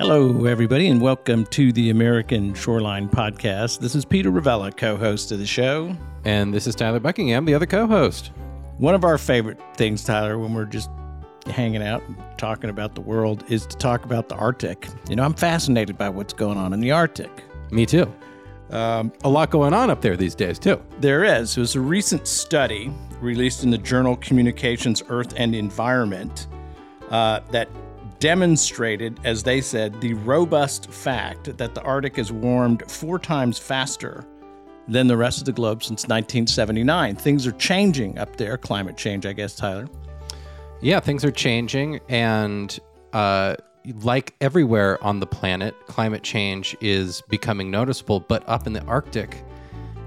Hello, 0.00 0.46
everybody, 0.46 0.88
and 0.88 0.98
welcome 0.98 1.44
to 1.48 1.72
the 1.72 1.90
American 1.90 2.54
Shoreline 2.54 3.06
Podcast. 3.06 3.80
This 3.80 3.94
is 3.94 4.06
Peter 4.06 4.30
Ravella, 4.30 4.74
co 4.74 4.96
host 4.96 5.30
of 5.30 5.38
the 5.38 5.44
show. 5.44 5.94
And 6.24 6.54
this 6.54 6.66
is 6.66 6.74
Tyler 6.74 7.00
Buckingham, 7.00 7.44
the 7.44 7.52
other 7.52 7.66
co 7.66 7.86
host. 7.86 8.30
One 8.78 8.94
of 8.94 9.04
our 9.04 9.18
favorite 9.18 9.60
things, 9.76 10.02
Tyler, 10.02 10.38
when 10.38 10.54
we're 10.54 10.64
just 10.64 10.88
hanging 11.44 11.82
out 11.82 12.02
and 12.08 12.16
talking 12.38 12.70
about 12.70 12.94
the 12.94 13.02
world, 13.02 13.44
is 13.50 13.66
to 13.66 13.76
talk 13.76 14.06
about 14.06 14.30
the 14.30 14.36
Arctic. 14.36 14.88
You 15.10 15.16
know, 15.16 15.22
I'm 15.22 15.34
fascinated 15.34 15.98
by 15.98 16.08
what's 16.08 16.32
going 16.32 16.56
on 16.56 16.72
in 16.72 16.80
the 16.80 16.92
Arctic. 16.92 17.44
Me 17.70 17.84
too. 17.84 18.10
Um, 18.70 19.12
a 19.22 19.28
lot 19.28 19.50
going 19.50 19.74
on 19.74 19.90
up 19.90 20.00
there 20.00 20.16
these 20.16 20.34
days, 20.34 20.58
too. 20.58 20.82
There 21.00 21.24
is. 21.24 21.58
It 21.58 21.60
was 21.60 21.76
a 21.76 21.80
recent 21.80 22.26
study 22.26 22.90
released 23.20 23.64
in 23.64 23.70
the 23.70 23.76
journal 23.76 24.16
Communications, 24.16 25.02
Earth, 25.10 25.34
and 25.36 25.54
Environment 25.54 26.46
uh, 27.10 27.40
that 27.50 27.68
demonstrated, 28.20 29.18
as 29.24 29.42
they 29.42 29.60
said, 29.60 30.00
the 30.00 30.14
robust 30.14 30.90
fact 30.90 31.56
that 31.56 31.74
the 31.74 31.82
Arctic 31.82 32.16
has 32.16 32.30
warmed 32.30 32.88
four 32.88 33.18
times 33.18 33.58
faster 33.58 34.24
than 34.86 35.06
the 35.06 35.16
rest 35.16 35.38
of 35.38 35.46
the 35.46 35.52
globe 35.52 35.82
since 35.82 36.02
1979. 36.04 37.16
Things 37.16 37.46
are 37.46 37.52
changing 37.52 38.18
up 38.18 38.36
there, 38.36 38.56
climate 38.56 38.96
change, 38.96 39.24
I 39.26 39.32
guess, 39.32 39.56
Tyler. 39.56 39.88
Yeah, 40.80 41.00
things 41.00 41.24
are 41.24 41.30
changing. 41.30 42.00
And 42.08 42.78
uh, 43.12 43.56
like 44.02 44.34
everywhere 44.40 45.02
on 45.02 45.20
the 45.20 45.26
planet, 45.26 45.74
climate 45.86 46.22
change 46.22 46.76
is 46.80 47.22
becoming 47.28 47.70
noticeable. 47.70 48.20
But 48.20 48.46
up 48.48 48.66
in 48.66 48.72
the 48.72 48.84
Arctic, 48.84 49.44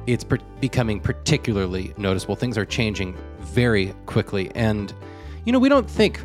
it's 0.05 0.23
per- 0.23 0.39
becoming 0.59 0.99
particularly 0.99 1.93
noticeable. 1.97 2.35
Things 2.35 2.57
are 2.57 2.65
changing 2.65 3.17
very 3.39 3.93
quickly. 4.05 4.51
And 4.55 4.93
you 5.45 5.51
know, 5.51 5.59
we 5.59 5.69
don't 5.69 5.89
think 5.89 6.21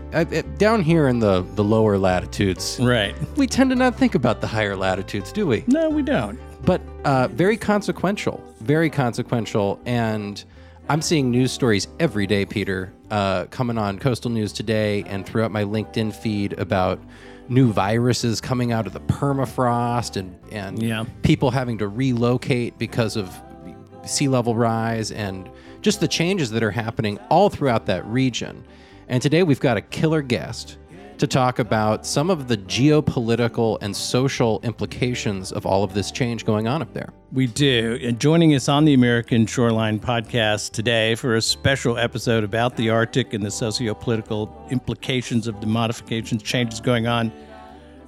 down 0.58 0.83
here 0.83 1.08
in 1.08 1.19
the 1.19 1.42
the 1.55 1.64
lower 1.64 1.98
latitudes. 1.98 2.78
Right. 2.80 3.14
We 3.36 3.47
tend 3.47 3.70
to 3.70 3.77
not 3.77 3.97
think 3.97 4.14
about 4.14 4.41
the 4.41 4.47
higher 4.47 4.77
latitudes, 4.77 5.33
do 5.33 5.47
we? 5.47 5.64
No, 5.66 5.91
we 5.91 6.02
don't. 6.02 6.38
But 6.64 6.80
uh, 7.05 7.28
very 7.28 7.56
consequential, 7.56 8.42
very 8.61 8.91
consequential, 8.91 9.80
and 9.86 10.44
I'm 10.89 11.02
seeing 11.02 11.30
news 11.30 11.52
stories 11.52 11.89
every 12.00 12.27
day, 12.27 12.44
Peter, 12.46 12.92
uh, 13.11 13.46
coming 13.46 13.78
on 13.78 13.98
Coastal 13.98 14.30
News 14.30 14.52
today 14.52 15.05
and 15.06 15.27
throughout 15.27 15.50
my 15.50 15.64
LinkedIn 15.64 16.14
feed 16.14 16.55
about 16.55 17.00
new 17.48 17.72
viruses 17.72 18.41
coming 18.41 18.72
out 18.72 18.86
of 18.86 18.92
the 18.92 19.00
permafrost 19.00 20.16
and 20.16 20.39
and 20.52 20.83
yeah. 20.83 21.05
people 21.22 21.50
having 21.50 21.78
to 21.78 21.89
relocate 21.89 22.78
because 22.78 23.16
of 23.16 23.34
sea 24.05 24.28
level 24.28 24.55
rise 24.55 25.11
and 25.11 25.50
just 25.80 26.00
the 26.00 26.08
changes 26.08 26.50
that 26.50 26.62
are 26.62 26.70
happening 26.70 27.19
all 27.30 27.50
throughout 27.50 27.86
that 27.86 28.05
region. 28.06 28.64
And 29.09 29.23
today 29.23 29.42
we've 29.42 29.61
got 29.61 29.78
a 29.78 29.81
killer 29.81 30.20
guest 30.20 30.77
to 31.17 31.27
talk 31.27 31.59
about 31.59 32.06
some 32.06 32.28
of 32.28 32.47
the 32.47 32.59
geopolitical 32.59 33.78
and 33.81 33.97
social 33.97 34.61
implications 34.62 35.51
of 35.51 35.64
all 35.64 35.83
of 35.83 35.95
this 35.95 36.11
change 36.12 36.45
going 36.45 36.69
on 36.69 36.83
up 36.83 36.92
there. 36.92 37.12
We 37.33 37.47
do. 37.47 37.98
And 38.03 38.20
joining 38.20 38.55
us 38.55 38.69
on 38.69 38.84
the 38.84 38.92
American 38.92 39.47
Shoreline 39.47 39.98
podcast 39.98 40.73
today 40.73 41.14
for 41.14 41.36
a 41.36 41.42
special 41.42 41.97
episode 41.97 42.45
about 42.45 42.77
the 42.77 42.91
Arctic 42.91 43.33
and 43.33 43.42
the 43.42 43.51
socio-political 43.51 44.67
implications 44.70 45.48
of 45.48 45.61
the 45.62 45.67
modifications, 45.67 46.42
changes 46.42 46.79
going 46.79 47.06
on, 47.06 47.33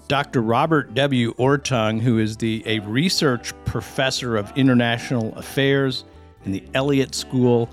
Dr. 0.06 0.42
Robert 0.42 0.92
W. 0.94 1.34
Orttung, 1.34 2.00
who 2.00 2.18
is 2.18 2.36
the 2.36 2.62
a 2.66 2.80
research 2.80 3.54
professor 3.64 4.36
of 4.36 4.52
international 4.54 5.34
affairs 5.36 6.04
in 6.44 6.52
the 6.52 6.62
Elliott 6.74 7.14
School 7.14 7.70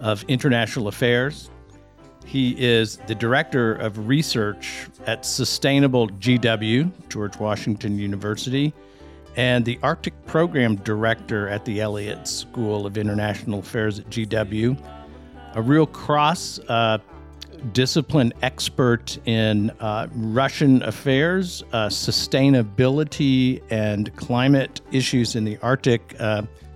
of 0.00 0.24
International 0.24 0.88
Affairs 0.88 1.50
he 2.28 2.50
is 2.62 2.98
the 3.06 3.14
director 3.14 3.72
of 3.72 4.06
research 4.06 4.86
at 5.06 5.24
Sustainable 5.24 6.08
GW, 6.08 6.92
George 7.08 7.38
Washington 7.38 7.98
University, 7.98 8.74
and 9.36 9.64
the 9.64 9.78
Arctic 9.82 10.12
Program 10.26 10.76
Director 10.76 11.48
at 11.48 11.64
the 11.64 11.80
Elliott 11.80 12.28
School 12.28 12.84
of 12.84 12.98
International 12.98 13.60
Affairs 13.60 13.98
at 13.98 14.10
GW. 14.10 14.78
A 15.54 15.62
real 15.62 15.86
cross 15.86 16.58
uh, 16.68 16.98
discipline 17.72 18.34
expert 18.42 19.18
in 19.24 19.70
uh, 19.80 20.08
Russian 20.12 20.82
affairs, 20.82 21.64
uh, 21.72 21.86
sustainability, 21.86 23.62
and 23.70 24.14
climate 24.16 24.82
issues 24.92 25.34
in 25.34 25.46
the 25.46 25.56
Arctic. 25.62 26.14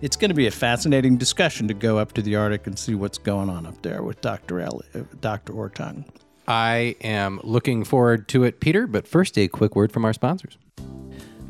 Uh, 0.02 0.04
it's 0.04 0.16
going 0.16 0.30
to 0.30 0.34
be 0.34 0.46
a 0.46 0.50
fascinating 0.50 1.16
discussion 1.16 1.68
to 1.68 1.74
go 1.74 1.98
up 1.98 2.12
to 2.12 2.22
the 2.22 2.36
Arctic 2.36 2.66
and 2.66 2.78
see 2.78 2.94
what's 2.94 3.18
going 3.18 3.48
on 3.48 3.66
up 3.66 3.80
there 3.82 4.02
with 4.02 4.20
Dr. 4.20 4.60
L- 4.60 4.82
Dr. 5.20 5.52
Orttung. 5.52 6.04
I 6.48 6.96
am 7.02 7.40
looking 7.44 7.84
forward 7.84 8.28
to 8.28 8.44
it, 8.44 8.60
Peter, 8.60 8.86
but 8.86 9.06
first, 9.06 9.38
a 9.38 9.48
quick 9.48 9.76
word 9.76 9.92
from 9.92 10.04
our 10.04 10.12
sponsors. 10.12 10.58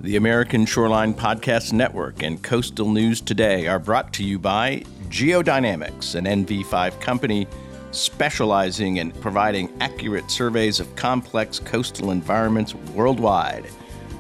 The 0.00 0.16
American 0.16 0.66
Shoreline 0.66 1.14
Podcast 1.14 1.72
Network 1.72 2.22
and 2.22 2.42
Coastal 2.42 2.91
News 2.91 3.20
Today 3.20 3.68
are 3.68 3.78
brought 3.78 4.12
to 4.14 4.24
you 4.24 4.38
by 4.38 4.84
Geodynamics, 5.08 6.14
an 6.14 6.24
NV5 6.24 7.00
company 7.00 7.46
specializing 7.92 8.96
in 8.96 9.12
providing 9.12 9.72
accurate 9.80 10.30
surveys 10.30 10.80
of 10.80 10.94
complex 10.96 11.58
coastal 11.58 12.10
environments 12.10 12.74
worldwide. 12.74 13.66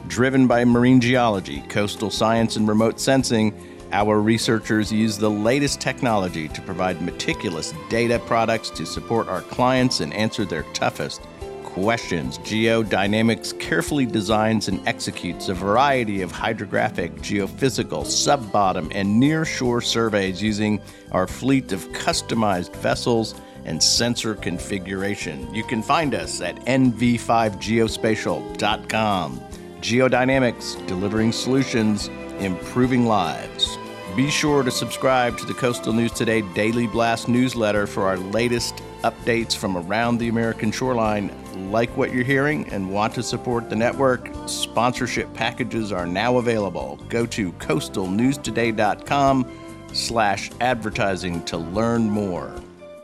Driven 0.08 0.46
by 0.46 0.64
marine 0.64 1.00
geology, 1.00 1.62
coastal 1.68 2.10
science, 2.10 2.56
and 2.56 2.68
remote 2.68 3.00
sensing, 3.00 3.52
our 3.92 4.20
researchers 4.20 4.90
use 4.90 5.18
the 5.18 5.30
latest 5.30 5.80
technology 5.80 6.48
to 6.48 6.62
provide 6.62 7.02
meticulous 7.02 7.74
data 7.90 8.18
products 8.20 8.70
to 8.70 8.86
support 8.86 9.28
our 9.28 9.42
clients 9.42 10.00
and 10.00 10.12
answer 10.14 10.44
their 10.44 10.62
toughest 10.72 11.22
questions. 11.62 12.38
Geodynamics 12.38 13.58
carefully 13.58 14.06
designs 14.06 14.68
and 14.68 14.86
executes 14.86 15.48
a 15.48 15.54
variety 15.54 16.22
of 16.22 16.32
hydrographic, 16.32 17.14
geophysical, 17.16 18.04
sub 18.04 18.52
bottom, 18.52 18.90
and 18.94 19.18
near 19.18 19.44
shore 19.44 19.80
surveys 19.80 20.42
using 20.42 20.80
our 21.12 21.26
fleet 21.26 21.72
of 21.72 21.80
customized 21.92 22.74
vessels 22.76 23.34
and 23.64 23.82
sensor 23.82 24.34
configuration. 24.34 25.52
You 25.54 25.64
can 25.64 25.82
find 25.82 26.14
us 26.14 26.40
at 26.40 26.56
nv5geospatial.com. 26.66 29.40
Geodynamics, 29.80 30.86
delivering 30.86 31.32
solutions, 31.32 32.08
improving 32.38 33.06
lives. 33.06 33.78
Be 34.16 34.28
sure 34.28 34.62
to 34.62 34.70
subscribe 34.70 35.38
to 35.38 35.46
the 35.46 35.54
Coastal 35.54 35.94
News 35.94 36.12
Today 36.12 36.42
Daily 36.52 36.86
Blast 36.86 37.28
newsletter 37.28 37.86
for 37.86 38.06
our 38.06 38.18
latest 38.18 38.82
updates 39.04 39.56
from 39.56 39.74
around 39.74 40.18
the 40.18 40.28
American 40.28 40.70
shoreline. 40.70 41.32
Like 41.72 41.96
what 41.96 42.12
you're 42.12 42.22
hearing 42.22 42.68
and 42.68 42.92
want 42.92 43.14
to 43.14 43.22
support 43.22 43.70
the 43.70 43.76
network? 43.76 44.30
Sponsorship 44.44 45.32
packages 45.32 45.92
are 45.92 46.04
now 46.04 46.36
available. 46.36 46.96
Go 47.08 47.24
to 47.24 47.52
coastalnewstoday.com 47.52 49.50
slash 49.94 50.50
advertising 50.60 51.42
to 51.44 51.56
learn 51.56 52.10
more. 52.10 52.54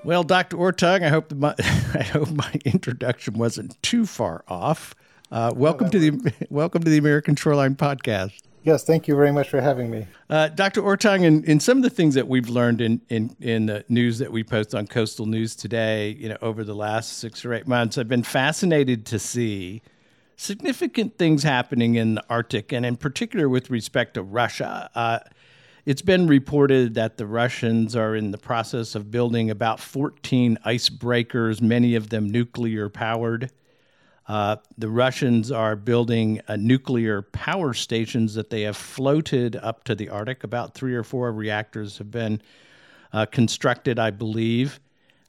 Well, 0.04 0.24
Dr. 0.24 0.58
Orttung, 0.58 1.02
I 1.02 1.08
hope, 1.08 1.32
my, 1.32 1.54
I 1.58 2.02
hope 2.02 2.30
my 2.32 2.52
introduction 2.66 3.38
wasn't 3.38 3.82
too 3.82 4.04
far 4.04 4.44
off. 4.46 4.94
Uh, 5.32 5.54
welcome 5.56 5.88
to 5.88 5.98
the 5.98 6.34
welcome 6.50 6.82
to 6.82 6.90
the 6.90 6.98
American 6.98 7.34
Shoreline 7.34 7.76
Podcast. 7.76 8.42
Yes, 8.68 8.84
thank 8.84 9.08
you 9.08 9.16
very 9.16 9.32
much 9.32 9.48
for 9.48 9.62
having 9.62 9.90
me. 9.90 10.06
Uh, 10.28 10.48
Dr. 10.48 10.82
Orttung, 10.82 11.24
in, 11.24 11.42
in 11.44 11.58
some 11.58 11.78
of 11.78 11.82
the 11.82 11.88
things 11.88 12.14
that 12.16 12.28
we've 12.28 12.50
learned 12.50 12.82
in, 12.82 13.00
in, 13.08 13.34
in 13.40 13.64
the 13.64 13.82
news 13.88 14.18
that 14.18 14.30
we 14.30 14.44
post 14.44 14.74
on 14.74 14.86
Coastal 14.86 15.24
News 15.24 15.56
today, 15.56 16.10
you 16.10 16.28
know, 16.28 16.36
over 16.42 16.62
the 16.64 16.74
last 16.74 17.16
six 17.16 17.46
or 17.46 17.54
eight 17.54 17.66
months, 17.66 17.96
I've 17.96 18.10
been 18.10 18.22
fascinated 18.22 19.06
to 19.06 19.18
see 19.18 19.80
significant 20.36 21.16
things 21.16 21.44
happening 21.44 21.94
in 21.94 22.16
the 22.16 22.24
Arctic, 22.28 22.70
and 22.70 22.84
in 22.84 22.98
particular 22.98 23.48
with 23.48 23.70
respect 23.70 24.12
to 24.14 24.22
Russia. 24.22 24.90
Uh, 24.94 25.20
it's 25.86 26.02
been 26.02 26.26
reported 26.26 26.92
that 26.92 27.16
the 27.16 27.24
Russians 27.24 27.96
are 27.96 28.14
in 28.14 28.32
the 28.32 28.38
process 28.38 28.94
of 28.94 29.10
building 29.10 29.50
about 29.50 29.80
14 29.80 30.58
icebreakers, 30.66 31.62
many 31.62 31.94
of 31.94 32.10
them 32.10 32.28
nuclear 32.28 32.90
powered. 32.90 33.50
Uh, 34.28 34.56
the 34.76 34.90
Russians 34.90 35.50
are 35.50 35.74
building 35.74 36.42
uh, 36.48 36.56
nuclear 36.56 37.22
power 37.22 37.72
stations 37.72 38.34
that 38.34 38.50
they 38.50 38.62
have 38.62 38.76
floated 38.76 39.56
up 39.56 39.84
to 39.84 39.94
the 39.94 40.10
Arctic. 40.10 40.44
About 40.44 40.74
three 40.74 40.94
or 40.94 41.02
four 41.02 41.32
reactors 41.32 41.96
have 41.96 42.10
been 42.10 42.42
uh, 43.14 43.24
constructed, 43.24 43.98
I 43.98 44.10
believe. 44.10 44.80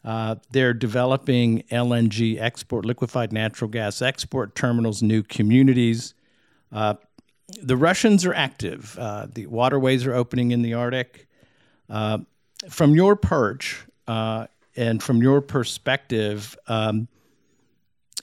Uh, 0.04 0.36
they're 0.52 0.74
developing 0.74 1.64
LNG 1.72 2.40
export, 2.42 2.86
liquefied 2.86 3.32
natural 3.32 3.70
gas 3.70 4.02
export 4.02 4.54
terminals, 4.54 5.02
new 5.02 5.24
communities. 5.24 6.14
Uh, 6.72 6.96
the 7.62 7.78
Russians 7.78 8.26
are 8.26 8.34
active. 8.34 8.98
Uh, 9.00 9.28
the 9.34 9.46
waterways 9.48 10.06
are 10.06 10.14
opening 10.14 10.52
in 10.52 10.62
the 10.62 10.74
Arctic. 10.74 11.28
from 12.70 12.96
your 12.96 13.16
perch 13.16 13.86
and 14.08 15.02
from 15.02 15.22
your 15.22 15.42
perspective, 15.42 16.58
um, 16.68 17.08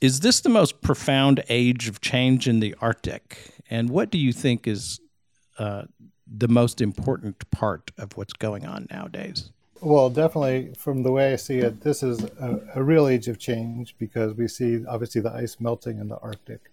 is 0.01 0.21
this 0.21 0.41
the 0.41 0.49
most 0.49 0.81
profound 0.81 1.43
age 1.49 1.89
of 1.89 2.01
change 2.01 2.49
in 2.49 2.61
the 2.61 2.75
Arctic? 2.81 3.39
And 3.71 3.91
what 3.91 4.11
do 4.11 4.19
you 4.19 4.33
think 4.33 4.67
is 4.67 5.01
uh, 5.59 5.85
the 6.27 6.49
most 6.49 6.81
important 6.81 7.51
part 7.51 7.91
of 7.99 8.17
what's 8.17 8.33
going 8.33 8.67
on 8.67 8.87
nowadays? 8.91 9.51
Well, 9.81 10.09
definitely, 10.09 10.73
from 10.77 11.03
the 11.03 11.13
way 11.13 11.33
I 11.33 11.37
see 11.37 11.59
it, 11.59 11.83
this 11.83 12.03
is 12.03 12.25
a, 12.41 12.61
a, 12.75 12.83
real 12.83 13.07
age 13.07 13.29
of 13.29 13.39
change 13.39 13.95
because 13.99 14.35
we 14.35 14.49
see 14.49 14.85
obviously 14.87 15.21
the 15.21 15.33
ice 15.33 15.59
melting 15.61 15.99
in 15.99 16.09
the 16.09 16.19
Arctic. 16.19 16.71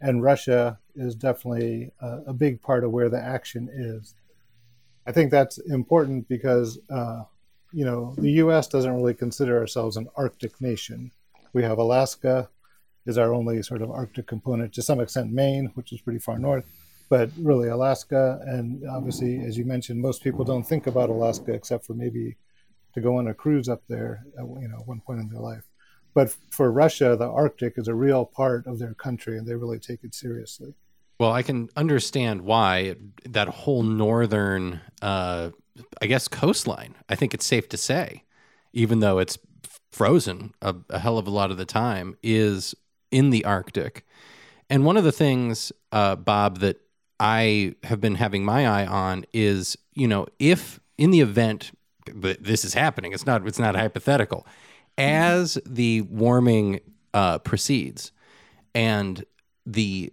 and 0.00 0.22
Russia 0.22 0.78
is 0.94 1.14
definitely 1.14 1.90
a, 2.00 2.20
a 2.26 2.32
big 2.34 2.60
part 2.60 2.84
of 2.84 2.90
where 2.92 3.08
the 3.08 3.20
action 3.20 3.70
is. 3.72 4.14
I 5.06 5.12
think 5.12 5.30
that's 5.30 5.58
important 5.58 6.28
because 6.28 6.78
uh, 6.90 7.24
you 7.72 7.84
know 7.84 8.14
the 8.18 8.32
U.S. 8.32 8.68
doesn't 8.68 8.94
really 8.94 9.14
consider 9.14 9.58
ourselves 9.58 9.96
an 9.96 10.08
Arctic 10.16 10.60
nation. 10.60 11.10
We 11.54 11.62
have 11.62 11.78
Alaska 11.78 12.50
is 13.06 13.16
our 13.16 13.32
only 13.32 13.62
sort 13.62 13.80
of 13.80 13.90
Arctic 13.90 14.26
component, 14.26 14.72
to 14.74 14.82
some 14.82 15.00
extent 15.00 15.32
Maine, 15.32 15.70
which 15.74 15.92
is 15.92 16.00
pretty 16.00 16.18
far 16.18 16.38
north, 16.38 16.64
but 17.08 17.30
really 17.38 17.68
Alaska, 17.68 18.40
and 18.46 18.82
obviously, 18.90 19.40
as 19.40 19.56
you 19.56 19.64
mentioned, 19.64 20.00
most 20.00 20.22
people 20.22 20.44
don't 20.44 20.64
think 20.64 20.86
about 20.86 21.10
Alaska 21.10 21.52
except 21.52 21.86
for 21.86 21.94
maybe 21.94 22.36
to 22.94 23.00
go 23.00 23.18
on 23.18 23.28
a 23.28 23.34
cruise 23.34 23.68
up 23.68 23.82
there, 23.88 24.24
at, 24.38 24.44
you 24.44 24.68
know, 24.68 24.82
one 24.86 25.00
point 25.00 25.20
in 25.20 25.28
their 25.28 25.40
life. 25.40 25.64
But 26.12 26.34
for 26.50 26.70
Russia, 26.72 27.16
the 27.16 27.28
Arctic 27.28 27.74
is 27.76 27.88
a 27.88 27.94
real 27.94 28.24
part 28.24 28.66
of 28.66 28.78
their 28.78 28.94
country, 28.94 29.38
and 29.38 29.46
they 29.46 29.54
really 29.54 29.78
take 29.78 30.02
it 30.02 30.14
seriously. 30.14 30.74
Well, 31.20 31.32
I 31.32 31.42
can 31.42 31.68
understand 31.76 32.42
why 32.42 32.96
that 33.24 33.48
whole 33.48 33.82
northern, 33.82 34.80
uh, 35.02 35.50
I 36.00 36.06
guess, 36.06 36.26
coastline. 36.26 36.94
I 37.08 37.14
think 37.14 37.34
it's 37.34 37.46
safe 37.46 37.68
to 37.68 37.76
say, 37.76 38.24
even 38.72 39.00
though 39.00 39.18
it's 39.18 39.38
frozen 39.94 40.52
a, 40.60 40.74
a, 40.90 40.98
hell 40.98 41.18
of 41.18 41.26
a 41.26 41.30
lot 41.30 41.50
of 41.50 41.56
the 41.56 41.64
time, 41.64 42.16
is 42.22 42.74
in 43.10 43.30
the 43.30 43.44
Arctic. 43.44 44.04
And 44.68 44.84
one 44.84 44.96
of 44.96 45.04
the 45.04 45.12
things, 45.12 45.72
uh, 45.92 46.16
Bob, 46.16 46.58
that 46.58 46.80
I 47.20 47.76
have 47.84 48.00
been 48.00 48.16
having 48.16 48.44
my 48.44 48.66
eye 48.66 48.86
on 48.86 49.24
is, 49.32 49.76
you 49.94 50.08
know, 50.08 50.26
if 50.38 50.80
in 50.98 51.10
the 51.10 51.20
event 51.20 51.70
that 52.06 52.42
this 52.42 52.64
is 52.64 52.74
happening, 52.74 53.12
it's 53.12 53.26
not 53.26 53.46
it's 53.46 53.58
not 53.58 53.76
hypothetical. 53.76 54.46
As 54.98 55.58
the 55.64 56.02
warming 56.02 56.80
uh, 57.12 57.38
proceeds, 57.38 58.10
and 58.74 59.24
the 59.64 60.12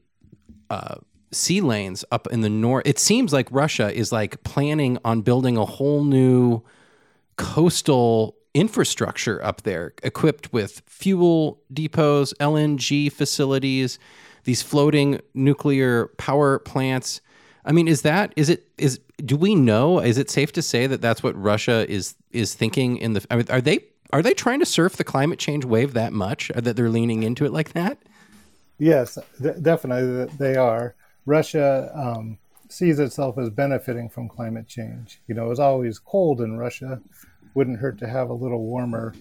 uh, 0.69 0.95
sea 1.31 1.61
lanes 1.61 2.05
up 2.11 2.27
in 2.27 2.41
the 2.41 2.49
north. 2.49 2.85
It 2.85 2.99
seems 2.99 3.33
like 3.33 3.47
Russia 3.51 3.93
is 3.93 4.11
like 4.11 4.43
planning 4.43 4.97
on 5.03 5.21
building 5.21 5.57
a 5.57 5.65
whole 5.65 6.03
new 6.03 6.61
coastal 7.37 8.35
infrastructure 8.53 9.43
up 9.43 9.63
there, 9.63 9.93
equipped 10.03 10.51
with 10.51 10.81
fuel 10.85 11.59
depots, 11.73 12.33
LNG 12.39 13.11
facilities, 13.11 13.99
these 14.43 14.61
floating 14.61 15.19
nuclear 15.33 16.07
power 16.17 16.59
plants. 16.59 17.21
I 17.63 17.71
mean, 17.71 17.87
is 17.87 18.01
that 18.01 18.33
is 18.35 18.49
it 18.49 18.67
is 18.77 18.99
do 19.23 19.37
we 19.37 19.55
know? 19.55 19.99
Is 19.99 20.17
it 20.17 20.29
safe 20.29 20.51
to 20.53 20.61
say 20.61 20.87
that 20.87 21.01
that's 21.01 21.21
what 21.21 21.39
Russia 21.41 21.85
is 21.89 22.15
is 22.31 22.55
thinking 22.55 22.97
in 22.97 23.13
the? 23.13 23.25
I 23.29 23.35
mean, 23.35 23.45
are 23.49 23.61
they 23.61 23.85
are 24.11 24.21
they 24.21 24.33
trying 24.33 24.59
to 24.59 24.65
surf 24.65 24.97
the 24.97 25.03
climate 25.03 25.39
change 25.39 25.63
wave 25.63 25.93
that 25.93 26.11
much 26.11 26.51
that 26.55 26.75
they're 26.75 26.89
leaning 26.89 27.23
into 27.23 27.45
it 27.45 27.53
like 27.53 27.73
that? 27.73 27.97
Yes, 28.77 29.17
th- 29.41 29.61
definitely 29.61 30.25
they 30.37 30.55
are. 30.55 30.95
Russia 31.25 31.91
um, 31.93 32.39
sees 32.67 32.99
itself 32.99 33.37
as 33.37 33.49
benefiting 33.49 34.09
from 34.09 34.27
climate 34.27 34.67
change. 34.67 35.21
You 35.27 35.35
know, 35.35 35.51
it's 35.51 35.59
always 35.59 35.99
cold 35.99 36.41
in 36.41 36.57
Russia. 36.57 36.99
Wouldn't 37.53 37.79
hurt 37.79 37.97
to 37.99 38.07
have 38.07 38.29
a 38.29 38.33
little 38.33 38.61
warmer 38.61 39.13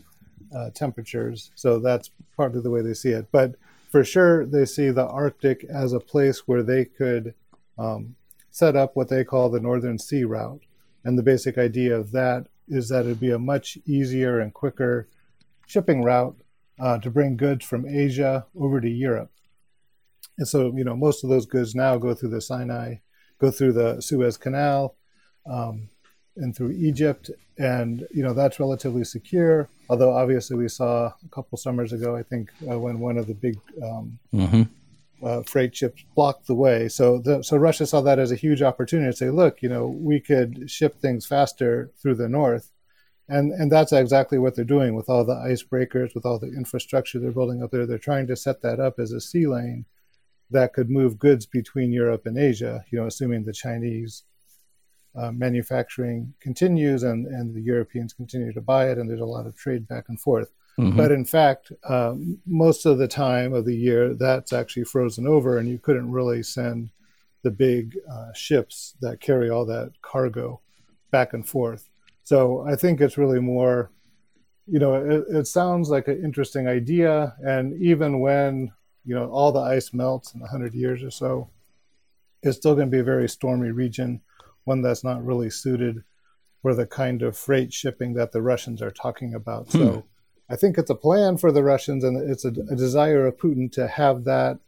uh, 0.55 0.71
temperatures. 0.71 1.50
So 1.55 1.79
that's 1.79 2.11
part 2.37 2.56
of 2.56 2.62
the 2.62 2.71
way 2.71 2.82
they 2.82 2.94
see 2.94 3.11
it. 3.11 3.29
But 3.32 3.56
for 3.91 4.05
sure, 4.05 4.47
they 4.47 4.65
see 4.65 4.91
the 4.91 5.06
Arctic 5.06 5.65
as 5.65 5.93
a 5.93 6.00
place 6.00 6.47
where 6.47 6.62
they 6.62 6.85
could 6.85 7.35
um, 7.79 8.15
set 8.50 8.77
up 8.77 8.94
what 8.94 9.09
they 9.09 9.25
call 9.25 9.49
the 9.49 9.61
Northern 9.61 9.99
Sea 9.99 10.25
Route. 10.25 10.62
And 11.05 11.19
the 11.19 11.23
basic 11.23 11.59
idea 11.59 11.97
of 11.97 12.12
that 12.12 12.47
is 12.69 12.88
that 12.88 13.05
it'd 13.05 13.21
be 13.21 13.31
a 13.31 13.38
much 13.38 13.79
easier 13.87 14.38
and 14.38 14.55
quicker 14.55 15.09
shipping 15.67 16.03
route 16.03 16.37
uh, 16.79 16.99
to 16.99 17.11
bring 17.11 17.37
goods 17.37 17.65
from 17.65 17.87
Asia 17.87 18.47
over 18.59 18.81
to 18.81 18.88
Europe. 18.88 19.31
And 20.38 20.47
so, 20.47 20.73
you 20.75 20.85
know, 20.85 20.97
most 20.97 21.25
of 21.25 21.31
those 21.31 21.47
goods 21.47 21.75
now 21.75 21.99
go 21.99 22.15
through 22.15 22.31
the 22.31 22.41
Sinai, 22.41 22.97
go 23.38 23.50
through 23.50 23.73
the 23.73 24.00
Suez 24.00 24.37
Canal, 24.37 24.97
um, 25.47 25.88
and 26.37 26.55
through 26.55 26.71
Egypt, 26.73 27.31
and 27.59 28.06
you 28.15 28.23
know 28.23 28.32
that's 28.32 28.61
relatively 28.61 29.05
secure. 29.05 29.69
Although 29.88 30.12
obviously 30.12 30.56
we 30.56 30.69
saw 30.69 31.06
a 31.06 31.29
couple 31.31 31.59
summers 31.59 31.93
ago, 31.93 32.17
I 32.17 32.23
think, 32.23 32.50
uh, 32.69 32.79
when 32.79 33.00
one 33.00 33.19
of 33.19 33.27
the 33.27 33.35
big 33.35 33.59
um, 33.82 34.19
mm-hmm. 34.32 34.62
uh, 35.25 35.43
freight 35.43 35.75
ships 35.75 36.05
blocked 36.15 36.47
the 36.47 36.55
way. 36.55 36.88
So 36.88 37.19
the, 37.19 37.43
so 37.43 37.56
Russia 37.56 37.87
saw 37.87 38.00
that 38.03 38.19
as 38.19 38.32
a 38.32 38.37
huge 38.37 38.62
opportunity 38.62 39.11
to 39.11 39.17
say, 39.17 39.31
look, 39.31 39.62
you 39.62 39.69
know, 39.69 39.88
we 39.88 40.21
could 40.21 40.71
ship 40.71 41.00
things 41.00 41.27
faster 41.27 41.91
through 42.00 42.15
the 42.15 42.29
north, 42.29 42.71
and 43.29 43.53
and 43.53 43.71
that's 43.71 43.93
exactly 43.93 44.38
what 44.38 44.55
they're 44.55 44.65
doing 44.65 44.94
with 44.94 45.09
all 45.09 45.25
the 45.25 45.35
icebreakers, 45.35 46.15
with 46.15 46.25
all 46.25 46.38
the 46.38 46.53
infrastructure 46.53 47.19
they're 47.19 47.33
building 47.33 47.62
up 47.62 47.71
there. 47.71 47.87
They're 47.87 47.99
trying 47.99 48.26
to 48.29 48.37
set 48.37 48.62
that 48.62 48.81
up 48.81 48.99
as 48.99 49.12
a 49.12 49.21
sea 49.21 49.47
lane 49.47 49.85
that 50.50 50.73
could 50.73 50.91
move 50.91 51.19
goods 51.19 51.47
between 51.47 51.93
Europe 51.93 52.26
and 52.26 52.37
Asia, 52.37 52.85
you 52.91 52.99
know, 52.99 53.06
assuming 53.06 53.44
the 53.44 53.53
Chinese 53.53 54.25
uh, 55.17 55.33
manufacturing 55.33 56.33
continues 56.41 57.03
and, 57.03 57.27
and 57.27 57.55
the 57.55 57.61
Europeans 57.61 58.12
continue 58.12 58.53
to 58.53 58.61
buy 58.61 58.91
it, 58.91 58.99
and 58.99 59.09
there's 59.09 59.21
a 59.21 59.25
lot 59.25 59.47
of 59.47 59.57
trade 59.57 59.87
back 59.89 60.09
and 60.09 60.21
forth. 60.21 60.51
Mm-hmm. 60.79 60.97
But 60.97 61.12
in 61.12 61.25
fact, 61.25 61.73
um, 61.89 62.39
most 62.47 62.87
of 62.87 62.99
the 62.99 63.09
time 63.09 63.53
of 63.53 63.65
the 63.65 63.77
year, 63.77 64.15
that's 64.15 64.53
actually 64.53 64.85
frozen 64.85 65.27
over, 65.27 65.59
and 65.59 65.69
you 65.69 65.79
couldn't 65.79 66.11
really 66.11 66.43
send 66.43 66.91
the 67.43 67.51
big 67.51 67.97
uh, 68.11 68.33
ships 68.35 68.95
that 69.01 69.21
carry 69.21 69.51
all 69.51 69.65
that 69.67 69.93
cargo 70.03 70.61
back 71.11 71.33
and 71.33 71.47
forth. 71.47 71.89
So 72.23 72.65
I 72.67 72.77
think 72.77 73.01
it's 73.01 73.19
really 73.19 73.41
more, 73.41 73.91
you 74.67 74.79
know, 74.79 74.95
it, 74.95 75.25
it 75.29 75.47
sounds 75.47 75.89
like 75.89 76.07
an 76.07 76.23
interesting 76.23 76.69
idea. 76.69 77.35
And 77.43 77.81
even 77.83 78.21
when 78.21 78.73
you 79.05 79.15
know, 79.15 79.29
all 79.31 79.53
the 79.53 79.61
ice 79.61 79.93
melts 79.93 80.35
in 80.35 80.41
100 80.41 80.75
years 80.75 81.03
or 81.03 81.11
so, 81.11 81.49
it's 82.43 82.57
still 82.57 82.75
going 82.75 82.87
to 82.87 82.91
be 82.91 83.01
a 83.01 83.05
very 83.05 83.29
stormy 83.29 83.71
region, 83.71 84.21
one 84.65 84.83
that's 84.83 85.05
not 85.05 85.25
really 85.25 85.51
suited 85.51 86.03
for 86.62 86.75
the 86.75 86.87
kind 86.87 87.23
of 87.23 87.37
freight 87.37 87.73
shipping 87.73 88.15
that 88.15 88.33
the 88.33 88.43
Russians 88.43 88.83
are 88.83 88.91
talking 88.91 89.35
about. 89.35 89.71
Hmm. 89.73 89.79
So 89.79 90.05
I 90.51 90.57
think 90.57 90.79
it's 90.79 90.91
a 90.91 90.95
plan 90.95 91.37
for 91.39 91.53
the 91.53 91.62
Russians 91.62 92.05
and 92.05 92.31
it's 92.31 92.45
a, 92.45 92.49
a 92.49 92.77
desire 92.77 93.26
of 93.26 93.37
Putin 93.37 93.71
to 93.73 93.87
have 93.87 94.25
that 94.25 94.59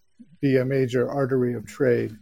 be 0.41 0.57
a 0.57 0.65
major 0.65 1.11
artery 1.11 1.55
of 1.55 1.67
trade, 1.67 2.17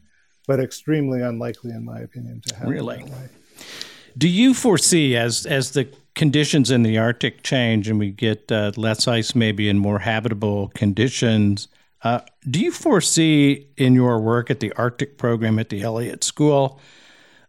but 0.47 0.61
extremely 0.61 1.23
unlikely, 1.23 1.71
in 1.71 1.85
my 1.85 2.01
opinion, 2.01 2.43
to 2.47 2.55
happen. 2.55 2.71
Really? 2.71 3.05
Do 4.17 4.29
you 4.29 4.55
foresee 4.55 5.17
as 5.17 5.47
as 5.47 5.73
the 5.73 5.89
conditions 6.15 6.71
in 6.71 6.83
the 6.83 6.99
Arctic 6.99 7.43
change 7.43 7.89
and 7.89 7.99
we 7.99 8.11
get 8.11 8.51
uh, 8.51 8.73
less 8.77 9.07
ice, 9.07 9.35
maybe 9.35 9.69
in 9.69 9.79
more 9.79 10.01
habitable 10.01 10.69
conditions? 10.75 11.69
Uh, 12.03 12.21
do 12.49 12.61
you 12.61 12.73
foresee 12.73 13.69
in 13.77 13.95
your 13.95 14.21
work 14.21 14.51
at 14.51 14.61
the 14.61 14.73
Arctic 14.73 15.19
program 15.19 15.59
at 15.59 15.69
the 15.69 15.83
Elliott 15.83 16.25
School 16.25 16.81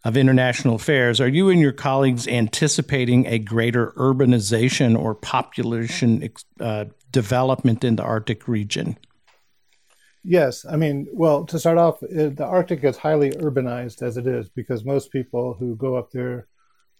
of 0.04 0.18
International 0.18 0.76
Affairs, 0.76 1.22
are 1.22 1.28
you 1.28 1.50
and 1.50 1.60
your 1.60 1.72
colleagues 1.72 2.28
anticipating 2.28 3.28
a 3.28 3.38
greater 3.38 3.92
urbanization 3.92 4.98
or 4.98 5.14
population 5.14 6.28
uh, 6.60 6.86
development 7.12 7.84
in 7.84 7.98
the 7.98 8.04
Arctic 8.04 8.48
region? 8.48 8.98
Yes. 10.24 10.66
I 10.70 10.76
mean, 10.76 11.08
well, 11.14 11.46
to 11.46 11.60
start 11.60 11.78
off, 11.78 12.00
the 12.00 12.46
Arctic 12.46 12.84
is 12.84 12.98
highly 12.98 13.32
urbanized 13.32 14.02
as 14.02 14.18
it 14.18 14.28
is 14.28 14.50
because 14.50 14.86
most 14.86 15.12
people 15.12 15.56
who 15.56 15.76
go 15.76 15.96
up 15.96 16.12
there 16.12 16.48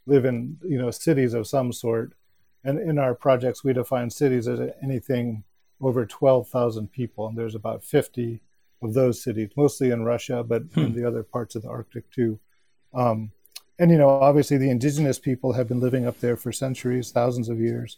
live 0.08 0.26
in, 0.26 0.58
you 0.64 0.78
know, 0.78 0.92
cities 0.92 1.34
of 1.34 1.48
some 1.48 1.72
sort. 1.72 2.14
And 2.64 2.80
in 2.80 2.98
our 3.00 3.16
projects, 3.16 3.64
we 3.64 3.74
define 3.74 4.10
cities 4.10 4.48
as 4.48 4.60
anything 4.84 5.44
over 5.80 6.06
12,000 6.06 6.92
people, 6.92 7.28
and 7.28 7.38
there's 7.38 7.56
about 7.56 7.84
50 7.84 8.42
of 8.84 8.94
those 8.94 9.24
cities, 9.24 9.50
mostly 9.56 9.92
in 9.92 10.04
Russia, 10.04 10.44
but 10.44 10.64
hmm. 10.74 10.82
in 10.82 10.94
the 10.94 11.08
other 11.08 11.24
parts 11.24 11.56
of 11.56 11.64
the 11.64 11.70
Arctic 11.70 12.10
too. 12.12 12.40
Um, 12.94 13.32
and 13.80 13.90
you 13.90 13.98
know, 13.98 14.10
obviously, 14.10 14.58
the 14.58 14.70
indigenous 14.70 15.20
people 15.20 15.54
have 15.54 15.68
been 15.68 15.80
living 15.80 16.06
up 16.06 16.20
there 16.20 16.38
for 16.38 16.52
centuries, 16.52 17.12
thousands 17.12 17.50
of 17.50 17.60
years, 17.60 17.98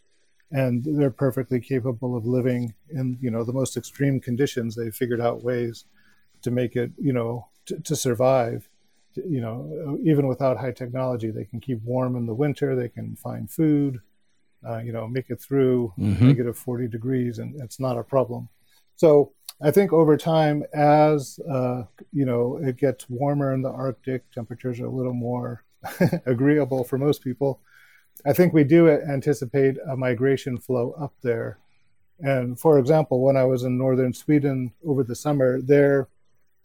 and 0.51 0.83
they're 0.83 1.11
perfectly 1.11 1.59
capable 1.59 2.15
of 2.15 2.25
living 2.25 2.73
in 2.89 3.17
you 3.21 3.31
know 3.31 3.43
the 3.43 3.53
most 3.53 3.75
extreme 3.75 4.19
conditions. 4.19 4.75
They've 4.75 4.95
figured 4.95 5.21
out 5.21 5.43
ways 5.43 5.85
to 6.41 6.51
make 6.51 6.75
it, 6.75 6.91
you 6.97 7.13
know, 7.13 7.47
to, 7.65 7.79
to 7.79 7.95
survive. 7.95 8.69
You 9.15 9.41
know, 9.41 9.99
even 10.03 10.27
without 10.27 10.57
high 10.57 10.71
technology, 10.71 11.29
they 11.29 11.45
can 11.45 11.59
keep 11.59 11.81
warm 11.83 12.15
in 12.15 12.25
the 12.25 12.33
winter. 12.33 12.75
They 12.75 12.89
can 12.89 13.15
find 13.15 13.49
food 13.49 14.01
uh, 14.67 14.77
you 14.79 14.91
know, 14.91 15.07
make 15.07 15.29
it 15.29 15.41
through 15.41 15.93
mm-hmm. 15.97 16.27
negative 16.27 16.57
40 16.57 16.87
degrees, 16.87 17.39
and 17.39 17.59
it's 17.61 17.79
not 17.79 17.97
a 17.97 18.03
problem. 18.03 18.47
So 18.95 19.33
I 19.63 19.71
think 19.71 19.93
over 19.93 20.17
time, 20.17 20.63
as 20.73 21.39
uh, 21.49 21.83
you 22.11 22.25
know, 22.25 22.57
it 22.61 22.75
gets 22.75 23.09
warmer 23.09 23.53
in 23.53 23.61
the 23.61 23.71
Arctic, 23.71 24.29
temperatures 24.29 24.81
are 24.81 24.87
a 24.87 24.91
little 24.91 25.13
more 25.13 25.63
agreeable 26.25 26.83
for 26.83 26.97
most 26.97 27.23
people. 27.23 27.61
I 28.25 28.33
think 28.33 28.53
we 28.53 28.65
do 28.65 28.89
anticipate 28.89 29.77
a 29.89 29.95
migration 29.95 30.57
flow 30.57 30.91
up 30.99 31.13
there. 31.21 31.59
And 32.19 32.59
for 32.59 32.77
example, 32.77 33.21
when 33.21 33.37
I 33.37 33.45
was 33.45 33.63
in 33.63 33.77
northern 33.77 34.13
Sweden 34.13 34.73
over 34.85 35.01
the 35.01 35.15
summer, 35.15 35.61
there 35.61 36.09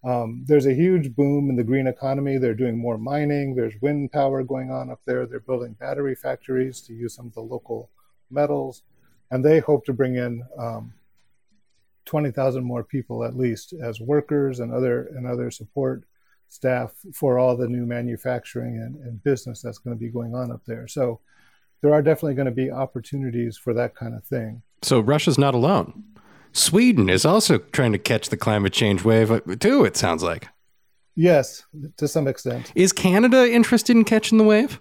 um, 0.05 0.45
there's 0.47 0.67
a 0.67 0.75
huge 0.75 1.15
boom 1.15 1.51
in 1.51 1.57
the 1.57 1.65
green 1.65 1.87
economy. 1.87 2.37
They're 2.37 2.55
doing 2.55 2.79
more 2.79 2.99
mining. 2.99 3.55
There's 3.55 3.75
wind 3.81 4.13
power 4.13 4.43
going 4.43 4.71
on 4.71 4.91
up 4.91 5.01
there. 5.05 5.27
They're 5.27 5.41
building 5.41 5.73
battery 5.73 6.15
factories 6.17 6.81
to 6.83 6.95
use 6.95 7.15
some 7.15 7.27
of 7.27 7.35
the 7.35 7.41
local 7.43 7.91
metals, 8.31 8.83
and 9.31 9.45
they 9.45 9.59
hope 9.61 9.85
to 9.87 9.93
bring 9.93 10.17
in 10.17 10.45
um, 10.57 10.93
20,000 12.09 12.65
more 12.65 12.83
people 12.83 13.23
at 13.23 13.37
least 13.37 13.75
as 13.85 14.01
workers 14.01 14.61
and 14.61 14.73
other 14.73 15.09
and 15.15 15.27
other 15.27 15.51
support 15.51 16.05
staff 16.49 16.95
for 17.13 17.39
all 17.39 17.55
the 17.55 17.69
new 17.69 17.85
manufacturing 17.85 18.79
and, 18.79 18.97
and 19.05 19.23
business 19.23 19.61
that's 19.61 19.77
going 19.77 19.95
to 19.95 20.01
be 20.01 20.09
going 20.09 20.35
on 20.35 20.51
up 20.51 20.63
there. 20.67 20.89
So 20.89 21.21
there 21.83 21.93
are 21.93 22.01
definitely 22.01 22.35
going 22.35 22.47
to 22.47 22.51
be 22.53 22.71
opportunities 22.71 23.59
for 23.59 23.75
that 23.75 23.95
kind 23.95 24.15
of 24.15 24.25
thing. 24.25 24.63
So 24.81 25.01
Russia's 25.01 25.37
not 25.37 25.55
alone. 25.55 26.03
Sweden 26.53 27.11
is 27.11 27.27
also 27.27 27.59
trying 27.59 27.93
to 27.93 27.99
catch 27.99 28.31
the 28.31 28.39
climate 28.39 28.73
change 28.73 29.05
wave 29.05 29.31
uh, 29.31 29.41
too, 29.61 29.85
it 29.85 29.97
sounds 29.97 30.23
like. 30.23 30.49
Yes, 31.15 31.65
to 31.99 32.09
some 32.09 32.27
extent. 32.27 32.73
Is 32.75 32.93
Canada 32.95 33.53
interested 33.53 33.95
in 33.95 34.05
catching 34.05 34.39
the 34.39 34.45
wave? 34.45 34.81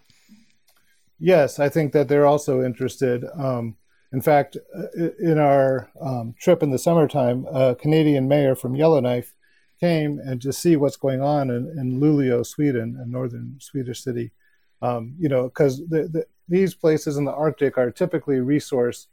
Yes, 1.19 1.59
I 1.59 1.67
think 1.67 1.91
that 1.91 2.07
they're 2.07 2.25
also 2.25 2.63
interested. 2.63 3.25
Um, 3.35 3.75
in 4.13 4.21
fact, 4.21 4.57
uh, 4.75 5.09
in 5.19 5.37
our 5.37 5.91
um, 5.99 6.33
trip 6.39 6.63
in 6.63 6.71
the 6.71 6.79
summertime, 6.79 7.45
a 7.51 7.75
Canadian 7.75 8.27
mayor 8.27 8.55
from 8.55 8.75
Yellowknife 8.75 9.33
came 9.79 10.19
and 10.19 10.41
to 10.41 10.53
see 10.53 10.75
what's 10.75 10.97
going 10.97 11.21
on 11.21 11.49
in, 11.49 11.67
in 11.77 11.99
Luleå, 11.99 12.45
Sweden, 12.45 12.97
a 12.99 13.05
northern 13.05 13.57
Swedish 13.59 14.01
city. 14.01 14.31
Um, 14.81 15.15
you 15.19 15.27
know, 15.27 15.43
because 15.43 15.79
the, 15.87 16.07
the, 16.07 16.25
these 16.47 16.73
places 16.73 17.17
in 17.17 17.25
the 17.25 17.33
Arctic 17.33 17.77
are 17.77 17.91
typically 17.91 18.39
resource 18.39 19.07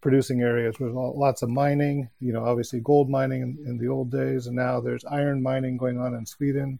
producing 0.00 0.42
areas 0.42 0.78
with 0.78 0.92
lots 0.92 1.42
of 1.42 1.48
mining, 1.48 2.08
you 2.20 2.32
know, 2.32 2.44
obviously 2.44 2.80
gold 2.80 3.10
mining 3.10 3.42
in, 3.42 3.58
in, 3.66 3.78
the 3.78 3.88
old 3.88 4.10
days, 4.10 4.46
and 4.46 4.54
now 4.54 4.80
there's 4.80 5.04
iron 5.06 5.42
mining 5.42 5.76
going 5.76 5.98
on 5.98 6.14
in 6.14 6.24
Sweden, 6.24 6.78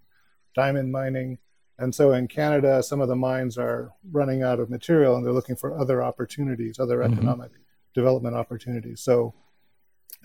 diamond 0.54 0.92
mining. 0.92 1.38
And 1.78 1.95
so 1.95 2.12
in 2.12 2.26
Canada, 2.26 2.83
some 2.83 3.00
of 3.00 3.09
the 3.09 3.16
mines 3.16 3.59
are 3.59 3.92
running 4.11 4.42
out 4.42 4.61
of 4.61 4.71
material 4.71 5.16
and 5.16 5.25
they're 5.25 5.33
looking 5.33 5.56
for 5.56 5.78
other 5.78 6.02
opportunities, 6.02 6.78
other 6.78 6.99
mm-hmm. 6.99 7.12
economic 7.12 7.50
development 7.95 8.35
opportunities. 8.35 9.00
So 9.00 9.35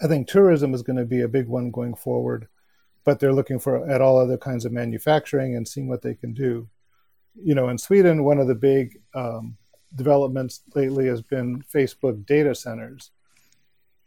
I 0.01 0.07
think 0.07 0.27
tourism 0.27 0.73
is 0.73 0.81
going 0.81 0.97
to 0.97 1.05
be 1.05 1.21
a 1.21 1.27
big 1.27 1.47
one 1.47 1.71
going 1.71 1.95
forward, 1.95 2.47
but 3.03 3.19
they're 3.19 3.33
looking 3.33 3.59
for 3.59 3.89
at 3.89 4.01
all 4.01 4.17
other 4.17 4.37
kinds 4.37 4.65
of 4.65 4.71
manufacturing 4.71 5.55
and 5.55 5.67
seeing 5.67 5.87
what 5.87 6.01
they 6.01 6.15
can 6.15 6.33
do. 6.33 6.69
You 7.35 7.55
know, 7.55 7.69
in 7.69 7.77
Sweden, 7.77 8.23
one 8.23 8.39
of 8.39 8.47
the 8.47 8.55
big 8.55 8.99
um, 9.13 9.57
developments 9.95 10.61
lately 10.73 11.07
has 11.07 11.21
been 11.21 11.63
Facebook 11.73 12.25
data 12.25 12.55
centers. 12.55 13.11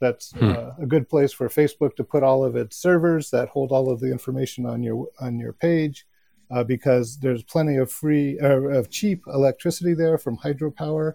That's 0.00 0.32
hmm. 0.32 0.50
uh, 0.50 0.70
a 0.78 0.86
good 0.86 1.08
place 1.08 1.32
for 1.32 1.48
Facebook 1.48 1.96
to 1.96 2.04
put 2.04 2.22
all 2.22 2.44
of 2.44 2.56
its 2.56 2.76
servers 2.76 3.30
that 3.30 3.48
hold 3.48 3.72
all 3.72 3.90
of 3.90 4.00
the 4.00 4.10
information 4.10 4.66
on 4.66 4.82
your 4.82 5.08
on 5.20 5.38
your 5.38 5.52
page, 5.52 6.06
uh, 6.54 6.64
because 6.64 7.18
there's 7.18 7.42
plenty 7.42 7.76
of 7.76 7.90
free 7.90 8.38
uh, 8.40 8.60
of 8.78 8.90
cheap 8.90 9.24
electricity 9.26 9.94
there 9.94 10.18
from 10.18 10.38
hydropower, 10.38 11.14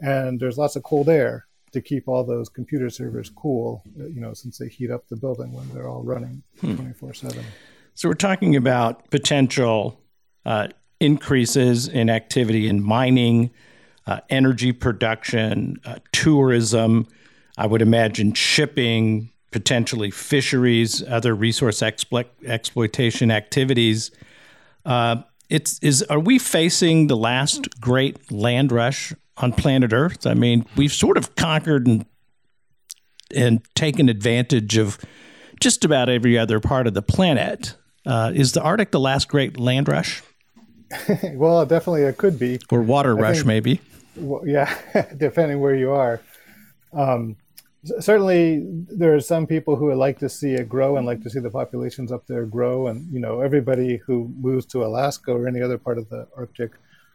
and 0.00 0.40
there's 0.40 0.58
lots 0.58 0.76
of 0.76 0.82
cold 0.82 1.08
air 1.08 1.46
to 1.72 1.80
keep 1.80 2.08
all 2.08 2.24
those 2.24 2.48
computer 2.48 2.90
servers 2.90 3.30
cool. 3.30 3.82
Uh, 3.98 4.06
you 4.06 4.20
know, 4.20 4.32
since 4.32 4.58
they 4.58 4.68
heat 4.68 4.90
up 4.90 5.06
the 5.08 5.16
building 5.16 5.52
when 5.52 5.68
they're 5.72 5.88
all 5.88 6.02
running 6.02 6.42
hmm. 6.60 6.74
twenty 6.76 6.92
four 6.94 7.12
seven. 7.14 7.44
So 7.94 8.08
we're 8.08 8.14
talking 8.14 8.56
about 8.56 9.10
potential 9.10 10.00
uh, 10.46 10.68
increases 11.00 11.88
in 11.88 12.08
activity 12.08 12.68
in 12.68 12.82
mining 12.82 13.50
uh, 14.06 14.20
energy 14.28 14.72
production, 14.72 15.76
uh, 15.84 15.96
tourism, 16.12 17.06
I 17.56 17.66
would 17.66 17.82
imagine 17.82 18.32
shipping, 18.32 19.30
potentially 19.50 20.10
fisheries, 20.10 21.02
other 21.06 21.34
resource 21.34 21.80
explo- 21.80 22.24
exploitation 22.44 23.30
activities. 23.30 24.10
Uh, 24.84 25.22
it's 25.48 25.78
is 25.80 26.02
are 26.04 26.20
we 26.20 26.38
facing 26.38 27.08
the 27.08 27.16
last 27.16 27.80
great 27.80 28.30
land 28.30 28.72
rush 28.72 29.12
on 29.36 29.52
planet 29.52 29.92
Earth? 29.92 30.26
I 30.26 30.34
mean, 30.34 30.66
we've 30.76 30.92
sort 30.92 31.16
of 31.16 31.34
conquered 31.34 31.86
and 31.86 32.06
and 33.34 33.62
taken 33.74 34.08
advantage 34.08 34.76
of 34.76 34.98
just 35.60 35.84
about 35.84 36.08
every 36.08 36.38
other 36.38 36.60
part 36.60 36.86
of 36.86 36.94
the 36.94 37.02
planet. 37.02 37.76
Uh, 38.06 38.32
is 38.34 38.52
the 38.52 38.62
Arctic 38.62 38.92
the 38.92 39.00
last 39.00 39.28
great 39.28 39.58
land 39.60 39.88
rush? 39.88 40.22
well, 41.34 41.64
definitely 41.66 42.02
it 42.02 42.16
could 42.16 42.38
be. 42.38 42.58
Or 42.70 42.82
water 42.82 43.16
I 43.16 43.20
rush, 43.20 43.36
think, 43.36 43.46
maybe 43.46 43.80
well, 44.16 44.46
yeah, 44.46 44.74
depending 45.16 45.60
where 45.60 45.74
you 45.74 45.92
are. 45.92 46.20
Um, 46.92 47.36
certainly, 48.00 48.62
there 48.88 49.14
are 49.14 49.20
some 49.20 49.46
people 49.46 49.76
who 49.76 49.86
would 49.86 49.96
like 49.96 50.18
to 50.18 50.28
see 50.28 50.52
it 50.54 50.68
grow 50.68 50.96
and 50.96 51.06
like 51.06 51.22
to 51.22 51.30
see 51.30 51.40
the 51.40 51.50
populations 51.50 52.12
up 52.12 52.26
there 52.26 52.44
grow. 52.44 52.88
And 52.88 53.12
you 53.12 53.20
know, 53.20 53.40
everybody 53.40 53.96
who 53.98 54.32
moves 54.38 54.66
to 54.66 54.84
Alaska 54.84 55.32
or 55.32 55.48
any 55.48 55.62
other 55.62 55.78
part 55.78 55.98
of 55.98 56.08
the 56.08 56.26
Arctic 56.36 56.72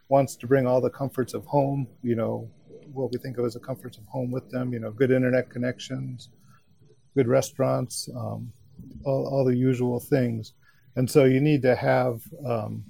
wants 0.08 0.36
to 0.36 0.46
bring 0.46 0.66
all 0.66 0.80
the 0.80 0.90
comforts 0.90 1.34
of 1.34 1.44
home. 1.46 1.86
You 2.02 2.16
know, 2.16 2.50
what 2.92 3.12
we 3.12 3.18
think 3.18 3.38
of 3.38 3.44
as 3.44 3.54
the 3.54 3.60
comforts 3.60 3.98
of 3.98 4.04
home 4.06 4.30
with 4.30 4.50
them. 4.50 4.72
You 4.72 4.80
know, 4.80 4.90
good 4.90 5.10
internet 5.10 5.50
connections, 5.50 6.30
good 7.14 7.28
restaurants, 7.28 8.08
um, 8.16 8.52
all, 9.04 9.26
all, 9.28 9.44
the 9.44 9.56
usual 9.56 10.00
things. 10.00 10.52
And 10.96 11.10
so 11.10 11.24
you 11.24 11.40
need 11.40 11.62
to 11.62 11.76
have 11.76 12.20
um, 12.44 12.84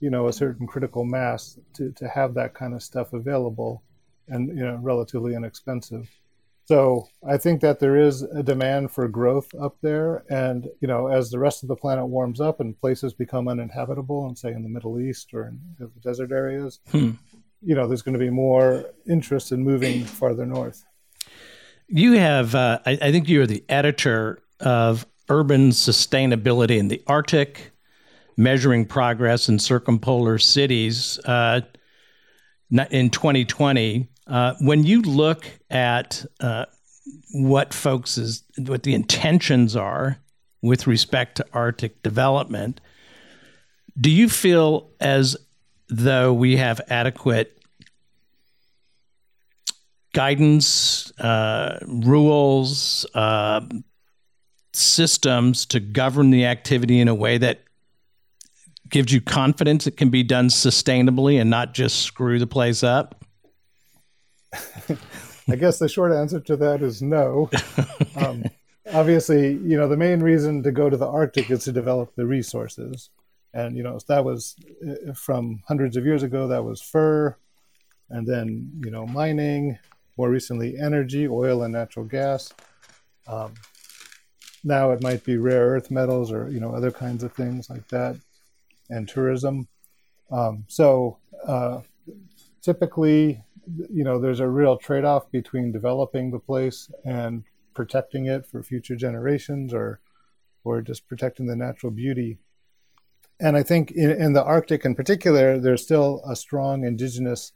you 0.00 0.10
know 0.10 0.28
a 0.28 0.32
certain 0.32 0.66
critical 0.66 1.04
mass 1.04 1.58
to, 1.74 1.90
to 1.92 2.08
have 2.08 2.34
that 2.34 2.54
kind 2.54 2.74
of 2.74 2.82
stuff 2.82 3.12
available 3.12 3.82
and 4.28 4.48
you 4.48 4.64
know 4.64 4.78
relatively 4.82 5.34
inexpensive 5.34 6.08
so 6.64 7.06
i 7.28 7.36
think 7.36 7.60
that 7.60 7.80
there 7.80 7.96
is 7.96 8.22
a 8.22 8.42
demand 8.42 8.90
for 8.90 9.08
growth 9.08 9.48
up 9.60 9.76
there 9.82 10.24
and 10.30 10.68
you 10.80 10.88
know 10.88 11.08
as 11.08 11.30
the 11.30 11.38
rest 11.38 11.62
of 11.62 11.68
the 11.68 11.76
planet 11.76 12.06
warms 12.06 12.40
up 12.40 12.60
and 12.60 12.78
places 12.80 13.12
become 13.12 13.48
uninhabitable 13.48 14.26
and 14.26 14.36
say 14.38 14.52
in 14.52 14.62
the 14.62 14.68
middle 14.68 15.00
east 15.00 15.32
or 15.34 15.48
in 15.48 15.60
the 15.78 15.90
desert 16.02 16.32
areas 16.32 16.80
hmm. 16.90 17.10
you 17.62 17.74
know 17.74 17.86
there's 17.86 18.02
going 18.02 18.12
to 18.12 18.18
be 18.18 18.30
more 18.30 18.84
interest 19.08 19.52
in 19.52 19.62
moving 19.62 20.04
farther 20.04 20.46
north 20.46 20.84
you 21.86 22.12
have 22.12 22.54
uh, 22.54 22.78
I, 22.86 22.92
I 22.92 23.12
think 23.12 23.28
you're 23.28 23.46
the 23.46 23.64
editor 23.68 24.42
of 24.60 25.06
urban 25.28 25.70
sustainability 25.70 26.78
in 26.78 26.88
the 26.88 27.02
arctic 27.06 27.72
measuring 28.36 28.84
progress 28.84 29.48
in 29.48 29.58
circumpolar 29.58 30.38
cities 30.38 31.18
uh, 31.24 31.60
in 32.90 33.10
2020. 33.10 34.08
Uh, 34.26 34.54
when 34.60 34.84
you 34.84 35.02
look 35.02 35.44
at 35.70 36.24
uh, 36.40 36.64
what 37.32 37.74
folks 37.74 38.16
is 38.16 38.42
what 38.58 38.82
the 38.82 38.94
intentions 38.94 39.76
are 39.76 40.18
with 40.62 40.86
respect 40.86 41.36
to 41.36 41.46
Arctic 41.52 42.02
development, 42.02 42.80
do 44.00 44.10
you 44.10 44.28
feel 44.28 44.90
as 45.00 45.36
though 45.88 46.32
we 46.32 46.56
have 46.56 46.80
adequate 46.88 47.60
guidance, 50.14 51.12
uh, 51.20 51.78
rules, 51.86 53.04
uh, 53.14 53.60
systems 54.72 55.66
to 55.66 55.80
govern 55.80 56.30
the 56.30 56.46
activity 56.46 57.00
in 57.00 57.08
a 57.08 57.14
way 57.14 57.36
that 57.36 57.64
gives 58.88 59.12
you 59.12 59.20
confidence 59.20 59.86
it 59.86 59.96
can 59.96 60.08
be 60.08 60.22
done 60.22 60.48
sustainably 60.48 61.40
and 61.40 61.50
not 61.50 61.74
just 61.74 62.02
screw 62.02 62.38
the 62.38 62.46
place 62.46 62.82
up? 62.82 63.23
I 65.48 65.56
guess 65.56 65.78
the 65.78 65.88
short 65.88 66.12
answer 66.12 66.40
to 66.40 66.56
that 66.56 66.82
is 66.82 67.02
no. 67.02 67.50
Um, 68.16 68.44
obviously, 68.92 69.52
you 69.52 69.76
know, 69.76 69.88
the 69.88 69.96
main 69.96 70.20
reason 70.20 70.62
to 70.62 70.72
go 70.72 70.88
to 70.88 70.96
the 70.96 71.06
Arctic 71.06 71.50
is 71.50 71.64
to 71.64 71.72
develop 71.72 72.14
the 72.14 72.26
resources. 72.26 73.10
And, 73.52 73.76
you 73.76 73.82
know, 73.82 73.98
that 74.08 74.24
was 74.24 74.56
uh, 74.86 75.12
from 75.12 75.62
hundreds 75.68 75.96
of 75.96 76.04
years 76.04 76.22
ago, 76.22 76.48
that 76.48 76.64
was 76.64 76.82
fur, 76.82 77.36
and 78.10 78.26
then, 78.26 78.72
you 78.84 78.90
know, 78.90 79.06
mining, 79.06 79.78
more 80.16 80.28
recently, 80.28 80.76
energy, 80.78 81.28
oil 81.28 81.62
and 81.62 81.72
natural 81.72 82.04
gas. 82.04 82.52
Um, 83.26 83.54
now 84.64 84.90
it 84.92 85.02
might 85.02 85.24
be 85.24 85.36
rare 85.36 85.68
earth 85.68 85.90
metals 85.90 86.32
or, 86.32 86.48
you 86.50 86.58
know, 86.58 86.74
other 86.74 86.90
kinds 86.90 87.22
of 87.22 87.32
things 87.32 87.70
like 87.70 87.86
that 87.88 88.16
and 88.90 89.08
tourism. 89.08 89.68
Um, 90.30 90.64
so 90.68 91.18
uh, 91.46 91.80
typically, 92.60 93.44
you 93.90 94.04
know, 94.04 94.18
there's 94.18 94.40
a 94.40 94.48
real 94.48 94.76
trade-off 94.76 95.30
between 95.30 95.72
developing 95.72 96.30
the 96.30 96.38
place 96.38 96.90
and 97.04 97.44
protecting 97.74 98.26
it 98.26 98.46
for 98.46 98.62
future 98.62 98.96
generations, 98.96 99.74
or 99.74 100.00
or 100.64 100.80
just 100.80 101.06
protecting 101.08 101.46
the 101.46 101.56
natural 101.56 101.92
beauty. 101.92 102.38
And 103.40 103.56
I 103.56 103.62
think 103.62 103.90
in, 103.90 104.10
in 104.10 104.32
the 104.32 104.44
Arctic, 104.44 104.84
in 104.84 104.94
particular, 104.94 105.58
there's 105.58 105.82
still 105.82 106.22
a 106.26 106.36
strong 106.36 106.84
indigenous 106.84 107.52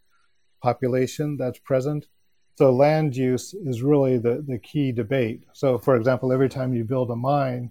population 0.61 1.37
that's 1.37 1.59
present. 1.61 2.09
So 2.57 2.73
land 2.73 3.17
use 3.17 3.55
is 3.55 3.83
really 3.83 4.19
the, 4.19 4.45
the 4.47 4.59
key 4.59 4.91
debate. 4.91 5.45
So, 5.53 5.79
for 5.79 5.95
example, 5.95 6.33
every 6.33 6.49
time 6.49 6.75
you 6.75 6.85
build 6.85 7.11
a 7.11 7.17
mine, 7.17 7.71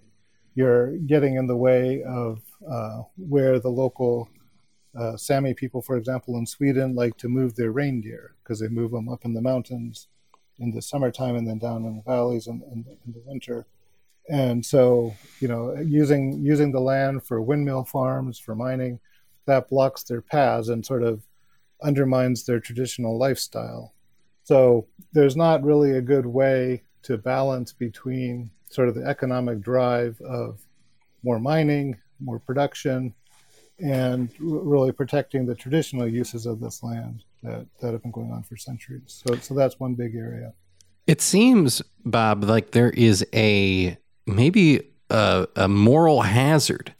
you're 0.55 0.97
getting 0.99 1.35
in 1.35 1.45
the 1.45 1.57
way 1.57 2.01
of 2.03 2.39
uh, 2.67 3.01
where 3.17 3.59
the 3.59 3.69
local 3.69 4.29
uh, 4.95 5.17
Sami 5.17 5.53
people, 5.53 5.81
for 5.81 5.97
example, 5.97 6.37
in 6.37 6.45
Sweden, 6.45 6.95
like 6.95 7.17
to 7.17 7.29
move 7.29 7.55
their 7.55 7.71
reindeer 7.71 8.35
because 8.43 8.59
they 8.59 8.67
move 8.67 8.91
them 8.91 9.09
up 9.09 9.25
in 9.25 9.33
the 9.33 9.41
mountains 9.41 10.07
in 10.59 10.71
the 10.71 10.81
summertime 10.81 11.35
and 11.35 11.47
then 11.47 11.59
down 11.59 11.85
in 11.85 11.97
the 11.97 12.01
valleys 12.01 12.47
in, 12.47 12.61
in, 12.71 12.85
in, 13.05 13.13
the 13.13 13.21
winter. 13.25 13.67
And 14.29 14.65
so, 14.65 15.13
you 15.39 15.47
know, 15.47 15.75
using 15.75 16.43
using 16.43 16.71
the 16.71 16.79
land 16.79 17.25
for 17.25 17.41
windmill 17.41 17.85
farms 17.85 18.39
for 18.39 18.55
mining, 18.55 18.99
that 19.45 19.69
blocks 19.69 20.03
their 20.03 20.21
paths 20.21 20.69
and 20.69 20.85
sort 20.85 21.03
of 21.03 21.25
undermines 21.81 22.45
their 22.45 22.59
traditional 22.59 23.17
lifestyle. 23.17 23.93
So 24.43 24.87
there's 25.13 25.35
not 25.35 25.63
really 25.63 25.91
a 25.91 26.01
good 26.01 26.25
way 26.25 26.83
to 27.03 27.17
balance 27.17 27.71
between 27.71 28.49
sort 28.69 28.89
of 28.89 28.95
the 28.95 29.05
economic 29.05 29.61
drive 29.61 30.19
of 30.21 30.59
more 31.23 31.39
mining, 31.39 31.97
more 32.19 32.39
production, 32.39 33.13
and 33.79 34.29
really 34.39 34.91
protecting 34.91 35.45
the 35.45 35.55
traditional 35.55 36.07
uses 36.07 36.45
of 36.45 36.59
this 36.59 36.81
land 36.83 37.23
that, 37.43 37.65
that 37.79 37.91
have 37.91 38.01
been 38.01 38.11
going 38.11 38.31
on 38.31 38.43
for 38.43 38.57
centuries. 38.57 39.21
So, 39.25 39.35
so 39.35 39.53
that's 39.53 39.79
one 39.79 39.93
big 39.93 40.15
area. 40.15 40.53
It 41.05 41.21
seems, 41.21 41.81
Bob, 42.05 42.43
like 42.43 42.71
there 42.71 42.89
is 42.89 43.25
a 43.33 43.97
maybe 44.25 44.81
a, 45.09 45.47
a 45.55 45.67
moral 45.67 46.21
hazard, 46.21 46.93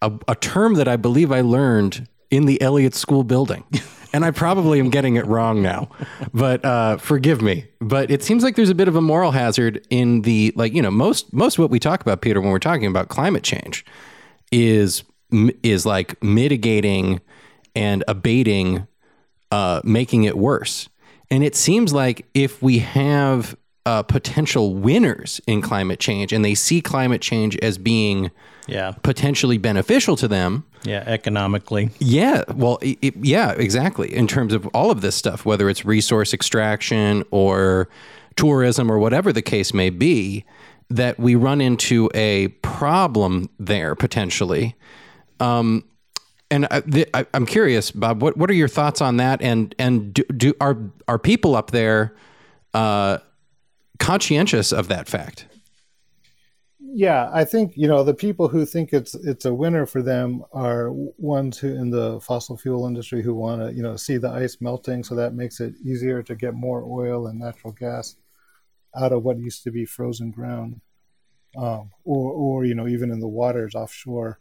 a, 0.00 0.12
a 0.28 0.34
term 0.34 0.74
that 0.74 0.88
I 0.88 0.96
believe 0.96 1.32
I 1.32 1.42
learned 1.42 2.08
in 2.30 2.46
the 2.46 2.60
Elliott 2.62 2.94
School 2.94 3.24
building. 3.24 3.64
and 4.12 4.24
I 4.24 4.30
probably 4.30 4.80
am 4.80 4.88
getting 4.88 5.16
it 5.16 5.26
wrong 5.26 5.60
now, 5.60 5.90
but 6.32 6.64
uh, 6.64 6.96
forgive 6.96 7.42
me. 7.42 7.66
But 7.80 8.10
it 8.10 8.22
seems 8.22 8.42
like 8.42 8.56
there's 8.56 8.70
a 8.70 8.74
bit 8.74 8.88
of 8.88 8.96
a 8.96 9.02
moral 9.02 9.32
hazard 9.32 9.86
in 9.90 10.22
the 10.22 10.54
like 10.56 10.72
you 10.72 10.80
know 10.80 10.90
most 10.90 11.34
most 11.34 11.56
of 11.56 11.58
what 11.58 11.70
we 11.70 11.78
talk 11.78 12.00
about, 12.00 12.22
Peter, 12.22 12.40
when 12.40 12.50
we're 12.50 12.58
talking 12.58 12.86
about 12.86 13.08
climate 13.08 13.42
change, 13.42 13.84
is 14.50 15.04
is 15.30 15.84
like 15.86 16.22
mitigating 16.22 17.20
and 17.74 18.04
abating, 18.08 18.86
uh, 19.50 19.80
making 19.84 20.24
it 20.24 20.36
worse. 20.36 20.88
And 21.30 21.42
it 21.42 21.56
seems 21.56 21.92
like 21.92 22.26
if 22.34 22.62
we 22.62 22.78
have 22.78 23.56
uh, 23.86 24.02
potential 24.02 24.74
winners 24.74 25.40
in 25.46 25.62
climate 25.62 26.00
change 26.00 26.32
and 26.32 26.44
they 26.44 26.54
see 26.54 26.80
climate 26.80 27.20
change 27.20 27.56
as 27.58 27.78
being 27.78 28.32
yeah. 28.66 28.92
potentially 29.02 29.58
beneficial 29.58 30.16
to 30.16 30.26
them 30.26 30.64
yeah 30.82 31.04
economically. 31.06 31.90
Yeah 32.00 32.42
well 32.52 32.78
it, 32.82 32.98
it, 33.00 33.16
yeah 33.24 33.52
exactly. 33.52 34.12
In 34.12 34.26
terms 34.26 34.52
of 34.52 34.66
all 34.68 34.90
of 34.90 35.02
this 35.02 35.14
stuff 35.14 35.44
whether 35.44 35.70
it's 35.70 35.84
resource 35.84 36.34
extraction 36.34 37.22
or 37.30 37.88
tourism 38.34 38.90
or 38.90 38.98
whatever 38.98 39.32
the 39.32 39.42
case 39.42 39.72
may 39.72 39.90
be 39.90 40.44
that 40.90 41.18
we 41.18 41.36
run 41.36 41.60
into 41.60 42.10
a 42.12 42.48
problem 42.62 43.48
there 43.58 43.94
potentially 43.94 44.74
um, 45.40 45.84
and 46.50 46.66
I, 46.70 47.26
am 47.34 47.46
curious, 47.46 47.90
Bob. 47.90 48.22
What 48.22 48.36
what 48.36 48.50
are 48.50 48.54
your 48.54 48.68
thoughts 48.68 49.00
on 49.00 49.16
that? 49.16 49.42
And 49.42 49.74
and 49.78 50.14
do, 50.14 50.22
do 50.24 50.54
are 50.60 50.76
are 51.08 51.18
people 51.18 51.56
up 51.56 51.72
there 51.72 52.14
uh, 52.72 53.18
conscientious 53.98 54.72
of 54.72 54.88
that 54.88 55.08
fact? 55.08 55.46
Yeah, 56.78 57.30
I 57.32 57.44
think 57.44 57.72
you 57.76 57.88
know 57.88 58.04
the 58.04 58.14
people 58.14 58.48
who 58.48 58.64
think 58.64 58.92
it's 58.92 59.14
it's 59.14 59.44
a 59.44 59.52
winner 59.52 59.86
for 59.86 60.02
them 60.02 60.44
are 60.52 60.90
ones 60.92 61.58
who 61.58 61.68
in 61.68 61.90
the 61.90 62.20
fossil 62.20 62.56
fuel 62.56 62.86
industry 62.86 63.22
who 63.22 63.34
want 63.34 63.60
to 63.60 63.74
you 63.74 63.82
know 63.82 63.96
see 63.96 64.16
the 64.16 64.30
ice 64.30 64.58
melting, 64.60 65.02
so 65.02 65.16
that 65.16 65.34
makes 65.34 65.60
it 65.60 65.74
easier 65.84 66.22
to 66.22 66.34
get 66.36 66.54
more 66.54 66.84
oil 66.84 67.26
and 67.26 67.40
natural 67.40 67.72
gas 67.72 68.16
out 68.94 69.12
of 69.12 69.24
what 69.24 69.38
used 69.38 69.64
to 69.64 69.70
be 69.70 69.84
frozen 69.84 70.30
ground, 70.30 70.80
um, 71.56 71.90
or 72.04 72.32
or 72.32 72.64
you 72.64 72.74
know 72.74 72.86
even 72.86 73.10
in 73.10 73.18
the 73.18 73.28
waters 73.28 73.74
offshore. 73.74 74.38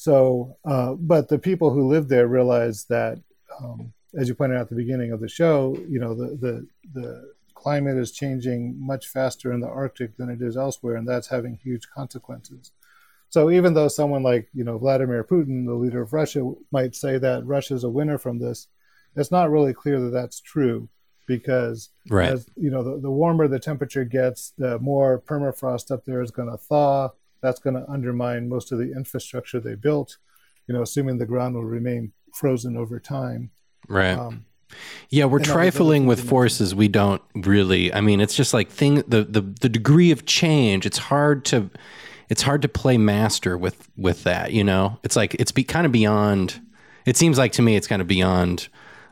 So, 0.00 0.56
uh, 0.64 0.94
but 0.94 1.28
the 1.28 1.38
people 1.38 1.74
who 1.74 1.86
live 1.86 2.08
there 2.08 2.26
realize 2.26 2.86
that, 2.86 3.20
um, 3.62 3.92
as 4.18 4.28
you 4.28 4.34
pointed 4.34 4.56
out 4.56 4.62
at 4.62 4.68
the 4.70 4.74
beginning 4.74 5.12
of 5.12 5.20
the 5.20 5.28
show, 5.28 5.76
you 5.86 6.00
know, 6.00 6.14
the, 6.14 6.36
the, 6.36 6.66
the 6.94 7.32
climate 7.52 7.98
is 7.98 8.10
changing 8.10 8.80
much 8.80 9.08
faster 9.08 9.52
in 9.52 9.60
the 9.60 9.68
Arctic 9.68 10.16
than 10.16 10.30
it 10.30 10.40
is 10.40 10.56
elsewhere, 10.56 10.96
and 10.96 11.06
that's 11.06 11.28
having 11.28 11.58
huge 11.62 11.90
consequences. 11.90 12.72
So 13.28 13.50
even 13.50 13.74
though 13.74 13.88
someone 13.88 14.22
like, 14.22 14.48
you 14.54 14.64
know, 14.64 14.78
Vladimir 14.78 15.22
Putin, 15.22 15.66
the 15.66 15.74
leader 15.74 16.00
of 16.00 16.14
Russia, 16.14 16.50
might 16.72 16.96
say 16.96 17.18
that 17.18 17.44
Russia 17.44 17.74
is 17.74 17.84
a 17.84 17.90
winner 17.90 18.16
from 18.16 18.38
this, 18.38 18.68
it's 19.16 19.30
not 19.30 19.50
really 19.50 19.74
clear 19.74 20.00
that 20.00 20.12
that's 20.12 20.40
true 20.40 20.88
because 21.26 21.90
right. 22.08 22.32
as 22.32 22.46
you 22.56 22.70
know 22.70 22.82
the, 22.82 22.98
the 22.98 23.10
warmer 23.10 23.46
the 23.46 23.58
temperature 23.58 24.04
gets 24.04 24.52
the 24.56 24.78
more 24.80 25.20
permafrost 25.20 25.90
up 25.90 26.04
there 26.04 26.22
is 26.22 26.30
going 26.30 26.50
to 26.50 26.56
thaw 26.56 27.10
that's 27.40 27.60
going 27.60 27.74
to 27.74 27.88
undermine 27.90 28.48
most 28.48 28.72
of 28.72 28.78
the 28.78 28.92
infrastructure 28.92 29.60
they 29.60 29.74
built, 29.74 30.18
you 30.66 30.74
know, 30.74 30.82
assuming 30.82 31.18
the 31.18 31.26
ground 31.26 31.54
will 31.54 31.64
remain 31.64 32.12
frozen 32.34 32.76
over 32.76 33.00
time. 33.00 33.50
Right. 33.88 34.12
Um, 34.12 34.44
yeah, 35.08 35.24
we're 35.24 35.40
trifling 35.40 36.06
with 36.06 36.28
forces 36.28 36.74
we 36.74 36.88
don't 36.88 37.22
really. 37.34 37.92
I 37.92 38.00
mean, 38.00 38.20
it's 38.20 38.36
just 38.36 38.54
like 38.54 38.70
thing 38.70 38.96
the, 39.08 39.24
the 39.24 39.40
the 39.40 39.68
degree 39.68 40.12
of 40.12 40.26
change. 40.26 40.86
It's 40.86 40.98
hard 40.98 41.44
to 41.46 41.70
it's 42.28 42.42
hard 42.42 42.62
to 42.62 42.68
play 42.68 42.96
master 42.96 43.58
with 43.58 43.88
with 43.96 44.22
that. 44.24 44.52
You 44.52 44.62
know, 44.62 44.98
it's 45.02 45.16
like 45.16 45.34
it's 45.34 45.52
be 45.52 45.64
kind 45.64 45.86
of 45.86 45.92
beyond. 45.92 46.60
It 47.04 47.16
seems 47.16 47.38
like 47.38 47.52
to 47.52 47.62
me, 47.62 47.76
it's 47.76 47.88
kind 47.88 48.00
of 48.00 48.06
beyond 48.06 48.68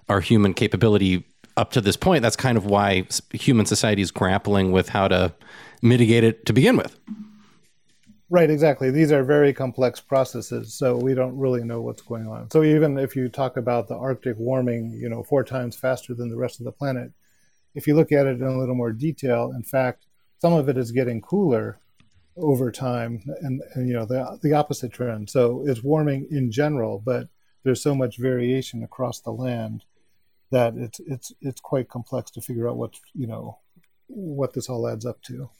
our 0.09 0.21
human 0.21 0.55
capability 0.55 1.25
up 1.57 1.73
to 1.73 1.81
this 1.81 1.97
point. 1.97 2.23
That's 2.23 2.37
kind 2.37 2.57
of 2.57 2.64
why 2.64 3.07
human 3.33 3.67
society 3.67 4.03
is 4.03 4.11
grappling 4.11 4.71
with 4.71 4.91
how 4.91 5.09
to 5.09 5.35
mitigate 5.83 6.23
it 6.25 6.47
to 6.47 6.53
begin 6.53 6.77
with. 6.77 6.97
Right, 8.31 8.51
exactly. 8.51 8.91
These 8.91 9.11
are 9.11 9.25
very 9.25 9.55
complex 9.55 10.01
processes, 10.01 10.75
so 10.75 10.97
we 10.97 11.14
don't 11.14 11.37
really 11.38 11.64
know 11.64 11.81
what's 11.81 12.03
going 12.03 12.27
on. 12.27 12.51
So 12.51 12.62
even 12.62 12.99
if 12.99 13.17
you 13.17 13.31
talk 13.31 13.57
about 13.57 13.88
the 13.88 13.97
Arctic 13.97 14.37
warming, 14.37 14.91
you 14.93 15.09
know, 15.09 15.23
four 15.23 15.43
times 15.43 15.77
faster 15.77 16.14
than 16.14 16.29
the 16.29 16.37
rest 16.37 16.61
of 16.61 16.64
the 16.64 16.73
planet, 16.73 17.11
if 17.75 17.87
you 17.87 17.95
look 17.95 18.12
at 18.12 18.27
it 18.27 18.41
in 18.41 18.47
a 18.47 18.59
little 18.59 18.75
more 18.75 18.93
detail, 18.93 19.53
in 19.57 19.62
fact, 19.62 20.05
some 20.41 20.53
of 20.53 20.69
it 20.69 20.77
is 20.77 20.93
getting 20.93 21.23
cooler 21.23 21.79
over 22.37 22.71
time, 22.71 23.23
and, 23.41 23.62
and 23.75 23.88
you 23.88 23.95
know 23.95 24.05
the 24.05 24.38
the 24.43 24.53
opposite 24.53 24.93
trend. 24.93 25.31
So 25.31 25.64
it's 25.67 25.83
warming 25.83 26.29
in 26.31 26.53
general, 26.53 27.03
but 27.05 27.29
there's 27.64 27.83
so 27.83 27.95
much 27.95 28.19
variation 28.19 28.85
across 28.85 29.21
the 29.21 29.33
land 29.33 29.85
that 30.51 30.75
it's 30.77 31.01
it's 31.01 31.33
it's 31.41 31.61
quite 31.61 31.88
complex 31.88 32.31
to 32.33 32.41
figure 32.41 32.69
out 32.69 32.77
what 32.77 32.95
you 33.14 33.27
know 33.27 33.59
what 34.07 34.53
this 34.53 34.69
all 34.69 34.87
adds 34.87 35.05
up 35.05 35.21
to. 35.23 35.51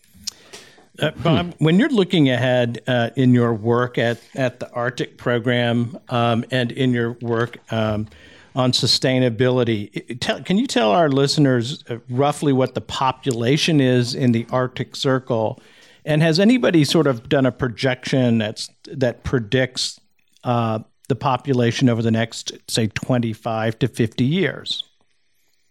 Uh, 1.00 1.12
Bob, 1.22 1.54
when 1.58 1.78
you're 1.78 1.88
looking 1.88 2.28
ahead 2.28 2.82
uh, 2.87 3.11
in 3.14 3.32
your 3.32 3.54
work 3.54 3.98
at, 3.98 4.20
at 4.34 4.58
the 4.58 4.70
Arctic 4.72 5.16
program 5.16 5.96
um, 6.08 6.44
and 6.50 6.72
in 6.72 6.92
your 6.92 7.12
work 7.20 7.58
um, 7.72 8.08
on 8.56 8.72
sustainability, 8.72 10.18
tell, 10.20 10.42
can 10.42 10.58
you 10.58 10.66
tell 10.66 10.90
our 10.90 11.08
listeners 11.08 11.84
uh, 11.88 11.98
roughly 12.11 12.52
what 12.52 12.74
the 12.74 12.80
population 12.80 13.80
is 13.80 14.14
in 14.14 14.32
the 14.32 14.44
Arctic 14.50 14.96
Circle? 14.96 15.61
And 16.04 16.20
has 16.22 16.40
anybody 16.40 16.84
sort 16.84 17.06
of 17.06 17.28
done 17.28 17.46
a 17.46 17.52
projection 17.52 18.38
that's 18.38 18.68
that 18.87 19.22
predicts 19.22 20.00
uh, 20.42 20.80
the 21.08 21.14
population 21.14 21.88
over 21.88 22.02
the 22.02 22.11
next, 22.11 22.52
say, 22.68 22.88
25 22.88 23.78
to 23.78 23.88
50 23.88 24.24
years? 24.24 24.82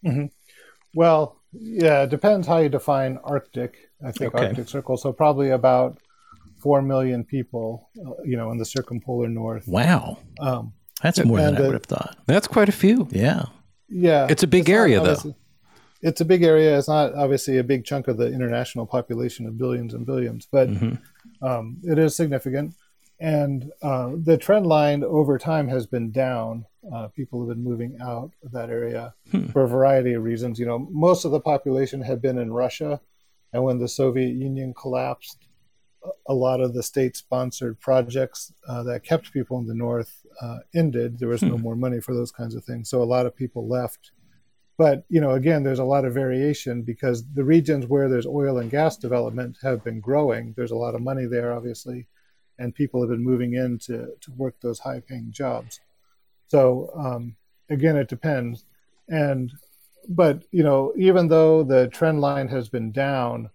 Mm-hmm. 0.06 0.26
Well, 0.94 1.42
yeah, 1.52 2.04
it 2.04 2.10
depends 2.10 2.48
how 2.48 2.58
you 2.58 2.70
define 2.70 3.20
Arctic. 3.24 3.87
I 4.04 4.12
think 4.12 4.36
okay. 4.36 4.48
Arctic 4.48 4.70
Circle. 4.70 4.98
So 4.98 5.12
probably 5.12 5.50
about 5.50 5.98
four 6.58 6.82
million 6.82 7.24
people, 7.24 7.90
uh, 8.06 8.12
you 8.24 8.38
know, 8.38 8.52
in 8.52 8.58
the 8.58 8.66
circumpolar 8.66 9.28
north. 9.28 9.68
Wow, 9.68 10.20
um, 10.40 10.74
that's 11.02 11.24
more 11.24 11.40
than 11.40 11.58
I 11.58 11.62
would 11.62 11.74
have 11.74 11.84
thought. 11.84 12.18
That's 12.26 12.48
quite 12.48 12.70
a 12.70 12.74
few. 12.74 13.08
Yeah, 13.12 13.46
yeah. 13.90 14.28
It's 14.30 14.44
a 14.44 14.48
big 14.48 14.70
it's 14.70 14.70
area, 14.70 15.02
though. 15.02 15.36
It's 16.02 16.22
a 16.22 16.26
big 16.26 16.44
area. 16.44 16.78
It's 16.78 16.88
not 16.88 17.16
obviously 17.16 17.58
a 17.58 17.64
big 17.64 17.84
chunk 17.84 18.08
of 18.08 18.18
the 18.18 18.28
international 18.32 18.86
population 18.86 19.48
of 19.48 19.58
billions 19.58 19.94
and 19.94 20.06
billions, 20.06 20.48
but 20.52 20.70
mm-hmm. 20.70 21.46
um, 21.46 21.78
it 21.84 21.98
is 21.98 22.16
significant. 22.16 22.76
And 23.20 23.72
uh, 23.82 24.12
the 24.16 24.38
trend 24.38 24.68
line 24.68 25.04
over 25.04 25.40
time 25.40 25.68
has 25.70 25.88
been 25.88 26.12
down. 26.12 26.66
Uh, 26.94 27.08
people 27.08 27.40
have 27.40 27.50
been 27.50 27.64
moving 27.64 27.98
out 28.00 28.32
of 28.46 28.52
that 28.52 28.70
area 28.70 29.16
hmm. 29.32 29.48
for 29.48 29.64
a 29.64 29.68
variety 29.68 30.14
of 30.14 30.24
reasons. 30.24 30.60
You 30.60 30.68
know, 30.68 30.88
most 30.92 31.26
of 31.26 31.32
the 31.32 31.40
population 31.40 32.02
had 32.02 32.22
been 32.22 32.38
in 32.38 32.54
Russia 32.54 33.02
and 33.54 33.64
when 33.64 33.80
the 33.80 33.88
Soviet 33.88 34.34
Union 34.36 34.74
collapsed, 34.74 35.48
a 36.28 36.34
lot 36.34 36.62
of 36.62 36.74
the 36.74 36.84
state 36.84 37.16
sponsored 37.16 37.80
projects 37.80 38.54
uh, 38.68 38.84
that 38.84 39.04
kept 39.04 39.34
people 39.34 39.58
in 39.60 39.68
the 39.68 39.74
North 39.74 40.26
uh, 40.42 40.60
ended. 40.76 41.20
There 41.20 41.30
was 41.30 41.42
no 41.42 41.56
hmm. 41.56 41.62
more 41.62 41.76
money 41.76 42.00
for 42.00 42.14
those 42.14 42.32
kinds 42.32 42.56
of 42.56 42.64
things. 42.64 42.90
So 42.90 43.02
a 43.02 43.06
lot 43.06 43.26
of 43.26 43.36
people 43.36 43.68
left. 43.68 44.12
But, 44.78 45.06
you 45.10 45.20
know, 45.20 45.32
again, 45.32 45.64
there's 45.64 45.80
a 45.80 45.84
lot 45.84 46.06
of 46.06 46.14
variation 46.14 46.84
because 46.84 47.26
the 47.34 47.44
regions 47.44 47.88
where 47.88 48.08
there's 48.08 48.28
oil 48.28 48.60
and 48.60 48.70
gas 48.70 48.96
development 48.96 49.58
have 49.64 49.84
been 49.84 50.00
growing. 50.00 50.54
There's 50.56 50.72
a 50.72 50.76
lot 50.76 50.94
of 50.94 51.02
money 51.02 51.26
there, 51.26 51.52
obviously, 51.52 52.08
and 52.60 52.76
people 52.76 53.02
have 53.02 53.10
been 53.10 53.24
moving 53.24 53.56
in 53.56 53.80
to, 53.80 54.10
to 54.22 54.32
work 54.36 54.56
those 54.62 54.78
high 54.78 55.00
paying 55.00 55.32
jobs. 55.32 55.80
So, 56.48 56.92
um, 56.96 57.36
again, 57.72 57.98
it 57.98 58.08
depends. 58.08 58.66
And 59.10 59.52
but 60.08 60.43
you 60.52 60.63
know, 60.63 60.93
even 60.98 61.28
though 61.28 61.63
the 61.63 61.88
trend 61.89 62.22
line 62.22 62.48
has 62.48 62.70
been 62.70 62.91
down, 62.91 63.50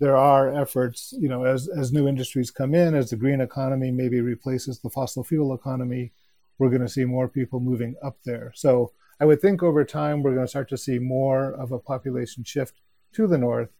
there 0.00 0.16
are 0.16 0.54
efforts. 0.54 1.14
You 1.18 1.28
know, 1.28 1.44
as 1.44 1.68
as 1.68 1.92
new 1.92 2.08
industries 2.08 2.50
come 2.50 2.74
in, 2.74 2.94
as 2.94 3.10
the 3.10 3.16
green 3.16 3.40
economy 3.40 3.90
maybe 3.90 4.20
replaces 4.20 4.80
the 4.80 4.90
fossil 4.90 5.24
fuel 5.24 5.54
economy, 5.54 6.12
we're 6.58 6.70
going 6.70 6.82
to 6.82 6.88
see 6.88 7.04
more 7.04 7.28
people 7.28 7.60
moving 7.60 7.94
up 8.02 8.16
there. 8.24 8.52
So 8.54 8.92
I 9.20 9.26
would 9.26 9.40
think 9.40 9.62
over 9.62 9.84
time 9.84 10.22
we're 10.22 10.34
going 10.34 10.46
to 10.46 10.50
start 10.50 10.68
to 10.70 10.78
see 10.78 10.98
more 10.98 11.52
of 11.52 11.72
a 11.72 11.78
population 11.78 12.44
shift 12.44 12.80
to 13.12 13.26
the 13.26 13.38
north. 13.38 13.70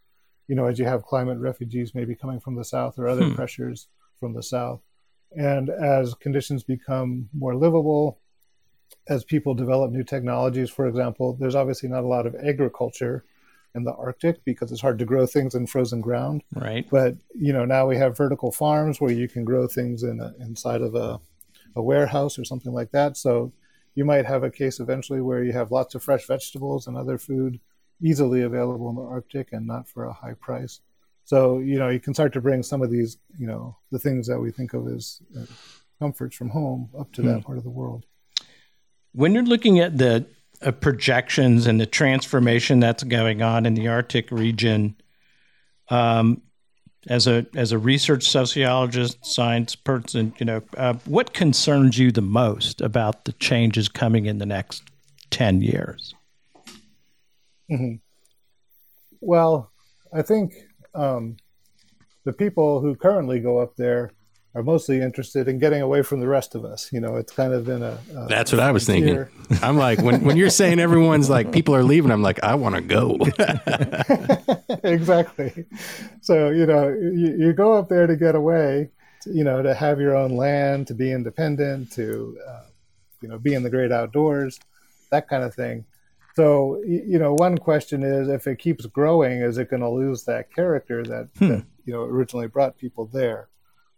You 0.46 0.54
know, 0.54 0.66
as 0.66 0.78
you 0.78 0.84
have 0.84 1.04
climate 1.04 1.38
refugees 1.38 1.94
maybe 1.94 2.14
coming 2.14 2.38
from 2.38 2.56
the 2.56 2.64
south 2.64 2.98
or 2.98 3.08
other 3.08 3.24
hmm. 3.24 3.34
pressures 3.34 3.88
from 4.20 4.34
the 4.34 4.42
south, 4.42 4.80
and 5.32 5.70
as 5.70 6.14
conditions 6.14 6.62
become 6.62 7.28
more 7.32 7.56
livable, 7.56 8.18
as 9.06 9.24
people 9.24 9.54
develop 9.54 9.90
new 9.90 10.04
technologies, 10.04 10.70
for 10.70 10.86
example, 10.86 11.36
there's 11.38 11.54
obviously 11.54 11.88
not 11.88 12.04
a 12.04 12.08
lot 12.08 12.26
of 12.26 12.34
agriculture 12.34 13.24
in 13.74 13.84
the 13.84 13.94
Arctic 13.94 14.44
because 14.44 14.70
it's 14.70 14.80
hard 14.80 14.98
to 14.98 15.04
grow 15.04 15.26
things 15.26 15.54
in 15.54 15.66
frozen 15.66 16.00
ground. 16.00 16.42
Right. 16.54 16.88
But 16.90 17.16
you 17.34 17.52
know 17.52 17.64
now 17.64 17.86
we 17.86 17.96
have 17.96 18.16
vertical 18.16 18.52
farms 18.52 19.00
where 19.00 19.12
you 19.12 19.28
can 19.28 19.44
grow 19.44 19.66
things 19.66 20.02
in 20.02 20.20
a, 20.20 20.32
inside 20.40 20.80
of 20.80 20.94
a, 20.94 21.20
a 21.74 21.82
warehouse 21.82 22.38
or 22.38 22.44
something 22.44 22.72
like 22.72 22.92
that. 22.92 23.16
So 23.16 23.52
you 23.94 24.04
might 24.04 24.26
have 24.26 24.42
a 24.42 24.50
case 24.50 24.80
eventually 24.80 25.20
where 25.20 25.42
you 25.42 25.52
have 25.52 25.72
lots 25.72 25.94
of 25.94 26.02
fresh 26.02 26.26
vegetables 26.26 26.86
and 26.86 26.96
other 26.96 27.18
food 27.18 27.60
easily 28.00 28.42
available 28.42 28.88
in 28.90 28.96
the 28.96 29.02
Arctic 29.02 29.52
and 29.52 29.66
not 29.66 29.88
for 29.88 30.04
a 30.04 30.12
high 30.12 30.34
price. 30.34 30.80
So 31.24 31.58
you 31.58 31.78
know 31.78 31.88
you 31.88 32.00
can 32.00 32.14
start 32.14 32.32
to 32.34 32.40
bring 32.40 32.62
some 32.62 32.82
of 32.82 32.90
these 32.90 33.18
you 33.38 33.46
know 33.46 33.76
the 33.90 33.98
things 33.98 34.28
that 34.28 34.38
we 34.38 34.52
think 34.52 34.72
of 34.72 34.86
as 34.88 35.20
uh, 35.36 35.46
comforts 35.98 36.36
from 36.36 36.50
home 36.50 36.90
up 36.98 37.12
to 37.12 37.22
that 37.22 37.38
hmm. 37.38 37.40
part 37.40 37.58
of 37.58 37.64
the 37.64 37.70
world. 37.70 38.04
When 39.14 39.32
you're 39.32 39.44
looking 39.44 39.78
at 39.78 39.96
the 39.96 40.26
uh, 40.60 40.72
projections 40.72 41.66
and 41.66 41.80
the 41.80 41.86
transformation 41.86 42.80
that's 42.80 43.04
going 43.04 43.42
on 43.42 43.64
in 43.64 43.74
the 43.74 43.88
Arctic 43.88 44.30
region, 44.30 44.96
um, 45.88 46.42
as 47.06 47.26
a 47.26 47.46
as 47.54 47.70
a 47.70 47.78
research 47.78 48.26
sociologist, 48.26 49.24
science 49.24 49.76
person, 49.76 50.34
you 50.38 50.46
know, 50.46 50.62
uh, 50.76 50.94
what 51.04 51.34
concerns 51.34 51.98
you 51.98 52.10
the 52.10 52.22
most 52.22 52.80
about 52.80 53.24
the 53.24 53.32
changes 53.32 53.88
coming 53.88 54.26
in 54.26 54.38
the 54.38 54.46
next 54.46 54.82
ten 55.30 55.60
years? 55.60 56.14
Mm-hmm. 57.70 57.96
Well, 59.20 59.70
I 60.12 60.22
think 60.22 60.54
um, 60.94 61.36
the 62.24 62.32
people 62.32 62.80
who 62.80 62.94
currently 62.94 63.40
go 63.40 63.58
up 63.58 63.76
there 63.76 64.12
are 64.54 64.62
mostly 64.62 65.00
interested 65.00 65.48
in 65.48 65.58
getting 65.58 65.82
away 65.82 66.02
from 66.02 66.20
the 66.20 66.28
rest 66.28 66.54
of 66.54 66.64
us. 66.64 66.92
You 66.92 67.00
know, 67.00 67.16
it's 67.16 67.32
kind 67.32 67.52
of 67.52 67.64
been 67.64 67.82
a. 67.82 67.98
a 68.16 68.26
That's 68.28 68.52
what 68.52 68.60
I 68.60 68.70
was 68.70 68.86
thinking. 68.86 69.26
I'm 69.62 69.76
like, 69.76 70.00
when, 70.00 70.22
when 70.22 70.36
you're 70.36 70.50
saying 70.50 70.78
everyone's 70.78 71.28
like, 71.28 71.50
people 71.50 71.74
are 71.74 71.82
leaving, 71.82 72.12
I'm 72.12 72.22
like, 72.22 72.42
I 72.44 72.54
want 72.54 72.76
to 72.76 72.80
go. 72.80 73.18
exactly. 74.84 75.66
So, 76.20 76.50
you 76.50 76.66
know, 76.66 76.88
you, 76.88 77.36
you 77.38 77.52
go 77.52 77.74
up 77.74 77.88
there 77.88 78.06
to 78.06 78.16
get 78.16 78.36
away, 78.36 78.90
to, 79.22 79.30
you 79.30 79.42
know, 79.42 79.60
to 79.62 79.74
have 79.74 80.00
your 80.00 80.16
own 80.16 80.36
land, 80.36 80.86
to 80.86 80.94
be 80.94 81.10
independent, 81.10 81.90
to, 81.92 82.38
uh, 82.48 82.64
you 83.20 83.28
know, 83.28 83.38
be 83.38 83.54
in 83.54 83.64
the 83.64 83.70
great 83.70 83.90
outdoors, 83.90 84.60
that 85.10 85.28
kind 85.28 85.42
of 85.42 85.52
thing. 85.54 85.84
So, 86.36 86.82
you 86.84 87.18
know, 87.18 87.34
one 87.34 87.58
question 87.58 88.02
is 88.02 88.28
if 88.28 88.46
it 88.48 88.58
keeps 88.58 88.86
growing, 88.86 89.40
is 89.40 89.58
it 89.58 89.70
going 89.70 89.82
to 89.82 89.88
lose 89.88 90.24
that 90.24 90.52
character 90.52 91.02
that, 91.04 91.28
hmm. 91.38 91.48
that, 91.48 91.64
you 91.84 91.92
know, 91.92 92.02
originally 92.02 92.48
brought 92.48 92.76
people 92.76 93.06
there? 93.06 93.48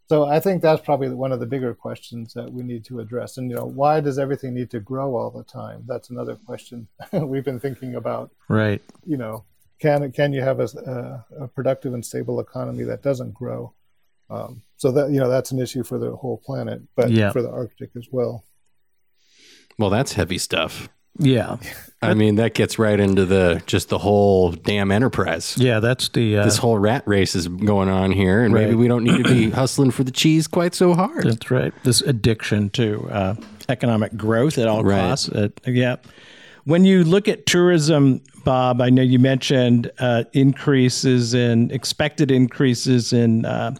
So 0.09 0.25
I 0.25 0.39
think 0.39 0.63
that's 0.63 0.83
probably 0.83 1.09
one 1.09 1.33
of 1.33 1.41
the 1.41 1.47
bigger 1.47 1.75
questions 1.75 2.33
that 2.35 2.53
we 2.53 2.63
need 2.63 2.85
to 2.87 3.01
address. 3.01 3.39
And, 3.39 3.51
you 3.51 3.57
know, 3.57 3.65
why 3.65 4.01
does 4.01 4.19
everything 4.19 4.55
need 4.55 4.71
to 4.71 4.81
grow 4.81 5.17
all 5.17 5.31
the 5.31 5.43
time? 5.43 5.83
That's 5.87 6.11
another 6.11 6.37
question 6.37 6.87
we've 7.13 7.45
been 7.45 7.59
thinking 7.59 7.97
about. 7.97 8.31
Right. 8.49 8.83
You 9.05 9.17
know, 9.17 9.45
can, 9.81 10.13
can 10.13 10.33
you 10.33 10.43
have 10.43 10.61
a, 10.61 11.25
a 11.41 11.49
productive 11.49 11.93
and 11.93 12.07
stable 12.07 12.39
economy 12.39 12.85
that 12.85 13.03
doesn't 13.03 13.35
grow? 13.35 13.75
Um, 14.31 14.63
so 14.77 14.93
that, 14.93 15.11
you 15.11 15.19
know, 15.19 15.29
that's 15.29 15.51
an 15.51 15.59
issue 15.59 15.83
for 15.83 15.99
the 15.99 16.15
whole 16.15 16.39
planet, 16.39 16.83
but 16.95 17.11
yeah. 17.11 17.33
for 17.33 17.43
the 17.43 17.51
Arctic 17.51 17.91
as 17.97 18.07
well. 18.11 18.45
Well, 19.79 19.91
that's 19.91 20.13
heavy 20.13 20.39
stuff. 20.39 20.89
Yeah. 21.19 21.57
I 22.03 22.15
mean, 22.15 22.37
that 22.37 22.55
gets 22.55 22.79
right 22.79 22.99
into 22.99 23.25
the 23.25 23.63
just 23.67 23.89
the 23.89 23.99
whole 23.99 24.53
damn 24.53 24.93
enterprise. 24.93 25.57
Yeah, 25.59 25.81
that's 25.81 26.09
the 26.11 26.39
uh, 26.39 26.45
this 26.45 26.59
whole 26.59 26.79
rat 26.79 27.03
race 27.07 27.35
is 27.35 27.49
going 27.49 27.89
on 27.89 28.13
here, 28.13 28.45
and 28.45 28.53
right. 28.53 28.65
maybe 28.65 28.75
we 28.75 28.87
don't 28.87 29.03
need 29.03 29.25
to 29.25 29.29
be 29.29 29.51
hustling 29.51 29.91
for 29.91 30.05
the 30.05 30.11
cheese 30.11 30.47
quite 30.47 30.75
so 30.75 30.95
hard. 30.95 31.25
That's 31.25 31.51
right. 31.51 31.73
This 31.85 32.03
addiction 32.03 32.71
to 32.71 33.09
uh, 33.11 33.35
economic 33.69 34.17
growth 34.17 34.59
at 34.59 34.69
all 34.69 34.85
right. 34.85 34.99
costs. 34.99 35.29
Uh, 35.31 35.49
yeah. 35.67 35.97
When 36.65 36.85
you 36.85 37.05
look 37.05 37.29
at 37.29 37.47
tourism, 37.47 38.21
Bob, 38.45 38.81
I 38.81 38.91
know 38.91 39.03
you 39.03 39.19
mentioned 39.19 39.91
uh, 39.99 40.25
increases 40.33 41.33
in 41.33 41.71
expected 41.71 42.31
increases 42.31 43.13
in 43.13 43.45
uh, 43.45 43.75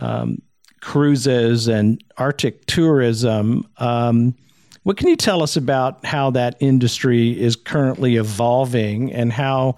um, 0.00 0.42
cruises 0.80 1.68
and 1.68 2.02
Arctic 2.18 2.66
tourism. 2.66 3.66
Um, 3.78 4.34
what 4.82 4.96
can 4.96 5.08
you 5.08 5.16
tell 5.16 5.42
us 5.42 5.56
about 5.56 6.04
how 6.04 6.30
that 6.30 6.56
industry 6.60 7.40
is 7.40 7.56
currently 7.56 8.16
evolving 8.16 9.12
and 9.12 9.32
how 9.32 9.76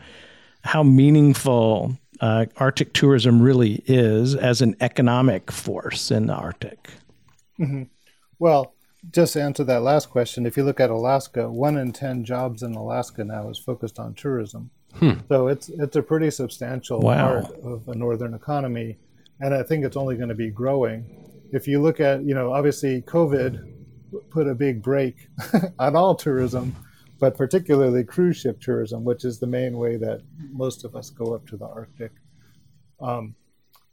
how 0.62 0.82
meaningful 0.82 1.98
uh, 2.20 2.46
Arctic 2.56 2.94
tourism 2.94 3.42
really 3.42 3.82
is 3.86 4.34
as 4.34 4.62
an 4.62 4.74
economic 4.80 5.52
force 5.52 6.10
in 6.10 6.26
the 6.26 6.32
Arctic? 6.32 6.88
Mm-hmm. 7.60 7.82
Well, 8.38 8.74
just 9.12 9.34
to 9.34 9.42
answer 9.42 9.64
that 9.64 9.82
last 9.82 10.08
question, 10.08 10.46
if 10.46 10.56
you 10.56 10.64
look 10.64 10.80
at 10.80 10.88
Alaska, 10.88 11.50
one 11.50 11.76
in 11.76 11.92
ten 11.92 12.24
jobs 12.24 12.62
in 12.62 12.74
Alaska 12.74 13.24
now 13.24 13.50
is 13.50 13.58
focused 13.58 13.98
on 13.98 14.14
tourism. 14.14 14.70
Hmm. 14.94 15.12
So 15.28 15.48
it's 15.48 15.68
it's 15.68 15.96
a 15.96 16.02
pretty 16.02 16.30
substantial 16.30 17.00
wow. 17.00 17.42
part 17.42 17.58
of 17.62 17.88
a 17.88 17.94
northern 17.94 18.32
economy, 18.32 18.96
and 19.40 19.52
I 19.52 19.62
think 19.62 19.84
it's 19.84 19.96
only 19.96 20.16
going 20.16 20.30
to 20.30 20.34
be 20.34 20.50
growing. 20.50 21.04
If 21.52 21.68
you 21.68 21.82
look 21.82 22.00
at, 22.00 22.24
you 22.24 22.34
know, 22.34 22.52
obviously 22.52 23.02
COVID 23.02 23.73
put 24.30 24.48
a 24.48 24.54
big 24.54 24.82
break 24.82 25.28
on 25.78 25.96
all 25.96 26.14
tourism, 26.14 26.74
but 27.18 27.36
particularly 27.36 28.04
cruise 28.04 28.36
ship 28.36 28.60
tourism, 28.60 29.04
which 29.04 29.24
is 29.24 29.38
the 29.38 29.46
main 29.46 29.76
way 29.76 29.96
that 29.96 30.22
most 30.52 30.84
of 30.84 30.94
us 30.96 31.10
go 31.10 31.34
up 31.34 31.46
to 31.48 31.56
the 31.56 31.66
Arctic. 31.66 32.12
Um, 33.00 33.34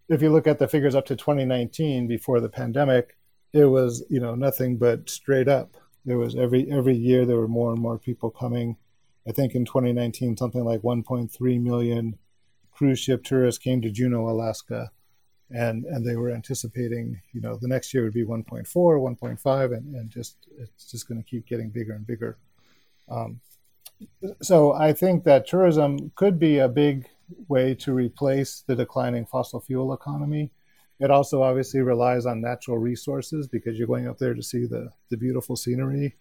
if 0.10 0.21
you 0.21 0.29
look 0.29 0.47
at 0.47 0.60
the 0.60 0.67
figures 0.67 0.95
up 0.95 1.05
to 1.07 1.15
2019, 1.15 2.07
before 2.07 2.39
the 2.39 2.49
pandemic, 2.49 3.17
it 3.53 3.65
was 3.65 4.03
you 4.10 4.19
know 4.19 4.36
nothing 4.36 4.77
but 4.77 5.10
straight 5.10 5.47
up. 5.47 5.75
There 6.05 6.17
was 6.17 6.36
every 6.36 6.71
every 6.71 6.95
year 6.95 7.25
there 7.25 7.38
were 7.38 7.47
more 7.47 7.71
and 7.71 7.81
more 7.81 7.97
people 7.99 8.29
coming. 8.29 8.77
I 9.27 9.31
think 9.31 9.53
in 9.53 9.65
2019 9.65 10.38
something 10.38 10.63
like 10.63 10.81
1.3 10.81 11.62
million 11.62 12.17
cruise 12.71 12.99
ship 12.99 13.23
tourists 13.23 13.60
came 13.60 13.81
to 13.81 13.91
Juneau, 13.91 14.27
Alaska 14.27 14.91
and 15.53 15.85
and 15.85 16.05
they 16.05 16.15
were 16.15 16.31
anticipating 16.31 17.19
you 17.33 17.41
know 17.41 17.55
the 17.55 17.67
next 17.67 17.93
year 17.93 18.03
would 18.03 18.13
be 18.13 18.25
1.4 18.25 18.65
1.5 18.65 19.77
and, 19.77 19.95
and 19.95 20.09
just 20.09 20.47
it's 20.57 20.89
just 20.89 21.07
going 21.07 21.21
to 21.21 21.29
keep 21.29 21.45
getting 21.45 21.69
bigger 21.69 21.93
and 21.93 22.07
bigger. 22.07 22.37
Um, 23.09 23.41
so 24.41 24.73
i 24.73 24.93
think 24.93 25.23
that 25.23 25.45
tourism 25.45 26.11
could 26.15 26.39
be 26.39 26.57
a 26.57 26.67
big 26.67 27.07
way 27.47 27.75
to 27.75 27.93
replace 27.93 28.63
the 28.67 28.75
declining 28.75 29.25
fossil 29.25 29.59
fuel 29.59 29.93
economy. 29.93 30.51
It 30.99 31.09
also 31.09 31.41
obviously 31.41 31.81
relies 31.81 32.25
on 32.25 32.41
natural 32.41 32.77
resources 32.77 33.47
because 33.47 33.77
you're 33.77 33.87
going 33.87 34.07
up 34.07 34.17
there 34.17 34.33
to 34.33 34.43
see 34.43 34.65
the 34.65 34.91
the 35.09 35.17
beautiful 35.17 35.55
scenery 35.55 36.15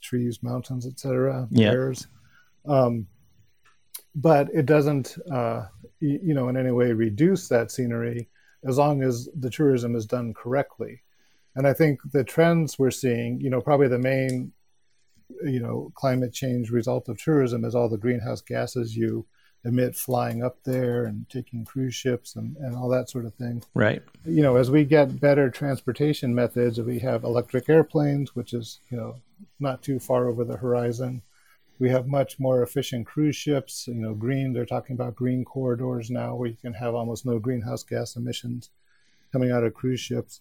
trees 0.00 0.42
mountains 0.42 0.86
etc 0.86 1.48
yeah. 1.50 1.70
bears. 1.70 2.06
Um, 2.66 3.06
but 4.14 4.48
it 4.54 4.66
doesn't 4.66 5.16
uh, 5.32 5.66
you 6.00 6.34
know 6.34 6.48
in 6.48 6.56
any 6.56 6.70
way 6.70 6.92
reduce 6.92 7.48
that 7.48 7.70
scenery 7.70 8.28
as 8.66 8.78
long 8.78 9.02
as 9.02 9.28
the 9.34 9.50
tourism 9.50 9.94
is 9.94 10.06
done 10.06 10.34
correctly. 10.34 11.02
And 11.54 11.66
I 11.66 11.72
think 11.72 12.00
the 12.12 12.24
trends 12.24 12.78
we're 12.78 12.90
seeing, 12.90 13.40
you 13.40 13.50
know, 13.50 13.60
probably 13.60 13.88
the 13.88 13.98
main, 13.98 14.52
you 15.44 15.60
know, 15.60 15.92
climate 15.94 16.32
change 16.32 16.70
result 16.70 17.08
of 17.08 17.22
tourism 17.22 17.64
is 17.64 17.74
all 17.74 17.88
the 17.88 17.98
greenhouse 17.98 18.40
gases 18.40 18.96
you 18.96 19.26
emit 19.64 19.96
flying 19.96 20.42
up 20.42 20.62
there 20.64 21.04
and 21.04 21.28
taking 21.30 21.64
cruise 21.64 21.94
ships 21.94 22.36
and, 22.36 22.56
and 22.58 22.76
all 22.76 22.88
that 22.88 23.08
sort 23.08 23.24
of 23.24 23.34
thing. 23.34 23.62
Right. 23.72 24.02
You 24.24 24.42
know, 24.42 24.56
as 24.56 24.70
we 24.70 24.84
get 24.84 25.20
better 25.20 25.48
transportation 25.48 26.34
methods, 26.34 26.78
we 26.80 26.98
have 26.98 27.24
electric 27.24 27.68
airplanes, 27.68 28.34
which 28.34 28.52
is, 28.52 28.80
you 28.90 28.96
know, 28.96 29.16
not 29.58 29.82
too 29.82 29.98
far 29.98 30.28
over 30.28 30.44
the 30.44 30.56
horizon. 30.56 31.22
We 31.78 31.90
have 31.90 32.06
much 32.06 32.38
more 32.38 32.62
efficient 32.62 33.06
cruise 33.06 33.36
ships. 33.36 33.86
You 33.88 33.94
know, 33.94 34.14
green. 34.14 34.52
They're 34.52 34.66
talking 34.66 34.94
about 34.94 35.16
green 35.16 35.44
corridors 35.44 36.10
now, 36.10 36.34
where 36.36 36.48
you 36.48 36.56
can 36.56 36.74
have 36.74 36.94
almost 36.94 37.26
no 37.26 37.38
greenhouse 37.38 37.82
gas 37.82 38.16
emissions 38.16 38.70
coming 39.32 39.50
out 39.50 39.64
of 39.64 39.74
cruise 39.74 40.00
ships. 40.00 40.40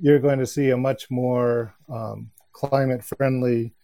You're 0.00 0.18
going 0.18 0.38
to 0.38 0.46
see 0.46 0.70
a 0.70 0.76
much 0.76 1.10
more 1.10 1.74
um, 1.88 2.30
climate-friendly 2.52 3.74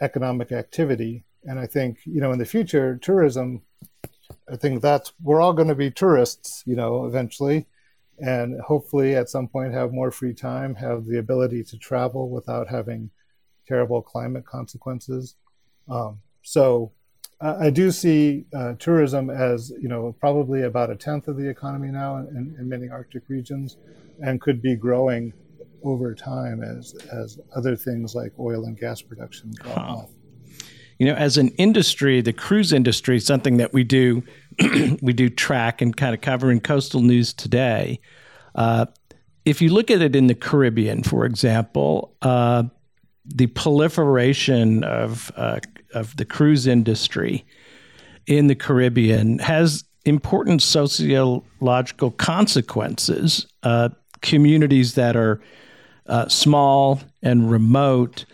economic 0.00 0.52
activity, 0.52 1.24
and 1.44 1.58
I 1.58 1.66
think 1.66 1.98
you 2.04 2.20
know 2.20 2.32
in 2.32 2.38
the 2.38 2.44
future, 2.44 2.96
tourism. 2.96 3.62
I 4.50 4.56
think 4.56 4.80
that's 4.80 5.12
we're 5.22 5.40
all 5.40 5.52
going 5.52 5.68
to 5.68 5.74
be 5.74 5.90
tourists, 5.90 6.62
you 6.66 6.74
know, 6.74 7.04
eventually, 7.06 7.66
and 8.18 8.60
hopefully 8.60 9.14
at 9.14 9.28
some 9.28 9.46
point 9.48 9.74
have 9.74 9.92
more 9.92 10.10
free 10.10 10.34
time, 10.34 10.74
have 10.76 11.04
the 11.06 11.18
ability 11.18 11.64
to 11.64 11.76
travel 11.76 12.30
without 12.30 12.68
having 12.68 13.10
terrible 13.66 14.00
climate 14.02 14.46
consequences. 14.46 15.36
Um, 15.92 16.20
so 16.42 16.92
I 17.42 17.70
do 17.70 17.90
see 17.90 18.44
uh, 18.54 18.74
tourism 18.78 19.28
as 19.28 19.72
you 19.80 19.88
know 19.88 20.14
probably 20.20 20.62
about 20.62 20.90
a 20.90 20.96
tenth 20.96 21.26
of 21.26 21.36
the 21.36 21.48
economy 21.48 21.88
now 21.88 22.18
in, 22.18 22.54
in, 22.58 22.68
many 22.68 22.88
Arctic 22.88 23.24
regions, 23.28 23.78
and 24.20 24.40
could 24.40 24.62
be 24.62 24.76
growing 24.76 25.32
over 25.82 26.14
time 26.14 26.62
as 26.62 26.94
as 27.12 27.40
other 27.56 27.74
things 27.74 28.14
like 28.14 28.32
oil 28.38 28.64
and 28.64 28.78
gas 28.78 29.02
production 29.02 29.52
drop 29.54 29.74
huh. 29.74 29.80
off. 29.80 30.10
You 30.98 31.06
know, 31.06 31.14
as 31.14 31.36
an 31.36 31.48
industry, 31.58 32.20
the 32.20 32.32
cruise 32.32 32.72
industry, 32.72 33.16
is 33.16 33.26
something 33.26 33.56
that 33.56 33.72
we 33.72 33.82
do 33.82 34.22
we 35.02 35.12
do 35.12 35.28
track 35.28 35.82
and 35.82 35.96
kind 35.96 36.14
of 36.14 36.20
cover 36.20 36.52
in 36.52 36.60
coastal 36.60 37.00
news 37.00 37.32
today. 37.32 37.98
Uh, 38.54 38.86
if 39.44 39.60
you 39.60 39.70
look 39.70 39.90
at 39.90 40.00
it 40.00 40.14
in 40.14 40.28
the 40.28 40.36
Caribbean, 40.36 41.02
for 41.02 41.24
example, 41.24 42.14
uh, 42.22 42.62
the 43.24 43.46
proliferation 43.48 44.84
of 44.84 45.30
uh, 45.36 45.60
of 45.94 46.16
the 46.16 46.24
cruise 46.24 46.66
industry 46.66 47.44
in 48.26 48.46
the 48.46 48.54
Caribbean 48.54 49.38
has 49.38 49.84
important 50.04 50.62
sociological 50.62 52.10
consequences. 52.12 53.46
Uh, 53.62 53.90
communities 54.20 54.94
that 54.94 55.16
are 55.16 55.40
uh, 56.06 56.28
small 56.28 57.00
and 57.22 57.50
remote 57.50 58.24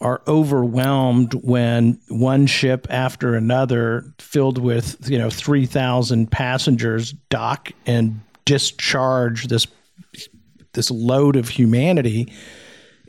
are 0.00 0.22
overwhelmed 0.28 1.34
when 1.34 1.98
one 2.08 2.46
ship 2.46 2.86
after 2.88 3.34
another 3.34 4.04
filled 4.18 4.58
with 4.58 4.96
you 5.10 5.18
know 5.18 5.28
3000 5.28 6.30
passengers 6.30 7.12
dock 7.30 7.72
and 7.86 8.20
discharge 8.44 9.48
this 9.48 9.66
this 10.72 10.90
load 10.90 11.34
of 11.34 11.48
humanity 11.48 12.32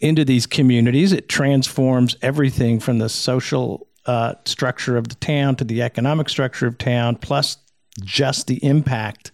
into 0.01 0.25
these 0.25 0.45
communities 0.45 1.11
it 1.11 1.29
transforms 1.29 2.15
everything 2.21 2.79
from 2.79 2.99
the 2.99 3.09
social 3.09 3.87
uh, 4.05 4.33
structure 4.45 4.97
of 4.97 5.07
the 5.07 5.15
town 5.15 5.55
to 5.55 5.63
the 5.63 5.81
economic 5.81 6.29
structure 6.29 6.67
of 6.67 6.77
town 6.77 7.15
plus 7.15 7.57
just 8.03 8.47
the 8.47 8.63
impact 8.63 9.31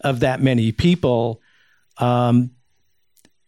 of 0.00 0.20
that 0.20 0.40
many 0.40 0.72
people 0.72 1.40
um, 1.98 2.50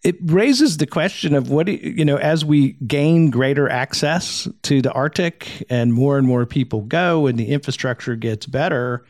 it 0.05 0.17
raises 0.21 0.77
the 0.77 0.87
question 0.87 1.35
of 1.35 1.51
what 1.51 1.67
you 1.67 2.05
know 2.05 2.19
as 2.19 2.45
we 2.45 2.73
gain 2.87 3.31
greater 3.31 3.69
access 3.69 4.47
to 4.63 4.83
the 4.83 4.93
Arctic 4.93 5.65
and 5.71 5.95
more 5.95 6.19
and 6.19 6.27
more 6.27 6.45
people 6.45 6.83
go 6.83 7.27
and 7.27 7.39
the 7.39 7.47
infrastructure 7.49 8.15
gets 8.15 8.45
better. 8.45 9.07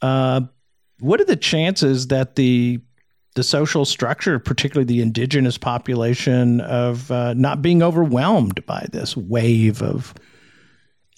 Uh, 0.00 0.42
what 1.00 1.20
are 1.20 1.24
the 1.24 1.36
chances 1.36 2.06
that 2.06 2.36
the 2.36 2.80
the 3.34 3.42
social 3.42 3.84
structure, 3.84 4.38
particularly 4.38 4.84
the 4.84 5.00
indigenous 5.00 5.58
population, 5.58 6.60
of 6.60 7.10
uh, 7.10 7.34
not 7.34 7.62
being 7.62 7.82
overwhelmed 7.82 8.64
by 8.66 8.86
this 8.92 9.16
wave 9.16 9.82
of 9.82 10.14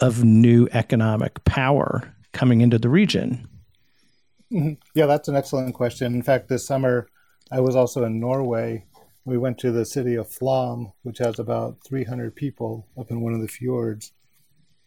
of 0.01 0.25
new 0.25 0.69
economic 0.73 1.43
power 1.45 2.13
coming 2.33 2.61
into 2.61 2.79
the 2.79 2.89
region? 2.89 3.49
Mm-hmm. 4.53 4.73
Yeah, 4.95 5.07
that's 5.07 5.29
an 5.29 5.37
excellent 5.37 5.75
question. 5.75 6.15
In 6.15 6.23
fact, 6.23 6.49
this 6.49 6.67
summer 6.67 7.09
I 7.51 7.61
was 7.61 7.77
also 7.77 8.05
in 8.05 8.21
Norway 8.21 8.85
we 9.25 9.39
went 9.39 9.59
to 9.59 9.73
the 9.73 9.87
city 9.87 10.15
of 10.15 10.29
Flåm, 10.29 10.93
which 11.03 11.19
has 11.19 11.39
about 11.39 11.79
300 11.87 12.37
people 12.37 12.87
up 12.99 13.11
in 13.11 13.23
one 13.23 13.33
of 13.33 13.41
the 13.41 13.49
fjords. 13.49 14.13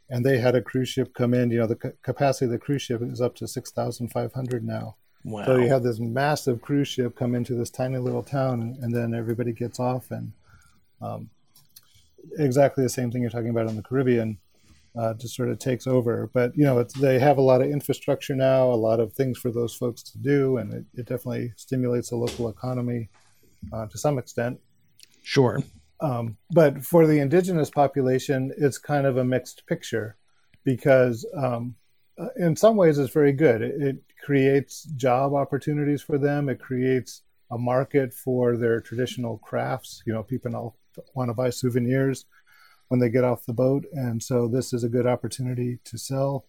And 0.09 0.25
they 0.25 0.37
had 0.37 0.55
a 0.55 0.61
cruise 0.61 0.89
ship 0.89 1.13
come 1.13 1.33
in. 1.33 1.49
You 1.49 1.59
know, 1.59 1.67
the 1.67 1.93
capacity 2.01 2.45
of 2.45 2.51
the 2.51 2.59
cruise 2.59 2.83
ship 2.83 3.01
is 3.01 3.19
up 3.19 3.35
to 3.35 3.47
6,500 3.47 4.63
now. 4.63 4.95
Wow. 5.27 5.45
So 5.45 5.57
you 5.57 5.67
have 5.67 5.83
this 5.83 5.99
massive 5.99 6.61
cruise 6.61 6.87
ship 6.87 7.17
come 7.17 7.35
into 7.35 7.53
this 7.53 7.69
tiny 7.69 7.97
little 7.97 8.23
town, 8.23 8.77
and, 8.81 8.95
then 8.95 9.13
everybody 9.13 9.51
gets 9.51 9.77
off. 9.77 10.09
And 10.09 10.31
um, 11.01 11.29
exactly 12.39 12.81
the 12.81 12.89
same 12.89 13.11
thing 13.11 13.23
you're 13.23 13.29
talking 13.29 13.49
about 13.49 13.67
in 13.67 13.75
the 13.75 13.81
Caribbean 13.81 14.37
uh, 14.97 15.15
just 15.15 15.35
sort 15.35 15.49
of 15.49 15.59
takes 15.59 15.85
over. 15.85 16.29
But, 16.33 16.55
you 16.55 16.63
know, 16.63 16.81
they 16.81 17.19
have 17.19 17.39
a 17.39 17.41
lot 17.41 17.61
of 17.61 17.69
infrastructure 17.69 18.35
now, 18.35 18.71
a 18.71 18.79
lot 18.79 19.01
of 19.01 19.11
things 19.11 19.37
for 19.37 19.51
those 19.51 19.73
folks 19.75 20.01
to 20.03 20.17
do, 20.17 20.55
and 20.55 20.73
it, 20.73 20.85
it 20.93 21.05
definitely 21.07 21.51
stimulates 21.57 22.09
the 22.09 22.15
local 22.15 22.47
economy 22.47 23.09
uh, 23.73 23.85
to 23.87 23.97
some 23.97 24.17
extent. 24.17 24.61
Sure. 25.23 25.61
Um, 25.99 26.37
but 26.51 26.85
for 26.85 27.05
the 27.05 27.19
indigenous 27.19 27.69
population, 27.69 28.53
it's 28.57 28.77
kind 28.77 29.05
of 29.05 29.17
a 29.17 29.25
mixed 29.25 29.67
picture 29.67 30.15
because, 30.63 31.25
um, 31.35 31.75
uh, 32.17 32.29
in 32.37 32.55
some 32.55 32.77
ways, 32.77 32.97
it's 32.97 33.11
very 33.11 33.33
good. 33.33 33.61
It, 33.61 33.97
creates 34.27 34.83
job 34.97 35.33
opportunities 35.33 36.01
for 36.01 36.17
them. 36.17 36.49
It 36.49 36.59
creates 36.59 37.21
a 37.49 37.57
market 37.57 38.13
for 38.13 38.57
their 38.57 38.81
traditional 38.81 39.37
crafts. 39.37 40.03
You 40.05 40.11
know, 40.11 40.21
people 40.21 40.75
want 41.13 41.29
to 41.29 41.33
buy 41.33 41.49
souvenirs 41.49 42.25
when 42.89 42.99
they 42.99 43.09
get 43.09 43.23
off 43.23 43.45
the 43.45 43.53
boat, 43.53 43.85
and 43.93 44.21
so 44.21 44.49
this 44.49 44.73
is 44.73 44.83
a 44.83 44.89
good 44.89 45.07
opportunity 45.07 45.79
to 45.85 45.97
sell 45.97 46.45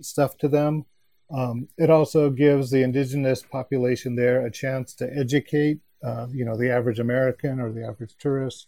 stuff 0.00 0.38
to 0.38 0.48
them. 0.48 0.86
Um, 1.30 1.68
it 1.76 1.90
also 1.90 2.30
gives 2.30 2.70
the 2.70 2.82
indigenous 2.82 3.42
population 3.42 4.16
there 4.16 4.46
a 4.46 4.50
chance 4.50 4.94
to 4.94 5.10
educate 5.14 5.80
uh, 6.02 6.26
you 6.32 6.44
know, 6.44 6.56
the 6.56 6.70
average 6.70 6.98
American 6.98 7.60
or 7.60 7.70
the 7.72 7.86
average 7.86 8.14
tourist, 8.18 8.66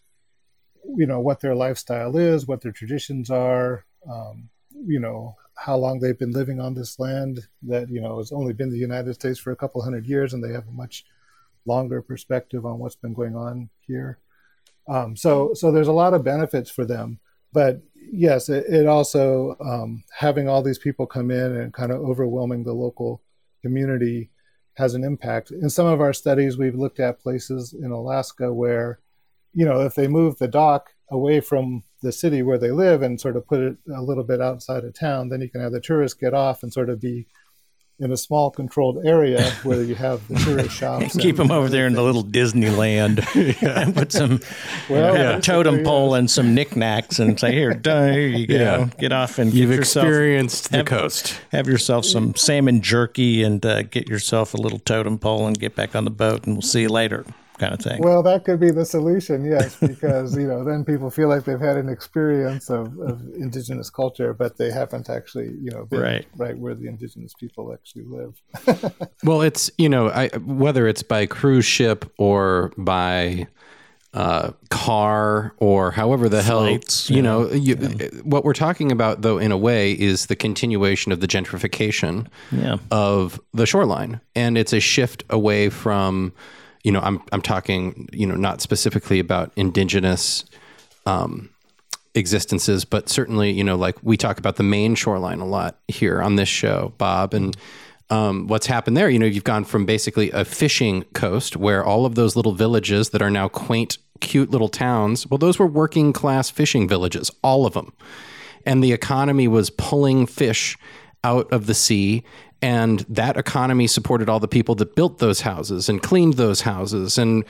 you 0.96 1.06
know, 1.06 1.18
what 1.18 1.40
their 1.40 1.54
lifestyle 1.54 2.16
is, 2.16 2.46
what 2.46 2.60
their 2.60 2.72
traditions 2.72 3.30
are, 3.30 3.84
um, 4.08 4.50
you 4.86 5.00
know, 5.00 5.34
how 5.56 5.76
long 5.76 6.00
they've 6.00 6.18
been 6.18 6.32
living 6.32 6.60
on 6.60 6.74
this 6.74 6.98
land 6.98 7.40
that, 7.62 7.88
you 7.88 8.00
know, 8.00 8.18
has 8.18 8.32
only 8.32 8.52
been 8.52 8.70
the 8.70 8.78
United 8.78 9.14
States 9.14 9.38
for 9.38 9.52
a 9.52 9.56
couple 9.56 9.82
hundred 9.82 10.06
years 10.06 10.32
and 10.34 10.42
they 10.42 10.52
have 10.52 10.66
a 10.66 10.72
much 10.72 11.04
longer 11.66 12.02
perspective 12.02 12.66
on 12.66 12.78
what's 12.78 12.96
been 12.96 13.14
going 13.14 13.36
on 13.36 13.70
here. 13.80 14.18
Um, 14.88 15.16
so, 15.16 15.54
so 15.54 15.72
there's 15.72 15.88
a 15.88 15.92
lot 15.92 16.12
of 16.12 16.24
benefits 16.24 16.70
for 16.70 16.84
them, 16.84 17.20
but 17.52 17.82
yes, 17.94 18.48
it, 18.48 18.66
it 18.68 18.86
also 18.86 19.56
um, 19.64 20.04
having 20.14 20.48
all 20.48 20.62
these 20.62 20.78
people 20.78 21.06
come 21.06 21.30
in 21.30 21.56
and 21.56 21.72
kind 21.72 21.90
of 21.90 22.00
overwhelming 22.00 22.64
the 22.64 22.74
local 22.74 23.22
community 23.62 24.30
has 24.74 24.94
an 24.94 25.04
impact. 25.04 25.52
In 25.52 25.70
some 25.70 25.86
of 25.86 26.00
our 26.00 26.12
studies, 26.12 26.58
we've 26.58 26.74
looked 26.74 27.00
at 27.00 27.20
places 27.20 27.74
in 27.74 27.92
Alaska 27.92 28.52
where, 28.52 28.98
you 29.54 29.64
know, 29.64 29.80
if 29.80 29.94
they 29.94 30.08
move 30.08 30.38
the 30.38 30.48
dock 30.48 30.90
away 31.10 31.40
from 31.40 31.84
the 32.02 32.12
city 32.12 32.42
where 32.42 32.58
they 32.58 32.70
live 32.70 33.02
and 33.02 33.20
sort 33.20 33.36
of 33.36 33.46
put 33.46 33.60
it 33.60 33.76
a 33.94 34.02
little 34.02 34.24
bit 34.24 34.40
outside 34.40 34.84
of 34.84 34.94
town, 34.94 35.28
then 35.28 35.40
you 35.40 35.48
can 35.48 35.60
have 35.60 35.72
the 35.72 35.80
tourists 35.80 36.18
get 36.18 36.34
off 36.34 36.62
and 36.62 36.72
sort 36.72 36.90
of 36.90 37.00
be 37.00 37.26
in 38.00 38.10
a 38.10 38.16
small 38.16 38.50
controlled 38.50 38.98
area 39.06 39.50
where 39.62 39.82
you 39.84 39.94
have 39.94 40.26
the 40.28 40.34
tourist 40.36 40.70
shops. 40.76 41.16
Keep 41.16 41.36
them 41.36 41.52
over 41.52 41.68
there 41.68 41.86
in 41.86 41.92
the 41.92 42.02
little 42.02 42.24
Disneyland 42.24 43.24
and 43.78 43.94
put 43.94 44.10
some 44.10 44.40
well, 44.90 45.14
yeah, 45.14 45.38
totem 45.38 45.84
pole 45.84 46.14
and 46.14 46.28
some 46.28 46.54
knickknacks 46.54 47.20
and 47.20 47.38
say, 47.38 47.52
here, 47.52 47.80
here 47.84 48.26
you 48.26 48.46
go. 48.46 48.54
Yeah. 48.54 48.88
Get 48.98 49.12
off 49.12 49.38
and 49.38 49.54
You've 49.54 49.70
experienced 49.70 50.70
the 50.70 50.78
have, 50.78 50.86
coast. 50.86 51.40
Have 51.52 51.68
yourself 51.68 52.04
some 52.04 52.34
salmon 52.34 52.80
jerky 52.82 53.44
and 53.44 53.64
uh, 53.64 53.82
get 53.82 54.08
yourself 54.08 54.54
a 54.54 54.56
little 54.56 54.80
totem 54.80 55.18
pole 55.18 55.46
and 55.46 55.58
get 55.58 55.76
back 55.76 55.94
on 55.94 56.04
the 56.04 56.10
boat 56.10 56.46
and 56.46 56.56
we'll 56.56 56.62
see 56.62 56.82
you 56.82 56.88
later 56.88 57.24
kind 57.58 57.72
of 57.72 57.80
thing. 57.80 58.00
Well, 58.02 58.22
that 58.22 58.44
could 58.44 58.60
be 58.60 58.70
the 58.70 58.84
solution, 58.84 59.44
yes, 59.44 59.76
because 59.80 60.36
you 60.36 60.46
know 60.46 60.64
then 60.64 60.84
people 60.84 61.10
feel 61.10 61.28
like 61.28 61.44
they've 61.44 61.60
had 61.60 61.76
an 61.76 61.88
experience 61.88 62.70
of, 62.70 62.98
of 62.98 63.20
indigenous 63.34 63.90
culture, 63.90 64.32
but 64.32 64.56
they 64.56 64.70
haven't 64.70 65.08
actually 65.08 65.54
you 65.60 65.70
know 65.70 65.84
been 65.86 66.00
right, 66.00 66.26
right 66.36 66.58
where 66.58 66.74
the 66.74 66.86
indigenous 66.86 67.34
people 67.34 67.72
actually 67.72 68.04
live. 68.04 68.92
well, 69.24 69.42
it's 69.42 69.70
you 69.78 69.88
know 69.88 70.08
I, 70.08 70.28
whether 70.38 70.86
it's 70.86 71.02
by 71.02 71.26
cruise 71.26 71.64
ship 71.64 72.10
or 72.18 72.72
by 72.76 73.46
uh, 74.14 74.52
car 74.70 75.54
or 75.58 75.90
however 75.90 76.28
the 76.28 76.42
Flights, 76.42 77.08
hell 77.08 77.16
you 77.16 77.22
yeah. 77.22 77.28
know 77.28 77.50
you, 77.50 77.76
yeah. 77.76 78.08
what 78.22 78.44
we're 78.44 78.52
talking 78.52 78.92
about 78.92 79.22
though 79.22 79.38
in 79.38 79.50
a 79.50 79.58
way 79.58 79.92
is 79.92 80.26
the 80.26 80.36
continuation 80.36 81.10
of 81.10 81.18
the 81.20 81.26
gentrification 81.26 82.28
yeah. 82.52 82.76
of 82.92 83.40
the 83.52 83.66
shoreline 83.66 84.20
and 84.36 84.56
it's 84.56 84.72
a 84.72 84.78
shift 84.78 85.24
away 85.30 85.68
from 85.68 86.32
you 86.84 86.92
know, 86.92 87.00
I'm 87.00 87.20
I'm 87.32 87.42
talking, 87.42 88.08
you 88.12 88.26
know, 88.26 88.36
not 88.36 88.60
specifically 88.60 89.18
about 89.18 89.50
indigenous 89.56 90.44
um, 91.06 91.50
existences, 92.14 92.84
but 92.84 93.08
certainly, 93.08 93.50
you 93.50 93.64
know, 93.64 93.74
like 93.74 93.96
we 94.02 94.16
talk 94.16 94.38
about 94.38 94.56
the 94.56 94.62
Maine 94.62 94.94
shoreline 94.94 95.40
a 95.40 95.46
lot 95.46 95.78
here 95.88 96.22
on 96.22 96.36
this 96.36 96.48
show, 96.48 96.92
Bob, 96.98 97.34
and 97.34 97.56
um, 98.10 98.46
what's 98.46 98.66
happened 98.66 98.96
there. 98.96 99.08
You 99.08 99.18
know, 99.18 99.26
you've 99.26 99.44
gone 99.44 99.64
from 99.64 99.86
basically 99.86 100.30
a 100.30 100.44
fishing 100.44 101.04
coast 101.14 101.56
where 101.56 101.82
all 101.82 102.04
of 102.04 102.14
those 102.14 102.36
little 102.36 102.52
villages 102.52 103.10
that 103.10 103.22
are 103.22 103.30
now 103.30 103.48
quaint, 103.48 103.96
cute 104.20 104.50
little 104.50 104.68
towns, 104.68 105.26
well, 105.26 105.38
those 105.38 105.58
were 105.58 105.66
working 105.66 106.12
class 106.12 106.50
fishing 106.50 106.86
villages, 106.86 107.30
all 107.42 107.64
of 107.64 107.72
them, 107.72 107.94
and 108.66 108.84
the 108.84 108.92
economy 108.92 109.48
was 109.48 109.70
pulling 109.70 110.26
fish 110.26 110.76
out 111.24 111.50
of 111.52 111.66
the 111.66 111.74
sea 111.74 112.22
and 112.64 113.00
that 113.10 113.36
economy 113.36 113.86
supported 113.86 114.30
all 114.30 114.40
the 114.40 114.48
people 114.48 114.74
that 114.76 114.94
built 114.94 115.18
those 115.18 115.42
houses 115.42 115.90
and 115.90 116.02
cleaned 116.02 116.34
those 116.34 116.62
houses 116.62 117.18
and 117.18 117.44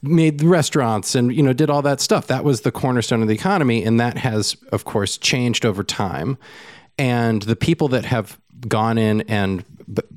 made 0.00 0.38
the 0.38 0.46
restaurants 0.46 1.16
and 1.16 1.34
you 1.34 1.42
know 1.42 1.52
did 1.52 1.68
all 1.68 1.82
that 1.82 2.00
stuff. 2.00 2.28
That 2.28 2.44
was 2.44 2.60
the 2.60 2.70
cornerstone 2.70 3.20
of 3.20 3.26
the 3.26 3.34
economy 3.34 3.82
and 3.82 3.98
that 3.98 4.18
has 4.18 4.56
of 4.70 4.84
course 4.84 5.18
changed 5.18 5.66
over 5.66 5.82
time. 5.82 6.38
And 6.98 7.42
the 7.42 7.56
people 7.56 7.88
that 7.88 8.04
have 8.04 8.38
gone 8.68 8.96
in 8.96 9.22
and 9.22 9.64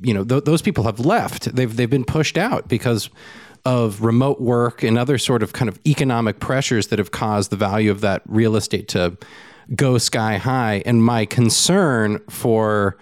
you 0.02 0.14
know 0.14 0.24
th- 0.24 0.44
those 0.44 0.62
people 0.62 0.84
have 0.84 1.00
left. 1.00 1.56
They've 1.56 1.76
they've 1.76 1.90
been 1.90 2.06
pushed 2.06 2.38
out 2.38 2.68
because 2.68 3.10
of 3.66 4.04
remote 4.04 4.40
work 4.40 4.84
and 4.84 5.00
other 5.00 5.18
sort 5.18 5.42
of 5.42 5.54
kind 5.54 5.70
of 5.70 5.80
economic 5.88 6.40
pressures 6.40 6.88
that 6.88 7.00
have 7.00 7.10
caused 7.10 7.50
the 7.50 7.56
value 7.56 7.90
of 7.90 8.02
that 8.02 8.22
real 8.28 8.56
estate 8.56 8.90
to 8.90 9.18
go 9.76 9.98
sky 9.98 10.38
high. 10.38 10.84
And 10.86 11.04
my 11.04 11.26
concern 11.26 12.20
for 12.30 12.98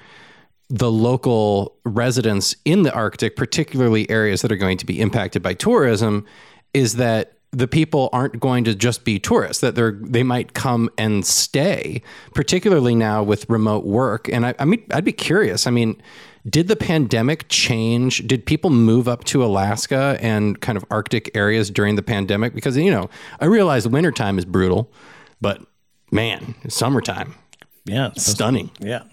the 0.69 0.91
local 0.91 1.75
residents 1.83 2.55
in 2.63 2.83
the 2.83 2.93
Arctic, 2.93 3.35
particularly 3.35 4.09
areas 4.09 4.41
that 4.41 4.51
are 4.51 4.57
going 4.57 4.77
to 4.77 4.85
be 4.85 5.01
impacted 5.01 5.43
by 5.43 5.53
tourism, 5.53 6.25
is 6.73 6.95
that 6.95 7.33
the 7.51 7.67
people 7.67 8.09
aren't 8.13 8.39
going 8.39 8.63
to 8.63 8.73
just 8.73 9.03
be 9.03 9.19
tourists 9.19 9.59
that 9.59 9.75
they're 9.75 9.99
they 10.01 10.23
might 10.23 10.53
come 10.53 10.89
and 10.97 11.25
stay 11.25 12.01
particularly 12.33 12.95
now 12.95 13.21
with 13.21 13.49
remote 13.49 13.85
work. 13.85 14.29
And 14.29 14.45
I, 14.45 14.55
I 14.57 14.65
mean 14.65 14.83
i'd 14.91 15.03
be 15.03 15.11
curious. 15.11 15.67
I 15.67 15.71
mean 15.71 16.01
did 16.49 16.69
the 16.69 16.75
pandemic 16.75 17.45
change? 17.49 18.25
Did 18.25 18.45
people 18.45 18.69
move 18.69 19.07
up 19.07 19.25
to 19.25 19.43
alaska 19.43 20.17
and 20.21 20.61
kind 20.61 20.77
of 20.77 20.85
arctic 20.89 21.29
areas 21.35 21.69
during 21.69 21.95
the 21.95 22.03
pandemic? 22.03 22.55
Because 22.55 22.77
you 22.77 22.91
know 22.91 23.09
i 23.41 23.45
realize 23.45 23.87
wintertime 23.87 24.39
is 24.39 24.45
brutal 24.45 24.89
but 25.41 25.61
man 26.11 26.55
summertime 26.67 27.33
yeah 27.85 28.11
stunning 28.15 28.69
yeah 28.79 29.03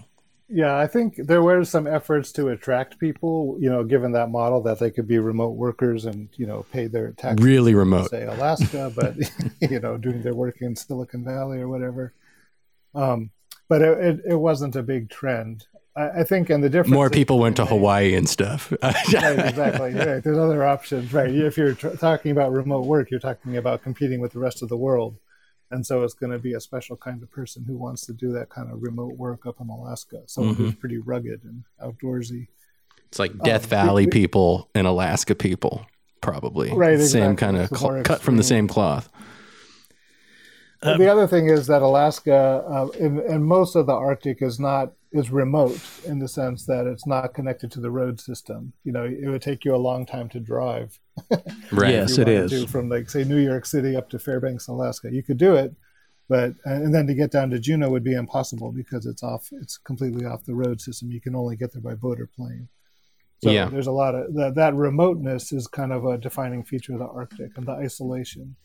Yeah, 0.51 0.75
I 0.79 0.87
think 0.87 1.15
there 1.15 1.43
were 1.43 1.63
some 1.63 1.85
efforts 1.85 2.31
to 2.31 2.47
attract 2.49 2.97
people, 2.97 3.55
you 3.59 3.69
know, 3.69 3.83
given 3.83 4.13
that 4.13 4.31
model 4.31 4.61
that 4.63 4.79
they 4.79 4.89
could 4.89 5.07
be 5.07 5.19
remote 5.19 5.51
workers 5.51 6.05
and, 6.05 6.27
you 6.37 6.47
know, 6.47 6.65
pay 6.71 6.87
their 6.87 7.11
taxes. 7.11 7.45
Really 7.45 7.75
remote. 7.75 8.09
Say 8.09 8.25
Alaska, 8.25 8.91
but, 8.95 9.15
you 9.61 9.79
know, 9.79 9.95
doing 9.97 10.23
their 10.23 10.33
work 10.33 10.61
in 10.61 10.75
Silicon 10.75 11.23
Valley 11.23 11.59
or 11.59 11.69
whatever. 11.69 12.13
Um, 12.95 13.29
but 13.67 13.83
it, 13.83 13.97
it, 13.99 14.19
it, 14.31 14.35
wasn't 14.35 14.75
a 14.75 14.81
big 14.81 15.11
trend. 15.11 15.67
I, 15.95 16.21
I 16.21 16.23
think, 16.23 16.49
and 16.49 16.63
the 16.63 16.69
difference. 16.69 16.95
More 16.95 17.11
people 17.11 17.37
went 17.37 17.57
to 17.57 17.65
Hawaii 17.65 18.15
and 18.15 18.27
stuff. 18.27 18.73
right, 18.81 18.95
exactly. 19.05 19.93
Right. 19.93 20.23
There's 20.23 20.39
other 20.39 20.65
options, 20.65 21.13
right? 21.13 21.29
If 21.29 21.57
you're 21.57 21.75
tr- 21.75 21.89
talking 21.89 22.31
about 22.31 22.53
remote 22.53 22.87
work, 22.87 23.11
you're 23.11 23.19
talking 23.19 23.57
about 23.57 23.83
competing 23.83 24.19
with 24.19 24.31
the 24.31 24.39
rest 24.39 24.63
of 24.63 24.69
the 24.69 24.77
world 24.77 25.17
and 25.71 25.85
so 25.85 26.03
it's 26.03 26.13
going 26.13 26.31
to 26.31 26.39
be 26.39 26.53
a 26.53 26.59
special 26.59 26.97
kind 26.97 27.21
of 27.21 27.31
person 27.31 27.63
who 27.65 27.77
wants 27.77 28.05
to 28.07 28.13
do 28.13 28.31
that 28.33 28.49
kind 28.49 28.71
of 28.71 28.81
remote 28.81 29.15
work 29.17 29.45
up 29.45 29.61
in 29.61 29.69
Alaska. 29.69 30.21
Someone 30.25 30.55
mm-hmm. 30.55 30.65
who's 30.65 30.75
pretty 30.75 30.97
rugged 30.97 31.43
and 31.43 31.63
outdoorsy. 31.83 32.47
It's 33.07 33.19
like 33.19 33.37
Death 33.39 33.65
um, 33.65 33.69
Valley 33.69 34.05
we, 34.05 34.11
people 34.11 34.69
and 34.73 34.87
Alaska 34.87 35.35
people, 35.35 35.85
probably. 36.21 36.71
Right. 36.71 36.93
Exactly. 36.93 37.21
Same 37.21 37.35
kind 37.35 37.57
of 37.57 37.69
cl- 37.69 38.03
cut 38.03 38.21
from 38.21 38.37
the 38.37 38.43
same 38.43 38.67
cloth. 38.67 39.09
Um, 40.81 40.97
the 40.97 41.11
other 41.11 41.27
thing 41.27 41.49
is 41.49 41.67
that 41.67 41.81
Alaska 41.81 42.63
uh, 42.67 42.87
and, 42.99 43.19
and 43.19 43.45
most 43.45 43.75
of 43.75 43.85
the 43.85 43.93
Arctic 43.93 44.41
is 44.41 44.59
not 44.59 44.93
is 45.11 45.31
remote 45.31 45.79
in 46.05 46.19
the 46.19 46.27
sense 46.27 46.65
that 46.65 46.85
it's 46.85 47.07
not 47.07 47.33
connected 47.33 47.71
to 47.71 47.79
the 47.79 47.89
road 47.89 48.19
system. 48.19 48.73
You 48.83 48.91
know, 48.91 49.03
it 49.03 49.27
would 49.27 49.41
take 49.41 49.65
you 49.65 49.73
a 49.73 49.77
long 49.77 50.05
time 50.05 50.29
to 50.29 50.39
drive. 50.39 50.99
right. 51.71 51.93
yes, 51.93 52.17
it 52.17 52.27
is. 52.27 52.65
from 52.65 52.89
like 52.89 53.09
say 53.09 53.23
New 53.23 53.37
York 53.37 53.65
City 53.65 53.95
up 53.95 54.09
to 54.09 54.19
Fairbanks, 54.19 54.67
Alaska. 54.67 55.11
You 55.11 55.23
could 55.23 55.37
do 55.37 55.55
it, 55.55 55.73
but 56.27 56.53
and 56.65 56.93
then 56.93 57.07
to 57.07 57.15
get 57.15 57.31
down 57.31 57.49
to 57.49 57.59
Juneau 57.59 57.89
would 57.89 58.03
be 58.03 58.13
impossible 58.13 58.71
because 58.71 59.05
it's 59.05 59.23
off. 59.23 59.49
It's 59.51 59.77
completely 59.77 60.25
off 60.25 60.45
the 60.45 60.55
road 60.55 60.79
system. 60.79 61.11
You 61.11 61.21
can 61.21 61.35
only 61.35 61.55
get 61.55 61.73
there 61.73 61.81
by 61.81 61.95
boat 61.95 62.19
or 62.19 62.27
plane. 62.27 62.69
So 63.43 63.51
yeah. 63.51 63.65
there's 63.65 63.87
a 63.87 63.91
lot 63.91 64.15
of 64.15 64.33
that. 64.35 64.55
That 64.55 64.75
remoteness 64.75 65.51
is 65.51 65.67
kind 65.67 65.91
of 65.91 66.05
a 66.05 66.17
defining 66.17 66.63
feature 66.63 66.93
of 66.93 66.99
the 66.99 67.07
Arctic 67.07 67.57
and 67.57 67.65
the 67.65 67.71
isolation. 67.71 68.55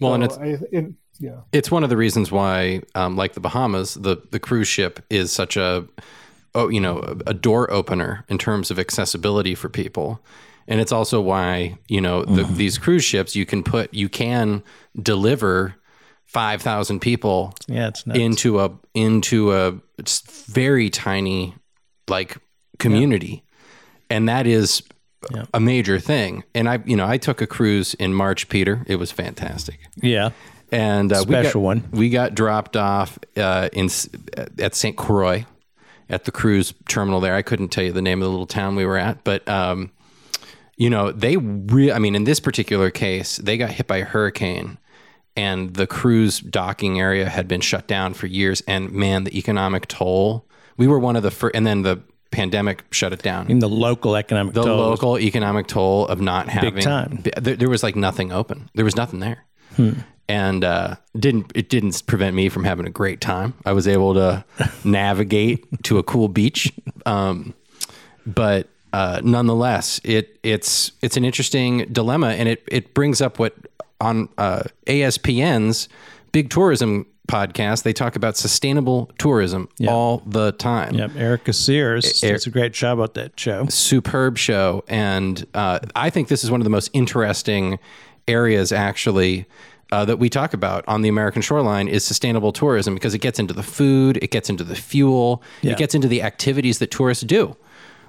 Well, 0.00 0.12
so 0.12 0.14
and 0.14 0.24
it's 0.24 0.38
I, 0.38 0.46
it, 0.72 0.92
yeah, 1.18 1.40
it's 1.52 1.70
one 1.70 1.84
of 1.84 1.90
the 1.90 1.96
reasons 1.96 2.30
why, 2.30 2.82
um, 2.94 3.16
like 3.16 3.34
the 3.34 3.40
Bahamas, 3.40 3.94
the 3.94 4.22
the 4.30 4.40
cruise 4.40 4.68
ship 4.68 5.00
is 5.10 5.32
such 5.32 5.56
a, 5.56 5.86
oh, 6.54 6.68
you 6.68 6.80
know, 6.80 7.18
a 7.26 7.34
door 7.34 7.70
opener 7.70 8.24
in 8.28 8.38
terms 8.38 8.70
of 8.70 8.78
accessibility 8.78 9.54
for 9.54 9.68
people, 9.68 10.20
and 10.66 10.80
it's 10.80 10.92
also 10.92 11.20
why 11.20 11.78
you 11.88 12.00
know 12.00 12.24
the, 12.24 12.42
mm-hmm. 12.42 12.54
these 12.56 12.78
cruise 12.78 13.04
ships 13.04 13.36
you 13.36 13.46
can 13.46 13.62
put 13.62 13.92
you 13.94 14.08
can 14.08 14.62
deliver 15.00 15.76
five 16.24 16.62
thousand 16.62 17.00
people, 17.00 17.54
yeah, 17.68 17.88
it's 17.88 18.04
into 18.06 18.60
a 18.60 18.70
into 18.94 19.52
a 19.52 19.74
very 20.52 20.90
tiny 20.90 21.54
like 22.08 22.36
community, 22.78 23.44
yeah. 24.10 24.16
and 24.16 24.28
that 24.28 24.46
is 24.46 24.82
yeah. 25.30 25.44
a 25.54 25.60
major 25.60 25.98
thing. 25.98 26.44
And 26.54 26.68
I, 26.68 26.82
you 26.84 26.96
know, 26.96 27.06
I 27.06 27.18
took 27.18 27.40
a 27.40 27.46
cruise 27.46 27.94
in 27.94 28.14
March, 28.14 28.48
Peter. 28.48 28.84
It 28.86 28.96
was 28.96 29.12
fantastic. 29.12 29.78
Yeah. 29.96 30.30
And 30.72 31.12
uh, 31.12 31.20
special 31.20 31.60
we 31.60 31.64
got, 31.64 31.82
one. 31.82 31.88
We 31.92 32.10
got 32.10 32.34
dropped 32.34 32.76
off 32.76 33.18
uh, 33.36 33.68
in 33.72 33.88
at 34.58 34.74
St. 34.74 34.96
Croix 34.96 35.46
at 36.08 36.24
the 36.24 36.32
cruise 36.32 36.74
terminal 36.88 37.20
there. 37.20 37.34
I 37.34 37.42
couldn't 37.42 37.68
tell 37.68 37.84
you 37.84 37.92
the 37.92 38.02
name 38.02 38.20
of 38.20 38.26
the 38.26 38.30
little 38.30 38.46
town 38.46 38.74
we 38.74 38.86
were 38.86 38.98
at, 38.98 39.22
but 39.22 39.46
um, 39.48 39.92
you 40.76 40.90
know, 40.90 41.12
they 41.12 41.36
re- 41.36 41.92
I 41.92 41.98
mean, 41.98 42.14
in 42.14 42.24
this 42.24 42.40
particular 42.40 42.90
case, 42.90 43.36
they 43.36 43.56
got 43.56 43.70
hit 43.70 43.86
by 43.86 43.98
a 43.98 44.04
hurricane 44.04 44.78
and 45.36 45.74
the 45.74 45.86
cruise 45.86 46.40
docking 46.40 47.00
area 47.00 47.28
had 47.28 47.48
been 47.48 47.60
shut 47.60 47.86
down 47.86 48.14
for 48.14 48.26
years 48.26 48.62
and 48.66 48.92
man, 48.92 49.24
the 49.24 49.36
economic 49.38 49.88
toll. 49.88 50.46
We 50.76 50.86
were 50.86 50.98
one 50.98 51.16
of 51.16 51.22
the 51.22 51.30
first 51.30 51.54
and 51.54 51.66
then 51.66 51.82
the 51.82 52.02
pandemic 52.30 52.84
shut 52.90 53.12
it 53.12 53.22
down. 53.22 53.50
In 53.50 53.58
the 53.58 53.68
local 53.68 54.16
economic 54.16 54.54
the 54.54 54.64
toll 54.64 54.78
local 54.78 55.18
economic 55.18 55.66
toll 55.66 56.06
of 56.06 56.20
not 56.20 56.48
having 56.48 56.74
big 56.74 56.84
time. 56.84 57.22
There, 57.40 57.56
there, 57.56 57.68
was 57.68 57.82
like 57.82 57.96
nothing 57.96 58.32
open. 58.32 58.70
There 58.74 58.84
was 58.84 58.96
nothing 58.96 59.20
there. 59.20 59.44
Hmm. 59.76 59.92
And 60.28 60.64
uh, 60.64 60.96
didn't 61.18 61.52
it 61.54 61.68
didn't 61.68 62.06
prevent 62.06 62.34
me 62.34 62.48
from 62.48 62.64
having 62.64 62.86
a 62.86 62.90
great 62.90 63.20
time. 63.20 63.54
I 63.66 63.72
was 63.72 63.86
able 63.86 64.14
to 64.14 64.44
navigate 64.84 65.82
to 65.84 65.98
a 65.98 66.02
cool 66.02 66.28
beach, 66.28 66.72
um, 67.04 67.54
but 68.24 68.68
uh, 68.92 69.20
nonetheless, 69.22 70.00
it 70.04 70.38
it's 70.42 70.92
it's 71.02 71.16
an 71.16 71.24
interesting 71.24 71.86
dilemma, 71.92 72.28
and 72.28 72.48
it 72.48 72.62
it 72.68 72.94
brings 72.94 73.20
up 73.20 73.38
what 73.38 73.54
on 74.00 74.28
uh, 74.38 74.62
ASPN's 74.86 75.88
big 76.32 76.50
tourism 76.50 77.06
podcast, 77.28 77.82
they 77.82 77.92
talk 77.92 78.16
about 78.16 78.36
sustainable 78.36 79.10
tourism 79.18 79.68
yep. 79.78 79.90
all 79.90 80.22
the 80.26 80.52
time. 80.52 80.94
Yep. 80.94 81.16
Erica 81.16 81.52
Sears 81.52 82.20
does 82.20 82.46
a 82.46 82.50
great 82.50 82.72
job 82.72 83.00
at 83.00 83.14
that 83.14 83.38
show. 83.38 83.66
Superb 83.68 84.36
show. 84.38 84.84
And 84.88 85.46
uh, 85.54 85.80
I 85.94 86.10
think 86.10 86.28
this 86.28 86.44
is 86.44 86.50
one 86.50 86.60
of 86.60 86.64
the 86.64 86.70
most 86.70 86.90
interesting 86.92 87.78
areas, 88.28 88.72
actually. 88.72 89.46
Uh, 89.92 90.06
that 90.06 90.18
we 90.18 90.30
talk 90.30 90.54
about 90.54 90.82
on 90.88 91.02
the 91.02 91.08
American 91.10 91.42
shoreline 91.42 91.86
is 91.86 92.02
sustainable 92.02 92.50
tourism 92.50 92.94
because 92.94 93.12
it 93.12 93.18
gets 93.18 93.38
into 93.38 93.52
the 93.52 93.62
food, 93.62 94.18
it 94.22 94.30
gets 94.30 94.48
into 94.48 94.64
the 94.64 94.74
fuel, 94.74 95.42
yeah. 95.60 95.72
it 95.72 95.76
gets 95.76 95.94
into 95.94 96.08
the 96.08 96.22
activities 96.22 96.78
that 96.78 96.90
tourists 96.90 97.22
do. 97.24 97.54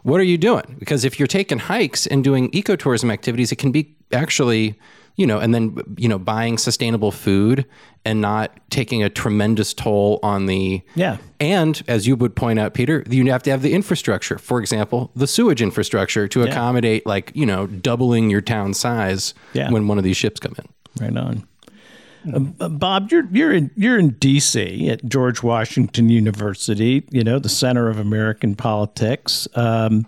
What 0.04 0.20
are 0.22 0.24
you 0.24 0.38
doing? 0.38 0.78
Because 0.80 1.04
if 1.04 1.20
you're 1.20 1.28
taking 1.28 1.60
hikes 1.60 2.08
and 2.08 2.24
doing 2.24 2.50
ecotourism 2.52 3.12
activities, 3.12 3.52
it 3.52 3.58
can 3.58 3.74
be 3.74 3.96
actually 4.14 4.80
you 5.16 5.28
know, 5.28 5.40
and 5.40 5.54
then 5.54 5.78
you 5.98 6.10
know, 6.10 6.18
buying 6.18 6.58
sustainable 6.58 7.12
food 7.12 7.66
and 8.04 8.20
not 8.20 8.60
taking 8.70 9.04
a 9.04 9.10
tremendous 9.10 9.74
toll 9.74 10.20
on 10.24 10.48
the 10.48 10.82
yeah. 10.96 11.18
And 11.40 11.84
as 11.88 12.08
you 12.08 12.16
would 12.16 12.36
point 12.36 12.60
out, 12.60 12.74
Peter, 12.74 13.04
you 13.10 13.30
have 13.30 13.44
to 13.44 13.52
have 13.52 13.62
the 13.62 13.74
infrastructure. 13.74 14.38
For 14.38 14.60
example, 14.60 15.12
the 15.16 15.28
sewage 15.28 15.62
infrastructure 15.62 16.28
to 16.30 16.40
yeah. 16.40 16.46
accommodate, 16.48 17.06
like 17.06 17.32
you 17.36 17.46
know, 17.46 17.68
doubling 17.68 18.30
your 18.30 18.42
town 18.42 18.74
size 18.74 19.34
yeah. 19.54 19.70
when 19.70 19.88
one 19.88 19.98
of 19.98 20.04
these 20.04 20.18
ships 20.18 20.40
come 20.40 20.56
in. 20.58 20.66
Right 21.00 21.16
on. 21.16 21.48
Uh, 22.26 22.70
Bob, 22.70 23.12
you're 23.12 23.28
you're 23.32 23.54
in 23.54 23.72
you're 23.76 24.00
in 24.00 24.12
D.C. 24.12 24.90
at 24.90 25.06
George 25.06 25.44
Washington 25.44 26.10
University. 26.10 27.06
You 27.10 27.24
know, 27.24 27.40
the 27.40 27.50
center 27.50 27.90
of 27.90 28.00
American 28.00 28.56
politics. 28.56 29.48
Um, 29.56 30.06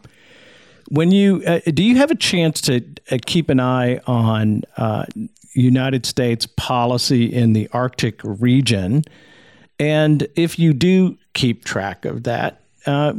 when 0.90 1.12
you 1.12 1.44
uh, 1.46 1.60
do 1.66 1.84
you 1.84 1.98
have 1.98 2.12
a 2.12 2.16
chance 2.16 2.62
to 2.62 2.84
uh, 3.12 3.18
keep 3.26 3.50
an 3.50 3.60
eye 3.60 4.00
on 4.08 4.64
uh, 4.78 5.06
United 5.54 6.06
States 6.06 6.48
policy 6.56 7.26
in 7.26 7.54
the 7.54 7.68
Arctic 7.74 8.22
region, 8.24 9.04
and 9.80 10.28
if 10.36 10.60
you 10.60 10.74
do 10.74 11.18
keep 11.34 11.66
track 11.66 12.06
of 12.06 12.24
that, 12.24 12.62
uh, 12.86 13.14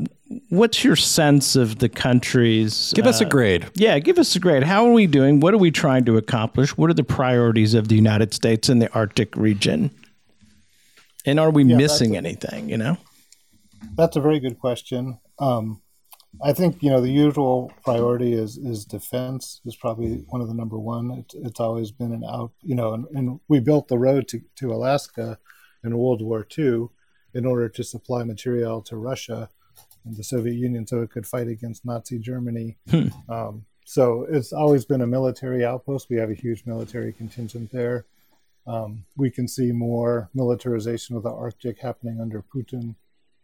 what's 0.48 0.84
your 0.84 0.96
sense 0.96 1.56
of 1.56 1.78
the 1.78 1.88
country's? 1.88 2.92
Give 2.94 3.06
us 3.06 3.20
a 3.20 3.26
uh, 3.26 3.28
grade. 3.28 3.66
Yeah, 3.74 3.98
give 3.98 4.18
us 4.18 4.34
a 4.36 4.40
grade. 4.40 4.62
How 4.62 4.86
are 4.86 4.92
we 4.92 5.06
doing? 5.06 5.40
What 5.40 5.54
are 5.54 5.58
we 5.58 5.70
trying 5.70 6.04
to 6.06 6.16
accomplish? 6.16 6.76
What 6.76 6.90
are 6.90 6.94
the 6.94 7.04
priorities 7.04 7.74
of 7.74 7.88
the 7.88 7.94
United 7.94 8.34
States 8.34 8.68
in 8.68 8.78
the 8.78 8.92
Arctic 8.92 9.36
region? 9.36 9.90
And 11.24 11.40
are 11.40 11.50
we 11.50 11.64
yeah, 11.64 11.76
missing 11.76 12.14
a, 12.14 12.18
anything? 12.18 12.68
You 12.68 12.78
know, 12.78 12.96
that's 13.96 14.16
a 14.16 14.20
very 14.20 14.40
good 14.40 14.58
question. 14.58 15.18
Um, 15.38 15.82
I 16.42 16.52
think 16.52 16.82
you 16.82 16.90
know 16.90 17.00
the 17.00 17.10
usual 17.10 17.72
priority 17.82 18.34
is 18.34 18.58
is 18.58 18.84
defense 18.84 19.60
is 19.64 19.74
probably 19.74 20.24
one 20.28 20.40
of 20.40 20.48
the 20.48 20.54
number 20.54 20.78
one. 20.78 21.10
It's, 21.12 21.34
it's 21.34 21.60
always 21.60 21.90
been 21.90 22.12
an 22.12 22.24
out, 22.24 22.52
you 22.62 22.74
know, 22.74 22.94
and, 22.94 23.06
and, 23.14 23.40
we 23.48 23.58
built 23.60 23.88
the 23.88 23.98
road 23.98 24.28
to, 24.28 24.40
to 24.56 24.72
Alaska 24.72 25.38
in 25.82 25.96
World 25.96 26.20
War 26.20 26.46
II 26.58 26.88
in 27.32 27.46
order 27.46 27.68
to 27.68 27.82
supply 27.82 28.22
material 28.24 28.82
to 28.82 28.96
Russia 28.96 29.48
and 30.06 30.16
the 30.16 30.24
Soviet 30.24 30.54
Union 30.54 30.86
so 30.86 31.02
it 31.02 31.10
could 31.10 31.26
fight 31.26 31.48
against 31.48 31.84
Nazi 31.84 32.18
Germany. 32.18 32.76
Hmm. 32.88 33.08
Um, 33.28 33.66
so 33.84 34.26
it's 34.28 34.52
always 34.52 34.84
been 34.84 35.00
a 35.00 35.06
military 35.06 35.64
outpost. 35.64 36.08
We 36.10 36.16
have 36.16 36.30
a 36.30 36.34
huge 36.34 36.64
military 36.66 37.12
contingent 37.12 37.70
there. 37.70 38.04
Um, 38.66 39.04
we 39.16 39.30
can 39.30 39.46
see 39.46 39.70
more 39.70 40.28
militarization 40.34 41.16
of 41.16 41.22
the 41.22 41.30
Arctic 41.30 41.78
happening 41.78 42.20
under 42.20 42.42
Putin 42.42 42.96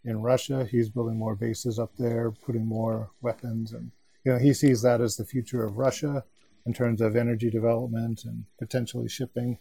in 0.05 0.21
Russia. 0.21 0.67
He's 0.69 0.89
building 0.89 1.17
more 1.17 1.37
bases 1.37 1.79
up 1.79 1.93
there, 1.97 2.33
putting 2.33 2.67
more 2.67 3.11
weapons, 3.21 3.73
and 3.73 3.93
you 4.25 4.33
know 4.33 4.39
he 4.39 4.53
sees 4.53 4.83
that 4.83 5.01
as 5.01 5.17
the 5.17 5.25
future 5.25 5.65
of 5.65 5.77
Russia 5.77 6.25
in 6.67 6.73
terms 6.73 7.01
of 7.01 7.15
energy 7.15 7.51
development 7.51 8.25
and 8.25 8.45
potentially 8.59 9.09
shipping. 9.09 9.59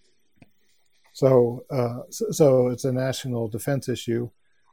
So, 1.14 1.66
uh, 1.70 2.04
so, 2.10 2.32
so, 2.32 2.68
it's 2.68 2.86
a 2.86 2.91
national 2.91 3.49
defense 3.49 3.89
issue. 3.89 4.30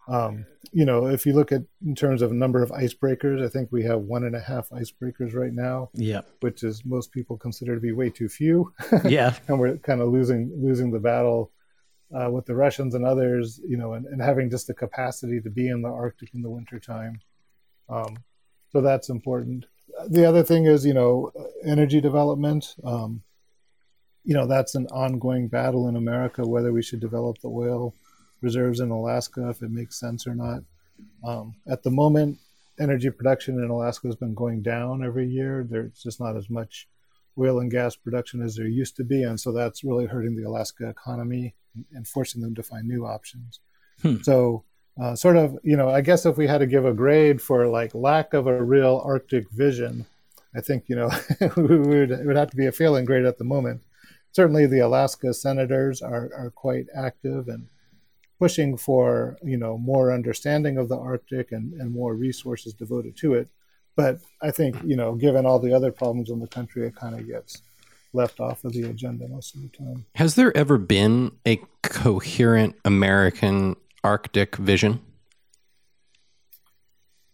Um, 0.08 0.46
you 0.72 0.84
know, 0.84 1.06
if 1.06 1.26
you 1.26 1.34
look 1.34 1.52
at 1.52 1.62
in 1.84 1.94
terms 1.94 2.22
of 2.22 2.32
number 2.32 2.62
of 2.62 2.70
icebreakers, 2.70 3.44
I 3.44 3.48
think 3.48 3.70
we 3.70 3.84
have 3.84 4.00
one 4.00 4.24
and 4.24 4.34
a 4.34 4.40
half 4.40 4.70
icebreakers 4.70 5.34
right 5.34 5.52
now. 5.52 5.90
Yeah, 5.94 6.22
which 6.40 6.62
is 6.62 6.84
most 6.84 7.12
people 7.12 7.36
consider 7.36 7.74
to 7.74 7.80
be 7.80 7.92
way 7.92 8.10
too 8.10 8.28
few. 8.28 8.72
yeah, 9.04 9.34
and 9.48 9.58
we're 9.58 9.76
kind 9.78 10.00
of 10.00 10.08
losing 10.08 10.50
losing 10.56 10.90
the 10.90 10.98
battle 10.98 11.52
uh, 12.14 12.30
with 12.30 12.46
the 12.46 12.54
Russians 12.54 12.94
and 12.94 13.04
others, 13.04 13.60
you 13.66 13.76
know, 13.76 13.92
and, 13.92 14.06
and, 14.06 14.22
having 14.22 14.48
just 14.50 14.66
the 14.66 14.74
capacity 14.74 15.40
to 15.40 15.50
be 15.50 15.68
in 15.68 15.82
the 15.82 15.90
Arctic 15.90 16.34
in 16.34 16.42
the 16.42 16.50
wintertime. 16.50 17.20
Um, 17.88 18.16
so 18.70 18.80
that's 18.80 19.10
important. 19.10 19.66
The 20.08 20.26
other 20.26 20.42
thing 20.42 20.64
is, 20.64 20.86
you 20.86 20.94
know, 20.94 21.32
energy 21.64 22.00
development. 22.00 22.76
Um, 22.84 23.22
you 24.24 24.34
know, 24.34 24.46
that's 24.46 24.74
an 24.74 24.86
ongoing 24.86 25.48
battle 25.48 25.88
in 25.88 25.96
America 25.96 26.46
whether 26.46 26.72
we 26.72 26.82
should 26.82 27.00
develop 27.00 27.38
the 27.38 27.48
oil 27.48 27.94
reserves 28.40 28.80
in 28.80 28.90
Alaska, 28.90 29.48
if 29.48 29.62
it 29.62 29.70
makes 29.70 29.98
sense 29.98 30.26
or 30.26 30.34
not. 30.34 30.62
Um, 31.24 31.54
at 31.66 31.82
the 31.82 31.90
moment, 31.90 32.38
energy 32.80 33.10
production 33.10 33.62
in 33.62 33.70
Alaska 33.70 34.08
has 34.08 34.16
been 34.16 34.34
going 34.34 34.62
down 34.62 35.04
every 35.04 35.28
year. 35.28 35.66
There's 35.68 36.02
just 36.02 36.20
not 36.20 36.36
as 36.36 36.48
much 36.48 36.88
oil 37.38 37.60
and 37.60 37.70
gas 37.70 37.96
production 37.96 38.42
as 38.42 38.56
there 38.56 38.66
used 38.66 38.96
to 38.96 39.04
be, 39.04 39.22
and 39.22 39.38
so 39.38 39.52
that's 39.52 39.84
really 39.84 40.06
hurting 40.06 40.36
the 40.36 40.44
Alaska 40.44 40.88
economy 40.88 41.54
and 41.92 42.06
forcing 42.06 42.42
them 42.42 42.54
to 42.54 42.62
find 42.62 42.86
new 42.86 43.06
options. 43.06 43.60
Hmm. 44.02 44.16
So, 44.22 44.64
uh, 45.00 45.14
sort 45.14 45.36
of, 45.36 45.56
you 45.62 45.76
know, 45.76 45.88
I 45.88 46.00
guess 46.00 46.26
if 46.26 46.36
we 46.36 46.46
had 46.46 46.58
to 46.58 46.66
give 46.66 46.84
a 46.84 46.92
grade 46.92 47.40
for 47.40 47.66
like 47.68 47.94
lack 47.94 48.34
of 48.34 48.46
a 48.46 48.62
real 48.62 49.00
Arctic 49.04 49.48
vision, 49.50 50.06
I 50.54 50.60
think 50.60 50.84
you 50.88 50.96
know 50.96 51.10
we 51.56 51.78
would, 51.78 52.10
it 52.10 52.26
would 52.26 52.36
have 52.36 52.50
to 52.50 52.56
be 52.56 52.66
a 52.66 52.72
failing 52.72 53.04
grade 53.04 53.24
at 53.24 53.38
the 53.38 53.44
moment. 53.44 53.82
Certainly, 54.32 54.66
the 54.66 54.80
Alaska 54.80 55.32
senators 55.34 56.02
are 56.02 56.30
are 56.36 56.50
quite 56.50 56.86
active 56.94 57.48
and 57.48 57.68
pushing 58.38 58.76
for 58.76 59.36
you 59.42 59.56
know 59.56 59.78
more 59.78 60.12
understanding 60.12 60.78
of 60.78 60.88
the 60.88 60.96
Arctic 60.96 61.52
and, 61.52 61.72
and 61.74 61.92
more 61.92 62.14
resources 62.14 62.72
devoted 62.72 63.16
to 63.18 63.34
it. 63.34 63.48
But 63.96 64.20
I 64.40 64.50
think 64.50 64.76
you 64.84 64.96
know, 64.96 65.14
given 65.14 65.46
all 65.46 65.58
the 65.58 65.74
other 65.74 65.92
problems 65.92 66.30
in 66.30 66.40
the 66.40 66.46
country, 66.46 66.86
it 66.86 66.96
kind 66.96 67.18
of 67.18 67.26
gets 67.26 67.62
left 68.12 68.40
off 68.40 68.64
of 68.64 68.72
the 68.72 68.84
agenda 68.84 69.28
most 69.28 69.54
of 69.54 69.62
the 69.62 69.68
time. 69.68 70.06
Has 70.14 70.34
there 70.34 70.56
ever 70.56 70.78
been 70.78 71.32
a 71.46 71.60
coherent 71.82 72.76
American 72.84 73.76
Arctic 74.02 74.56
vision? 74.56 75.00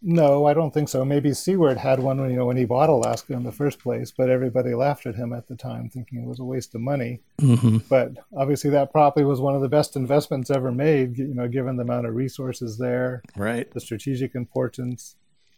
No, 0.07 0.45
I 0.45 0.53
don't 0.53 0.71
think 0.71 0.87
so. 0.87 1.03
Maybe 1.03 1.33
Seward 1.33 1.79
had 1.79 1.99
one 1.99 2.21
when 2.21 2.29
you 2.29 2.35
know 2.35 2.45
when 2.45 2.57
he 2.57 2.65
bought 2.65 2.91
Alaska 2.91 3.33
in 3.33 3.43
the 3.43 3.51
first 3.51 3.79
place, 3.79 4.11
but 4.15 4.29
everybody 4.29 4.75
laughed 4.75 5.07
at 5.07 5.15
him 5.15 5.33
at 5.33 5.47
the 5.47 5.55
time, 5.55 5.89
thinking 5.89 6.21
it 6.21 6.27
was 6.27 6.39
a 6.39 6.43
waste 6.43 6.75
of 6.75 6.81
money. 6.81 7.21
Mm-hmm. 7.41 7.77
But 7.89 8.11
obviously, 8.37 8.69
that 8.69 8.91
probably 8.91 9.25
was 9.25 9.41
one 9.41 9.55
of 9.55 9.61
the 9.61 9.67
best 9.67 9.95
investments 9.95 10.51
ever 10.51 10.71
made. 10.71 11.17
You 11.17 11.33
know, 11.33 11.47
given 11.47 11.75
the 11.75 11.81
amount 11.81 12.05
of 12.05 12.13
resources 12.13 12.77
there, 12.77 13.23
right? 13.35 13.69
The 13.71 13.79
strategic 13.79 14.35
importance, 14.35 15.15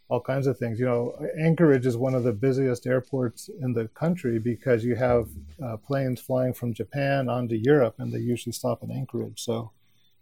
all 0.08 0.22
kinds 0.22 0.48
of 0.48 0.58
things. 0.58 0.80
You 0.80 0.86
know, 0.86 1.28
Anchorage 1.38 1.86
is 1.86 1.98
one 1.98 2.16
of 2.16 2.24
the 2.24 2.32
busiest 2.32 2.88
airports 2.88 3.50
in 3.62 3.74
the 3.74 3.90
country 3.90 4.40
because 4.40 4.86
you 4.86 4.96
have 4.96 5.28
uh, 5.62 5.76
planes 5.76 6.22
flying 6.22 6.54
from 6.54 6.74
Japan 6.74 7.28
onto 7.28 7.56
Europe, 7.56 7.96
and 7.98 8.14
they 8.14 8.20
usually 8.20 8.54
stop 8.54 8.82
in 8.82 8.92
Anchorage. 8.92 9.44
So, 9.44 9.72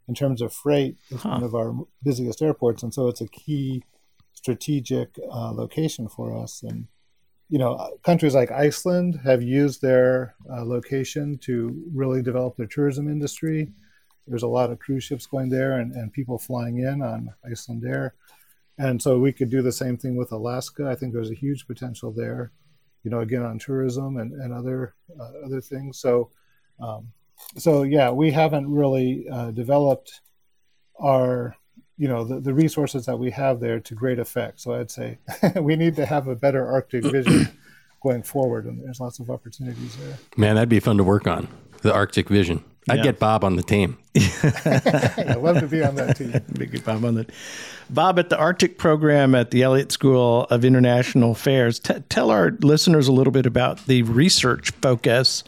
in 0.07 0.15
terms 0.15 0.41
of 0.41 0.51
freight, 0.51 0.97
it's 1.11 1.21
huh. 1.21 1.29
one 1.29 1.43
of 1.43 1.53
our 1.53 1.75
busiest 2.01 2.41
airports, 2.41 2.81
and 2.81 2.91
so 2.91 3.07
it's 3.07 3.21
a 3.21 3.27
key 3.27 3.83
strategic 4.45 5.09
uh, 5.31 5.51
location 5.51 6.07
for 6.07 6.37
us. 6.37 6.61
And 6.61 6.87
you 7.49 7.57
know, 7.57 7.97
countries 8.03 8.35
like 8.35 8.51
Iceland 8.51 9.19
have 9.23 9.41
used 9.41 9.81
their 9.81 10.35
uh, 10.53 10.63
location 10.63 11.39
to 11.39 11.55
really 11.91 12.21
develop 12.21 12.55
their 12.55 12.67
tourism 12.67 13.07
industry. 13.07 13.71
There's 14.27 14.43
a 14.43 14.55
lot 14.59 14.69
of 14.69 14.77
cruise 14.77 15.03
ships 15.03 15.25
going 15.25 15.49
there 15.49 15.79
and, 15.79 15.93
and 15.93 16.13
people 16.13 16.37
flying 16.37 16.77
in 16.77 17.01
on 17.01 17.33
Iceland 17.51 17.83
Air. 17.87 18.13
And 18.77 19.01
so 19.01 19.17
we 19.17 19.33
could 19.33 19.49
do 19.49 19.63
the 19.63 19.71
same 19.71 19.97
thing 19.97 20.15
with 20.15 20.31
Alaska. 20.31 20.87
I 20.87 20.95
think 20.95 21.11
there's 21.11 21.31
a 21.31 21.41
huge 21.45 21.65
potential 21.65 22.11
there, 22.11 22.51
you 23.03 23.09
know, 23.09 23.21
again 23.21 23.43
on 23.43 23.57
tourism 23.57 24.17
and, 24.17 24.31
and 24.41 24.53
other 24.53 24.93
uh, 25.19 25.45
other 25.45 25.61
things. 25.61 25.97
So, 25.99 26.29
um, 26.79 27.11
so 27.57 27.81
yeah, 27.81 28.11
we 28.11 28.29
haven't 28.31 28.69
really 28.69 29.25
uh, 29.31 29.49
developed 29.51 30.21
our 30.99 31.55
you 31.97 32.07
know 32.07 32.23
the, 32.23 32.39
the 32.39 32.53
resources 32.53 33.05
that 33.05 33.17
we 33.17 33.31
have 33.31 33.59
there 33.59 33.79
to 33.79 33.95
great 33.95 34.19
effect. 34.19 34.59
So 34.61 34.73
I'd 34.73 34.91
say 34.91 35.19
we 35.55 35.75
need 35.75 35.95
to 35.97 36.05
have 36.05 36.27
a 36.27 36.35
better 36.35 36.67
Arctic 36.67 37.03
vision 37.11 37.49
going 38.03 38.23
forward, 38.23 38.65
and 38.65 38.83
there's 38.83 38.99
lots 38.99 39.19
of 39.19 39.29
opportunities 39.29 39.95
there. 39.97 40.17
Man, 40.37 40.55
that'd 40.55 40.69
be 40.69 40.79
fun 40.79 40.97
to 40.97 41.03
work 41.03 41.27
on 41.27 41.47
the 41.81 41.93
Arctic 41.93 42.29
vision. 42.29 42.63
I'd 42.87 42.97
yeah. 42.97 43.03
get 43.03 43.19
Bob 43.19 43.43
on 43.43 43.55
the 43.55 43.63
team. 43.63 43.97
I'd 44.15 45.37
love 45.41 45.59
to 45.59 45.67
be 45.67 45.83
on 45.83 45.95
that 45.95 46.17
team. 46.17 46.39
Big 46.53 46.83
Bob 46.85 47.03
on 47.03 47.15
that. 47.15 47.31
Bob, 47.89 48.19
at 48.19 48.29
the 48.29 48.37
Arctic 48.37 48.77
program 48.77 49.33
at 49.33 49.49
the 49.49 49.63
Elliott 49.63 49.91
School 49.91 50.43
of 50.51 50.63
International 50.63 51.31
Affairs, 51.31 51.79
t- 51.79 51.95
tell 52.09 52.29
our 52.29 52.51
listeners 52.61 53.07
a 53.07 53.11
little 53.11 53.31
bit 53.31 53.47
about 53.47 53.87
the 53.87 54.03
research 54.03 54.69
focus 54.81 55.43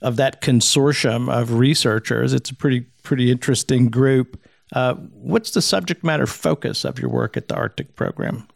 of 0.00 0.16
that 0.16 0.40
consortium 0.40 1.30
of 1.30 1.52
researchers. 1.52 2.32
It's 2.32 2.48
a 2.48 2.54
pretty 2.54 2.86
pretty 3.02 3.30
interesting 3.30 3.90
group. 3.90 4.40
Uh, 4.72 4.94
what's 4.94 5.50
the 5.50 5.62
subject 5.62 6.04
matter 6.04 6.26
focus 6.26 6.84
of 6.84 6.98
your 6.98 7.10
work 7.10 7.36
at 7.36 7.48
the 7.48 7.54
Arctic 7.54 7.96
program? 7.96 8.46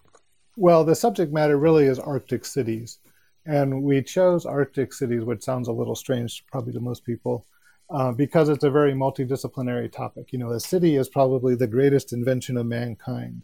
Well, 0.57 0.85
the 0.85 0.95
subject 0.95 1.33
matter 1.33 1.59
really 1.59 1.87
is 1.87 1.99
Arctic 1.99 2.45
cities. 2.45 2.99
And 3.47 3.83
we 3.83 4.03
chose 4.03 4.47
Arctic 4.47 4.93
cities, 4.93 5.25
which 5.25 5.43
sounds 5.43 5.69
a 5.69 5.73
little 5.73 5.97
strange 5.97 6.45
probably 6.51 6.73
to 6.73 6.81
most 6.81 7.05
people, 7.05 7.47
uh, 7.91 8.13
because 8.13 8.49
it's 8.49 8.65
a 8.65 8.71
very 8.71 8.95
multidisciplinary 8.95 9.93
topic. 9.93 10.33
You 10.33 10.39
know, 10.39 10.51
a 10.51 10.61
city 10.61 10.97
is 10.97 11.09
probably 11.09 11.55
the 11.55 11.67
greatest 11.67 12.13
invention 12.13 12.57
of 12.57 12.67
mankind, 12.67 13.43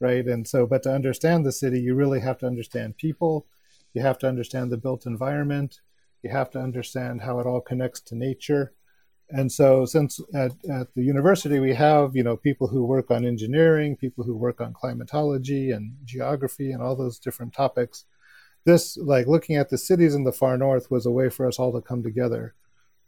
right? 0.00 0.26
And 0.26 0.46
so, 0.46 0.66
but 0.66 0.82
to 0.82 0.92
understand 0.92 1.46
the 1.46 1.52
city, 1.52 1.80
you 1.80 1.94
really 1.94 2.20
have 2.20 2.38
to 2.38 2.46
understand 2.46 2.98
people, 2.98 3.46
you 3.94 4.02
have 4.02 4.18
to 4.18 4.28
understand 4.28 4.70
the 4.70 4.76
built 4.76 5.06
environment, 5.06 5.80
you 6.22 6.30
have 6.30 6.50
to 6.50 6.58
understand 6.58 7.22
how 7.22 7.38
it 7.40 7.46
all 7.46 7.60
connects 7.60 8.00
to 8.02 8.16
nature 8.16 8.74
and 9.30 9.52
so 9.52 9.84
since 9.84 10.20
at, 10.34 10.52
at 10.70 10.94
the 10.94 11.02
university 11.02 11.58
we 11.58 11.74
have 11.74 12.16
you 12.16 12.22
know 12.22 12.36
people 12.36 12.68
who 12.68 12.84
work 12.84 13.10
on 13.10 13.26
engineering 13.26 13.96
people 13.96 14.24
who 14.24 14.36
work 14.36 14.60
on 14.60 14.72
climatology 14.72 15.70
and 15.70 15.94
geography 16.04 16.72
and 16.72 16.82
all 16.82 16.96
those 16.96 17.18
different 17.18 17.52
topics 17.52 18.04
this 18.68 18.98
like 18.98 19.26
looking 19.26 19.56
at 19.56 19.70
the 19.70 19.78
cities 19.78 20.14
in 20.14 20.24
the 20.24 20.32
far 20.32 20.58
north 20.58 20.90
was 20.90 21.06
a 21.06 21.10
way 21.10 21.30
for 21.30 21.46
us 21.46 21.58
all 21.58 21.72
to 21.72 21.80
come 21.80 22.02
together. 22.02 22.54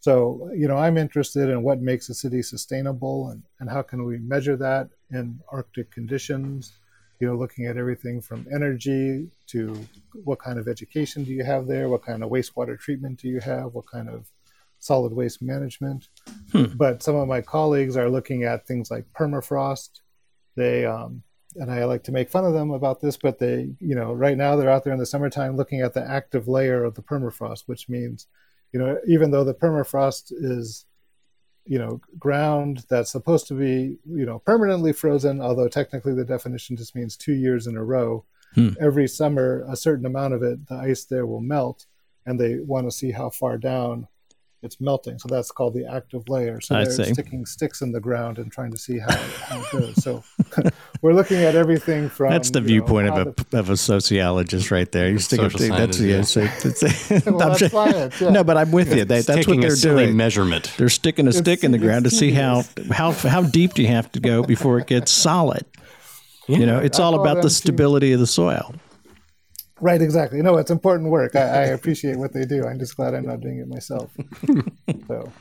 So 0.01 0.51
you 0.55 0.67
know 0.67 0.79
i'm 0.79 0.97
interested 0.97 1.51
in 1.51 1.63
what 1.63 1.81
makes 1.83 2.09
a 2.09 2.15
city 2.15 2.43
sustainable 2.43 3.29
and, 3.29 3.43
and 3.59 3.69
how 3.69 3.83
can 3.83 4.05
we 4.05 4.19
measure 4.19 4.57
that 4.57 4.89
in 5.11 5.41
arctic 5.53 5.91
conditions? 5.91 6.73
You 7.21 7.27
know 7.27 7.37
looking 7.37 7.67
at 7.67 7.77
everything 7.77 8.23
from 8.23 8.47
energy 8.51 9.29
to 9.49 9.79
what 10.25 10.39
kind 10.39 10.59
of 10.59 10.67
education 10.67 11.25
do 11.25 11.33
you 11.33 11.45
have 11.45 11.67
there? 11.67 11.91
What 11.91 12.07
kind 12.07 12.25
of 12.25 12.31
wastewater 12.31 12.79
treatment 12.79 13.21
do 13.21 13.29
you 13.29 13.41
have? 13.41 13.75
What 13.75 13.87
kind 13.87 14.09
of 14.09 14.31
solid 14.81 15.13
waste 15.13 15.41
management. 15.41 16.09
Hmm. 16.53 16.65
But 16.75 17.03
some 17.03 17.15
of 17.15 17.29
my 17.29 17.41
colleagues 17.41 17.97
are 17.97 18.11
looking 18.11 18.43
at 18.43 18.67
things 18.67 18.91
like 18.91 19.05
permafrost. 19.13 20.01
They 20.57 20.85
um, 20.85 21.23
and 21.57 21.71
I 21.71 21.85
like 21.85 22.05
to 22.05 22.13
make 22.13 22.31
fun 22.31 22.45
of 22.45 22.53
them 22.53 22.71
about 22.71 23.01
this, 23.01 23.17
but 23.17 23.39
they, 23.39 23.71
you 23.81 23.95
know, 23.95 24.13
right 24.13 24.37
now 24.37 24.57
they're 24.57 24.71
out 24.71 24.85
there 24.85 24.93
in 24.93 24.99
the 24.99 25.07
summertime 25.07 25.57
looking 25.57 25.81
at 25.81 25.95
the 25.95 26.09
active 26.09 26.49
layer 26.49 26.85
of 26.85 26.95
the 26.95 27.03
permafrost, 27.03 27.65
which 27.67 27.89
means, 27.89 28.27
you 28.73 28.79
know, 28.79 28.99
even 29.07 29.31
though 29.31 29.45
the 29.45 29.55
permafrost 29.55 30.33
is, 30.33 30.87
you 31.65 31.79
know, 31.79 32.01
ground 32.19 32.85
that's 32.89 33.11
supposed 33.11 33.49
to 33.49 33.55
be, 33.55 33.99
you 34.07 34.27
know, 34.27 34.39
permanently 34.41 34.93
frozen, 34.93 35.41
although 35.41 35.69
technically 35.69 36.15
the 36.15 36.25
definition 36.25 36.77
just 36.77 36.95
means 36.95 37.17
two 37.17 37.35
years 37.35 37.67
in 37.67 37.77
a 37.77 37.85
row. 37.85 38.25
Hmm. 38.55 38.71
Every 38.81 39.07
summer, 39.07 39.65
a 39.69 39.77
certain 39.77 40.07
amount 40.07 40.35
of 40.35 40.43
it, 40.43 40.67
the 40.67 40.75
ice 40.75 41.05
there 41.05 41.27
will 41.27 41.41
melt, 41.41 41.87
and 42.27 42.39
they 42.39 42.59
want 42.59 42.87
to 42.87 42.91
see 42.91 43.11
how 43.13 43.31
far 43.31 43.59
down 43.59 44.09
it's 44.63 44.81
melting. 44.81 45.19
So 45.19 45.29
that's 45.29 45.51
called 45.51 45.75
the 45.75 45.87
active 45.87 46.29
layer. 46.29 46.61
So 46.61 46.75
they're 46.75 46.91
see. 46.91 47.13
sticking 47.13 47.47
sticks 47.47 47.81
in 47.81 47.93
the 47.93 48.01
ground 48.01 48.39
and 48.39 48.53
trying 48.53 48.71
to 48.73 48.79
see 48.79 48.99
how, 48.99 49.17
how 49.17 49.61
it 49.61 49.71
goes. 49.73 50.03
So 50.03 50.23
we're 51.03 51.15
looking 51.15 51.39
at 51.39 51.55
everything 51.55 52.09
from 52.09 52.31
that's 52.31 52.51
the 52.51 52.61
viewpoint 52.61 53.09
know, 53.09 53.23
of 53.23 53.27
a 53.29 53.45
the, 53.51 53.59
of 53.59 53.71
a 53.71 53.77
sociologist 53.77 54.71
right 54.71 54.91
there. 54.93 55.11
You 55.11 55.19
stick 55.19 55.41
up 55.41 55.53
that's 55.53 56.01
yeah. 56.01 56.17
yeah 56.17 56.23
so, 56.23 56.41
well, 57.31 57.39
that's 57.39 57.71
science, 57.71 58.21
yeah. 58.21 58.31
No, 58.31 58.45
but 58.45 58.57
I'm 58.57 58.71
with 58.71 58.95
you. 58.95 59.05
They, 59.05 59.23
that's 59.23 59.47
what 59.47 59.61
they're 59.61 59.77
doing. 59.77 60.17
Measurement. 60.17 60.73
They're 60.77 60.89
sticking 60.89 61.27
a 61.27 61.33
stick 61.33 61.65
in 61.65 61.73
the 61.73 61.79
ground 61.79 62.05
to 62.05 62.11
see 62.11 62.33
how 62.33 62.65
how 62.91 63.13
how 63.13 63.43
deep 63.43 63.75
do 63.75 63.83
you 63.83 63.89
have 63.89 64.11
to 64.13 64.21
go 64.21 64.43
before 64.43 64.79
it 64.79 64.87
gets 64.87 65.11
solid. 65.11 65.65
Yeah, 66.49 66.59
you 66.59 66.67
know, 66.67 66.79
it's 66.79 66.99
all 66.99 67.21
about 67.21 67.43
the 67.43 67.51
stability 67.51 68.13
of 68.13 68.21
the 68.21 68.27
soil. 68.27 68.75
Right, 69.81 70.01
exactly. 70.01 70.43
No, 70.43 70.59
it's 70.59 70.71
important 70.71 71.11
work. 71.11 71.35
I, 71.35 71.41
I, 71.41 71.65
appreciate 71.67 72.19
what 72.19 72.33
they 72.33 72.45
do. 72.45 72.67
I'm 72.67 72.79
just 72.79 72.97
glad 72.97 73.15
I'm 73.15 73.27
not 73.27 73.41
doing 73.41 73.59
it 73.59 73.69
myself. 73.69 74.11
so, 75.09 75.33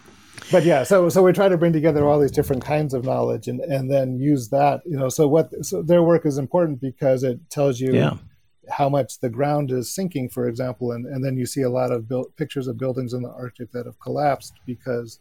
but 0.52 0.64
yeah, 0.64 0.84
so 0.84 1.10
so 1.10 1.22
we 1.22 1.34
try 1.34 1.50
to 1.50 1.58
bring 1.58 1.74
together 1.74 2.08
all 2.08 2.20
these 2.20 2.32
different 2.32 2.64
kinds 2.64 2.94
of 2.94 3.04
knowledge 3.04 3.48
and 3.48 3.60
and 3.60 3.92
then 3.92 4.18
use 4.18 4.50
that. 4.50 4.82
You 4.86 4.98
know, 4.98 5.10
so 5.10 5.28
what 5.28 5.50
so 5.66 5.82
their 5.82 6.04
work 6.04 6.26
is 6.26 6.38
important 6.38 6.80
because 6.80 7.24
it 7.24 7.50
tells 7.50 7.80
you 7.80 7.94
yeah. 7.94 8.18
how 8.72 8.88
much 8.88 9.20
the 9.20 9.30
ground 9.30 9.72
is 9.72 9.94
sinking, 9.94 10.30
for 10.30 10.48
example, 10.48 10.92
and 10.92 11.06
and 11.06 11.24
then 11.24 11.38
you 11.38 11.46
see 11.46 11.62
a 11.62 11.70
lot 11.70 11.92
of 11.92 12.08
built 12.08 12.36
pictures 12.38 12.68
of 12.68 12.78
buildings 12.78 13.14
in 13.14 13.22
the 13.22 13.30
Arctic 13.30 13.72
that 13.74 13.86
have 13.86 14.00
collapsed 14.00 14.54
because 14.66 15.20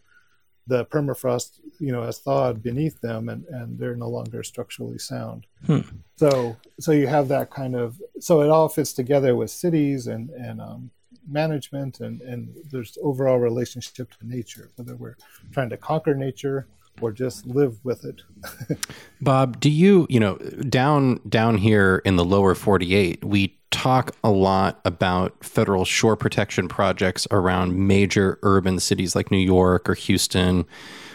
the 0.68 0.84
permafrost, 0.86 1.60
you 1.80 1.90
know, 1.90 2.02
has 2.02 2.18
thawed 2.18 2.62
beneath 2.62 3.00
them, 3.00 3.28
and, 3.28 3.44
and 3.46 3.78
they're 3.78 3.96
no 3.96 4.08
longer 4.08 4.42
structurally 4.42 4.98
sound. 4.98 5.46
Hmm. 5.66 5.80
So, 6.16 6.56
so 6.78 6.92
you 6.92 7.06
have 7.06 7.28
that 7.28 7.50
kind 7.50 7.74
of. 7.74 8.00
So 8.20 8.42
it 8.42 8.50
all 8.50 8.68
fits 8.68 8.92
together 8.92 9.34
with 9.34 9.50
cities 9.50 10.06
and 10.06 10.30
and 10.30 10.60
um, 10.60 10.90
management, 11.26 12.00
and 12.00 12.20
and 12.20 12.54
there's 12.70 12.96
overall 13.02 13.38
relationship 13.38 14.10
to 14.18 14.28
nature, 14.28 14.70
whether 14.76 14.94
we're 14.94 15.16
trying 15.52 15.70
to 15.70 15.76
conquer 15.76 16.14
nature 16.14 16.68
or 17.00 17.12
just 17.12 17.46
live 17.46 17.78
with 17.84 18.04
it. 18.04 18.22
Bob, 19.20 19.60
do 19.60 19.70
you, 19.70 20.06
you 20.10 20.20
know, 20.20 20.36
down 20.68 21.20
down 21.28 21.58
here 21.58 22.02
in 22.04 22.16
the 22.16 22.24
lower 22.24 22.54
48, 22.54 23.24
we 23.24 23.57
talk 23.70 24.14
a 24.24 24.30
lot 24.30 24.80
about 24.84 25.44
federal 25.44 25.84
shore 25.84 26.16
protection 26.16 26.68
projects 26.68 27.26
around 27.30 27.76
major 27.86 28.38
urban 28.42 28.80
cities 28.80 29.14
like 29.14 29.30
New 29.30 29.38
York 29.38 29.88
or 29.88 29.94
Houston 29.94 30.64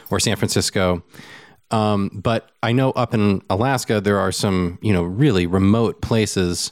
or 0.10 0.20
San 0.20 0.36
Francisco. 0.36 1.04
Um, 1.72 2.12
but 2.14 2.52
I 2.62 2.72
know 2.72 2.92
up 2.92 3.14
in 3.14 3.42
Alaska 3.50 4.00
there 4.00 4.20
are 4.20 4.32
some 4.32 4.78
you 4.82 4.94
know 4.94 5.04
really 5.04 5.48
remote 5.48 6.02
places. 6.02 6.72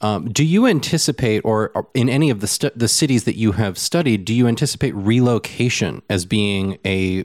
Um, 0.00 0.30
do 0.30 0.44
you 0.44 0.64
anticipate, 0.66 1.40
or 1.40 1.88
in 1.92 2.08
any 2.08 2.30
of 2.30 2.40
the 2.40 2.72
the 2.76 2.86
cities 2.86 3.24
that 3.24 3.36
you 3.36 3.52
have 3.52 3.76
studied, 3.76 4.24
do 4.24 4.32
you 4.32 4.46
anticipate 4.46 4.94
relocation 4.94 6.02
as 6.08 6.24
being 6.24 6.78
a 6.86 7.24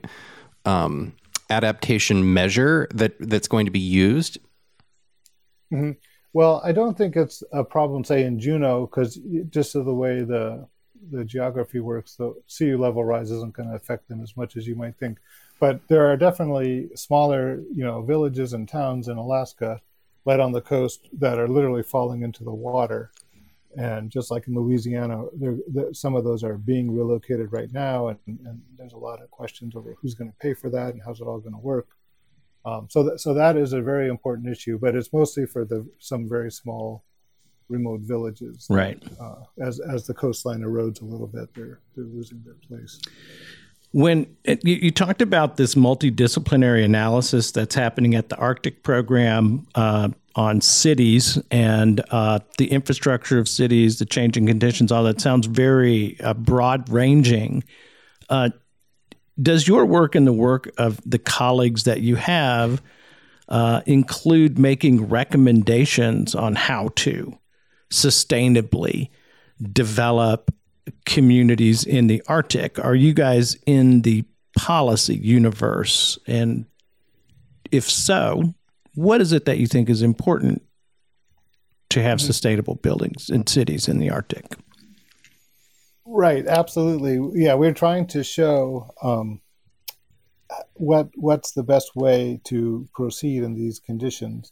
um, 0.66 1.14
adaptation 1.52 2.34
measure 2.34 2.88
that 2.92 3.14
that's 3.20 3.48
going 3.48 3.66
to 3.66 3.72
be 3.72 3.80
used? 3.80 4.40
Mm-hmm. 5.72 5.92
Well, 6.34 6.62
I 6.64 6.72
don't 6.72 6.98
think 6.98 7.16
it's 7.16 7.44
a 7.52 7.64
problem, 7.64 8.04
say 8.04 8.24
in 8.24 8.40
Juneau, 8.40 8.88
because 8.88 9.20
just 9.50 9.76
of 9.76 9.86
the 9.86 9.94
way 9.94 10.24
the 10.24 10.68
the 11.12 11.24
geography 11.26 11.80
works, 11.80 12.16
the 12.16 12.34
sea 12.48 12.76
level 12.76 13.04
rise 13.04 13.30
isn't 13.30 13.54
going 13.54 13.70
to 13.70 13.76
affect 13.76 14.08
them 14.08 14.22
as 14.22 14.38
much 14.38 14.56
as 14.56 14.66
you 14.66 14.76
might 14.76 14.96
think. 14.98 15.20
But 15.60 15.82
there 15.88 16.08
are 16.08 16.18
definitely 16.18 16.90
smaller, 16.96 17.62
you 17.74 17.84
know, 17.84 18.02
villages 18.02 18.54
and 18.54 18.68
towns 18.68 19.08
in 19.08 19.18
Alaska, 19.18 19.82
right 20.26 20.40
on 20.40 20.52
the 20.52 20.62
coast, 20.62 21.10
that 21.20 21.40
are 21.40 21.48
literally 21.48 21.84
falling 21.84 22.24
into 22.24 22.44
the 22.44 22.54
water. 22.54 23.12
And 23.78 24.10
just 24.10 24.32
like 24.32 24.48
in 24.48 24.56
Louisiana, 24.56 25.26
some 25.94 26.16
of 26.16 26.24
those 26.24 26.44
are 26.44 26.58
being 26.58 26.96
relocated 26.96 27.52
right 27.52 27.72
now, 27.74 28.10
and, 28.10 28.20
and, 28.28 28.62
there's 28.78 28.94
a 28.94 28.98
lot 28.98 29.22
of 29.22 29.32
questions 29.32 29.76
over 29.76 29.96
who's 30.00 30.14
going 30.14 30.30
to 30.30 30.38
pay 30.38 30.54
for 30.54 30.70
that 30.70 30.94
and 30.94 31.02
how's 31.04 31.22
it 31.22 31.26
all 31.26 31.40
going 31.40 31.54
to 31.54 31.60
work. 31.60 31.88
Um, 32.66 32.88
so, 32.90 33.04
that, 33.04 33.20
so 33.20 33.34
that 33.34 33.58
is 33.58 33.74
a 33.74 33.82
very 33.82 34.08
important 34.08 34.48
issue, 34.48 34.80
but 34.80 34.96
it's 34.96 35.12
mostly 35.12 35.46
for 35.46 35.66
the 35.66 35.86
some 36.00 36.30
very 36.30 36.52
small 36.52 37.04
remote 37.70 38.02
villages. 38.02 38.68
Right. 38.70 39.02
Uh, 39.20 39.36
as 39.62 39.80
as 39.80 40.08
the 40.08 40.14
coastline 40.14 40.62
erodes 40.62 41.02
a 41.02 41.06
little 41.06 41.28
bit, 41.28 41.54
they're 41.54 41.80
they're 41.96 42.06
losing 42.06 42.42
their 42.46 42.56
place. 42.68 43.00
When 43.92 44.36
it, 44.44 44.66
you, 44.66 44.76
you, 44.76 44.92
talked 44.92 45.22
about 45.22 45.58
this 45.58 45.76
multidisciplinary 45.76 46.84
analysis 46.84 47.52
that's 47.52 47.76
happening 47.76 48.16
at 48.16 48.30
the 48.30 48.36
Arctic 48.38 48.82
program 48.82 49.68
uh, 49.76 50.10
on 50.36 50.62
cities 50.62 51.38
and 51.52 52.02
uh, 52.10 52.40
the 52.58 52.72
infrastructure 52.72 53.38
of 53.38 53.48
cities, 53.48 54.00
the 54.00 54.06
changing 54.08 54.48
conditions, 54.48 54.92
all 54.92 55.04
that 55.04 55.22
sounds 55.22 55.46
very 55.46 56.20
uh, 56.22 56.34
broad 56.34 56.90
ranging. 56.90 57.64
Does 59.42 59.68
your 59.68 59.86
work 59.86 60.16
and 60.16 60.28
the 60.28 60.34
work 60.34 60.72
of 60.78 61.00
the 61.06 61.20
colleagues 61.20 61.84
that 61.84 62.02
you 62.02 62.16
have 62.16 62.82
uh, 63.50 63.82
include 63.86 64.60
making 64.60 65.08
recommendations 65.10 66.36
on 66.36 66.56
how 66.56 66.90
to 66.96 67.38
sustainably 67.92 69.10
develop 69.72 70.54
communities 71.06 71.84
in 71.84 72.08
the 72.08 72.22
Arctic? 72.28 72.80
Are 72.80 72.96
you 72.96 73.14
guys 73.14 73.58
in 73.66 74.02
the 74.02 74.24
policy 74.58 75.16
universe? 75.16 76.18
And 76.28 76.66
if 77.72 77.90
so, 77.90 78.54
what 78.96 79.22
is 79.22 79.34
it 79.34 79.46
that 79.46 79.58
you 79.58 79.68
think 79.68 79.90
is 79.90 80.02
important 80.02 80.62
to 81.90 82.02
have 82.02 82.22
sustainable 82.22 82.76
buildings 82.76 83.30
and 83.30 83.48
cities 83.48 83.88
in 83.88 84.00
the 84.00 84.10
Arctic? 84.10 84.58
Right, 86.16 86.46
absolutely. 86.46 87.42
Yeah, 87.42 87.56
we're 87.56 87.74
trying 87.74 88.06
to 88.10 88.24
show 88.24 88.92
um, 89.02 89.42
what 90.76 91.10
what's 91.16 91.54
the 91.54 91.64
best 91.64 91.96
way 91.96 92.40
to 92.44 92.88
proceed 92.94 93.42
in 93.42 93.56
these 93.56 93.80
conditions, 93.80 94.52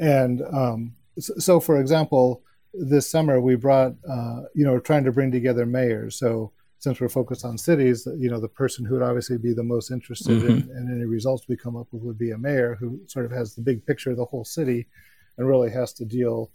and 0.00 0.42
um, 0.52 0.96
so, 1.16 1.60
for 1.60 1.80
example, 1.80 2.42
this 2.74 3.08
summer 3.08 3.40
we 3.40 3.54
brought 3.54 3.92
uh, 4.10 4.40
you 4.56 4.64
know 4.64 4.72
we're 4.72 4.80
trying 4.80 5.04
to 5.04 5.12
bring 5.12 5.30
together 5.30 5.66
mayors. 5.66 6.18
So 6.18 6.50
since 6.80 7.00
we're 7.00 7.08
focused 7.08 7.44
on 7.44 7.58
cities, 7.58 8.08
you 8.18 8.28
know 8.28 8.40
the 8.40 8.48
person 8.48 8.84
who 8.84 8.94
would 8.94 9.02
obviously 9.04 9.38
be 9.38 9.54
the 9.54 9.62
most 9.62 9.92
interested 9.92 10.38
mm-hmm. 10.38 10.48
in, 10.48 10.76
in 10.76 10.92
any 10.92 11.04
results 11.04 11.46
we 11.48 11.56
come 11.56 11.76
up 11.76 11.86
with 11.92 12.02
would 12.02 12.18
be 12.18 12.32
a 12.32 12.38
mayor 12.38 12.76
who 12.80 12.98
sort 13.06 13.24
of 13.24 13.30
has 13.30 13.54
the 13.54 13.62
big 13.62 13.86
picture 13.86 14.10
of 14.10 14.16
the 14.16 14.24
whole 14.24 14.44
city, 14.44 14.88
and 15.36 15.46
really 15.46 15.70
has 15.70 15.92
to 15.92 16.04
deal, 16.04 16.50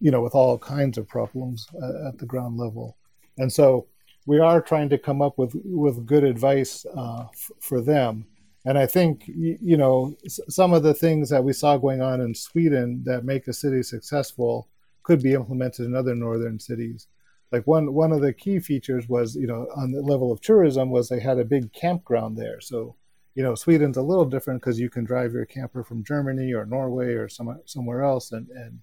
you 0.00 0.10
know, 0.10 0.22
with 0.22 0.34
all 0.34 0.58
kinds 0.58 0.98
of 0.98 1.06
problems 1.06 1.68
uh, 1.80 2.08
at 2.08 2.18
the 2.18 2.26
ground 2.26 2.56
level. 2.56 2.96
And 3.40 3.50
so 3.50 3.86
we 4.26 4.38
are 4.38 4.60
trying 4.60 4.90
to 4.90 4.98
come 4.98 5.22
up 5.22 5.38
with 5.38 5.56
with 5.64 6.06
good 6.06 6.24
advice 6.24 6.84
uh, 6.96 7.24
f- 7.32 7.50
for 7.58 7.80
them. 7.80 8.26
And 8.66 8.76
I 8.78 8.86
think 8.86 9.24
you 9.26 9.76
know 9.78 10.14
some 10.28 10.74
of 10.74 10.82
the 10.82 10.94
things 10.94 11.30
that 11.30 11.42
we 11.42 11.54
saw 11.54 11.78
going 11.78 12.02
on 12.02 12.20
in 12.20 12.34
Sweden 12.34 13.02
that 13.06 13.24
make 13.24 13.48
a 13.48 13.54
city 13.54 13.82
successful 13.82 14.68
could 15.02 15.22
be 15.22 15.32
implemented 15.32 15.86
in 15.86 15.96
other 15.96 16.14
northern 16.14 16.60
cities. 16.60 17.08
Like 17.50 17.66
one 17.66 17.94
one 17.94 18.12
of 18.12 18.20
the 18.20 18.34
key 18.34 18.60
features 18.60 19.08
was 19.08 19.34
you 19.34 19.46
know 19.46 19.66
on 19.74 19.90
the 19.92 20.02
level 20.02 20.30
of 20.30 20.42
tourism 20.42 20.90
was 20.90 21.08
they 21.08 21.20
had 21.20 21.38
a 21.38 21.44
big 21.44 21.72
campground 21.72 22.36
there. 22.36 22.60
So 22.60 22.96
you 23.34 23.42
know 23.42 23.54
Sweden's 23.54 23.96
a 23.96 24.02
little 24.02 24.26
different 24.26 24.60
because 24.60 24.78
you 24.78 24.90
can 24.90 25.04
drive 25.04 25.32
your 25.32 25.46
camper 25.46 25.82
from 25.82 26.04
Germany 26.04 26.52
or 26.52 26.66
Norway 26.66 27.14
or 27.14 27.30
some, 27.30 27.58
somewhere 27.64 28.02
else 28.02 28.32
and, 28.32 28.48
and 28.50 28.80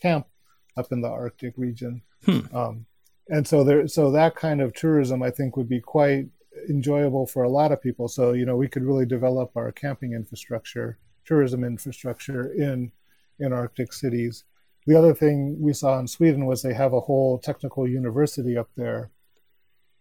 camp 0.00 0.28
up 0.76 0.92
in 0.92 1.00
the 1.00 1.08
Arctic 1.08 1.54
region. 1.56 2.02
Hmm. 2.24 2.56
Um, 2.56 2.86
and 3.28 3.46
so 3.46 3.62
there 3.64 3.86
so 3.88 4.10
that 4.10 4.34
kind 4.34 4.60
of 4.60 4.74
tourism 4.74 5.22
i 5.22 5.30
think 5.30 5.56
would 5.56 5.68
be 5.68 5.80
quite 5.80 6.28
enjoyable 6.68 7.26
for 7.26 7.42
a 7.42 7.48
lot 7.48 7.72
of 7.72 7.82
people. 7.82 8.08
So 8.08 8.32
you 8.32 8.44
know 8.44 8.56
we 8.56 8.68
could 8.68 8.84
really 8.84 9.06
develop 9.06 9.56
our 9.56 9.72
camping 9.72 10.12
infrastructure 10.12 10.98
tourism 11.24 11.64
infrastructure 11.64 12.52
in 12.52 12.92
in 13.38 13.52
arctic 13.52 13.92
cities. 13.92 14.44
The 14.86 14.96
other 14.96 15.14
thing 15.14 15.60
we 15.60 15.74
saw 15.74 15.98
in 15.98 16.08
sweden 16.08 16.46
was 16.46 16.62
they 16.62 16.74
have 16.74 16.94
a 16.94 17.00
whole 17.00 17.38
technical 17.38 17.86
university 17.86 18.56
up 18.56 18.70
there 18.76 19.10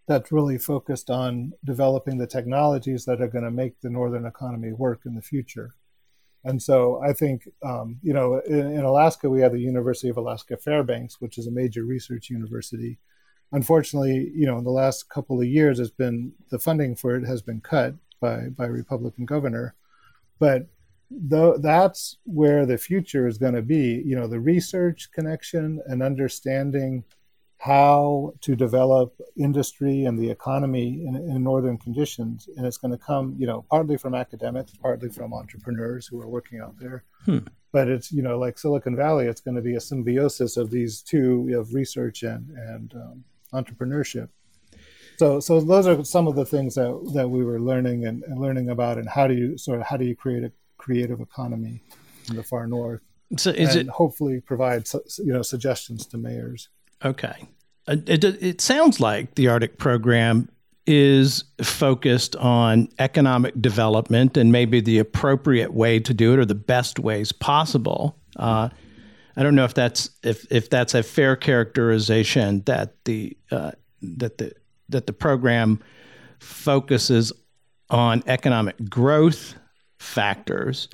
that's 0.08 0.32
really 0.32 0.58
focused 0.58 1.10
on 1.10 1.52
developing 1.66 2.18
the 2.18 2.28
technologies 2.28 3.04
that 3.06 3.22
are 3.22 3.28
going 3.28 3.44
to 3.44 3.52
make 3.52 3.82
the 3.82 3.90
northern 3.90 4.26
economy 4.26 4.72
work 4.72 5.02
in 5.06 5.16
the 5.16 5.22
future. 5.22 5.76
And 6.46 6.64
so 6.64 7.02
I 7.04 7.12
think, 7.12 7.50
um, 7.62 8.00
you 8.02 8.14
know, 8.14 8.40
in, 8.48 8.72
in, 8.72 8.86
Alaska, 8.86 9.30
we 9.30 9.42
have 9.42 9.52
the 9.52 9.60
University 9.60 10.08
of 10.08 10.16
Alaska 10.16 10.56
Fairbanks, 10.56 11.20
which 11.20 11.38
is 11.38 11.48
a 11.48 11.52
major 11.52 11.84
research 11.84 12.30
university 12.30 13.00
unfortunately, 13.52 14.32
you 14.36 14.46
know, 14.46 14.58
in 14.58 14.64
the 14.64 14.72
last 14.72 15.10
couple 15.10 15.40
of 15.40 15.48
years, 15.48 15.80
it's 15.80 15.90
been 15.90 16.34
the 16.50 16.60
funding 16.60 16.96
for 16.96 17.16
it 17.16 17.26
has 17.26 17.42
been 17.42 17.62
cut 17.62 17.96
by 18.20 18.50
by 18.50 18.66
Republican 18.66 19.26
governor, 19.26 19.76
but 20.40 20.68
though 21.10 21.58
that's 21.58 22.18
where 22.26 22.66
the 22.66 22.78
future 22.78 23.28
is 23.28 23.38
going 23.38 23.54
to 23.54 23.62
be. 23.62 24.02
You 24.06 24.16
know, 24.16 24.28
the 24.28 24.40
research 24.40 25.10
connection 25.14 25.82
and 25.86 26.04
understanding 26.04 27.04
how 27.60 28.34
to 28.42 28.56
develop 28.56 29.20
industry 29.36 30.06
and 30.06 30.18
the 30.20 30.30
economy 30.30 31.04
in, 31.06 31.16
in 31.16 31.44
northern 31.44 31.78
conditions 31.78 32.48
and 32.56 32.68
it's 32.68 32.78
going 32.78 32.92
to 32.92 32.98
come 33.00 33.36
you 33.40 33.48
know 33.48 33.66
partly 33.72 33.98
from 33.98 34.14
academics 34.14 34.74
partly 34.80 35.10
from 35.10 35.34
entrepreneurs 35.34 36.06
who 36.06 36.22
are 36.22 36.28
working 36.28 36.60
out 36.60 36.76
there 36.80 37.04
hmm. 37.26 37.40
but 37.72 37.88
it's 37.88 38.12
you 38.12 38.22
know 38.22 38.38
like 38.38 38.60
silicon 38.60 38.96
valley 38.96 39.26
it's 39.26 39.42
going 39.42 39.56
to 39.56 39.62
be 39.62 39.76
a 39.76 39.82
symbiosis 39.82 40.56
of 40.56 40.70
these 40.70 41.02
two 41.02 41.52
of 41.58 41.74
research 41.74 42.22
and 42.22 42.48
and 42.52 42.94
um, 42.94 43.24
entrepreneurship. 43.54 44.30
So, 45.18 45.40
so 45.40 45.60
those 45.60 45.88
are 45.88 46.04
some 46.04 46.28
of 46.28 46.36
the 46.36 46.46
things 46.46 46.76
that, 46.76 47.12
that 47.16 47.30
we 47.30 47.44
were 47.44 47.60
learning 47.60 48.06
and, 48.06 48.24
and 48.24 48.40
learning 48.40 48.70
about, 48.70 48.98
and 48.98 49.10
how 49.10 49.28
do 49.28 49.34
you 49.34 49.58
sort 49.58 49.80
of 49.80 49.88
how 49.88 49.98
do 49.98 50.06
you 50.06 50.16
create 50.16 50.44
a 50.44 50.52
creative 50.78 51.20
economy 51.20 51.82
in 52.30 52.36
the 52.36 52.44
far 52.44 52.68
north? 52.68 53.02
So, 53.36 53.50
is 53.50 53.76
and 53.76 53.88
it 53.88 53.92
hopefully 53.92 54.42
provide 54.42 54.88
you 55.18 55.34
know 55.34 55.42
suggestions 55.42 56.06
to 56.08 56.18
mayors? 56.18 56.70
Okay, 57.04 57.48
it, 57.88 58.24
it 58.24 58.62
sounds 58.62 59.00
like 59.00 59.36
the 59.36 59.48
Arctic 59.48 59.80
program 59.80 60.50
is 60.86 61.44
focused 61.62 62.36
on 62.38 62.88
economic 62.98 63.60
development 63.62 64.38
and 64.38 64.52
maybe 64.52 64.80
the 64.80 65.00
appropriate 65.00 65.74
way 65.74 66.00
to 66.00 66.14
do 66.14 66.34
it 66.34 66.40
or 66.40 66.46
the 66.46 66.56
best 66.56 66.98
ways 66.98 67.34
possible. 67.34 68.18
Uh, 68.38 68.70
I 69.38 69.44
don't 69.44 69.54
know 69.54 69.66
if 69.66 69.76
that's 69.76 70.10
if 70.24 70.52
if 70.52 70.70
that's 70.70 70.96
a 70.96 71.04
fair 71.04 71.36
characterization 71.36 72.64
that 72.66 73.06
the 73.06 73.38
uh, 73.52 73.72
that 74.02 74.40
the 74.40 74.54
that 74.90 75.06
the 75.06 75.14
program 75.14 75.80
focuses 76.40 77.32
on 77.90 78.24
economic 78.26 78.90
growth 78.90 79.56
factors. 80.00 80.90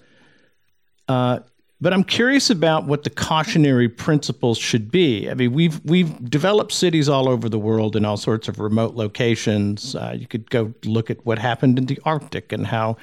Uh, 1.07 1.39
but 1.79 1.93
I'm 1.93 2.03
curious 2.03 2.49
about 2.49 2.85
what 2.85 3.03
the 3.03 3.09
cautionary 3.09 3.89
principles 3.89 4.57
should 4.57 4.91
be. 4.91 5.29
I 5.29 5.33
mean, 5.33 5.53
we've 5.53 5.83
we've 5.85 6.29
developed 6.29 6.73
cities 6.73 7.07
all 7.07 7.29
over 7.29 7.47
the 7.47 7.59
world 7.59 7.95
in 7.95 8.03
all 8.03 8.17
sorts 8.17 8.49
of 8.49 8.59
remote 8.59 8.95
locations. 8.95 9.95
Uh, 9.95 10.15
you 10.17 10.27
could 10.27 10.49
go 10.49 10.73
look 10.83 11.09
at 11.09 11.25
what 11.25 11.39
happened 11.39 11.77
in 11.77 11.85
the 11.85 11.99
Arctic 12.05 12.51
and 12.51 12.67
how 12.67 12.97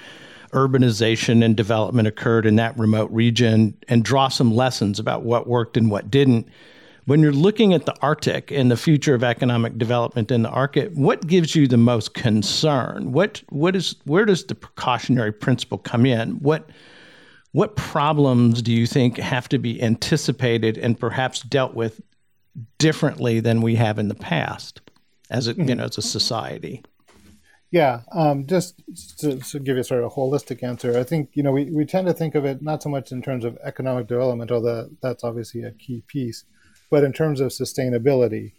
urbanization 0.53 1.45
and 1.45 1.57
development 1.57 2.09
occurred 2.09 2.47
in 2.47 2.57
that 2.57 2.79
remote 2.79 3.11
region 3.11 3.77
and 3.89 4.05
draw 4.05 4.29
some 4.29 4.55
lessons 4.55 4.99
about 4.99 5.23
what 5.23 5.47
worked 5.47 5.77
and 5.77 5.91
what 5.91 6.11
didn't. 6.11 6.49
When 7.07 7.21
you're 7.21 7.33
looking 7.33 7.75
at 7.75 7.87
the 7.87 7.97
Arctic 8.03 8.51
and 8.51 8.71
the 8.71 8.77
future 8.77 9.15
of 9.15 9.25
economic 9.25 9.79
development 9.79 10.31
in 10.31 10.43
the 10.43 10.51
Arctic, 10.51 10.93
what 10.93 11.27
gives 11.27 11.55
you 11.55 11.67
the 11.67 11.77
most 11.77 12.15
concern? 12.15 13.13
What 13.13 13.43
what 13.49 13.75
is 13.75 13.97
where 14.05 14.25
does 14.25 14.45
the 14.45 14.55
precautionary 14.55 15.33
principle 15.33 15.79
come 15.79 16.07
in? 16.07 16.33
What 16.41 16.71
what 17.53 17.75
problems 17.75 18.63
do 18.63 18.73
you 18.73 18.87
think 18.87 19.17
have 19.19 19.49
to 19.49 19.59
be 19.59 19.83
anticipated 19.83 20.79
and 20.79 20.99
perhaps 20.99 21.41
dealt 21.41 21.75
with 21.75 22.01
differently 22.79 23.41
than 23.41 23.63
we 23.63 23.75
have 23.77 23.99
in 23.99 24.09
the 24.09 24.15
past 24.15 24.81
as 25.31 25.49
a 25.49 25.55
you 25.55 25.75
know 25.75 25.85
as 25.85 25.99
a 25.99 26.03
society? 26.03 26.83
Yeah, 27.71 28.01
um, 28.11 28.47
just 28.47 28.83
to, 29.19 29.39
to, 29.39 29.61
give 29.61 29.77
you 29.77 29.85
sort 29.85 30.03
of 30.03 30.11
a 30.11 30.15
holistic 30.15 30.65
answer, 30.65 30.99
I 30.99 31.05
think 31.05 31.31
you 31.35 31.43
know 31.45 31.53
we, 31.53 31.71
we 31.71 31.85
tend 31.85 32.09
to 32.09 32.13
think 32.13 32.35
of 32.35 32.45
it 32.45 32.63
not 32.63 32.83
so 32.83 32.89
much 32.89 33.13
in 33.13 33.23
terms 33.23 33.45
of 33.45 33.57
economic 33.63 34.09
development, 34.09 34.51
although 34.51 34.91
that's 35.01 35.23
obviously 35.23 35.63
a 35.63 35.71
key 35.71 36.03
piece, 36.09 36.45
but 36.91 37.05
in 37.05 37.13
terms 37.13 37.41
of 37.41 37.51
sustainability. 37.51 38.53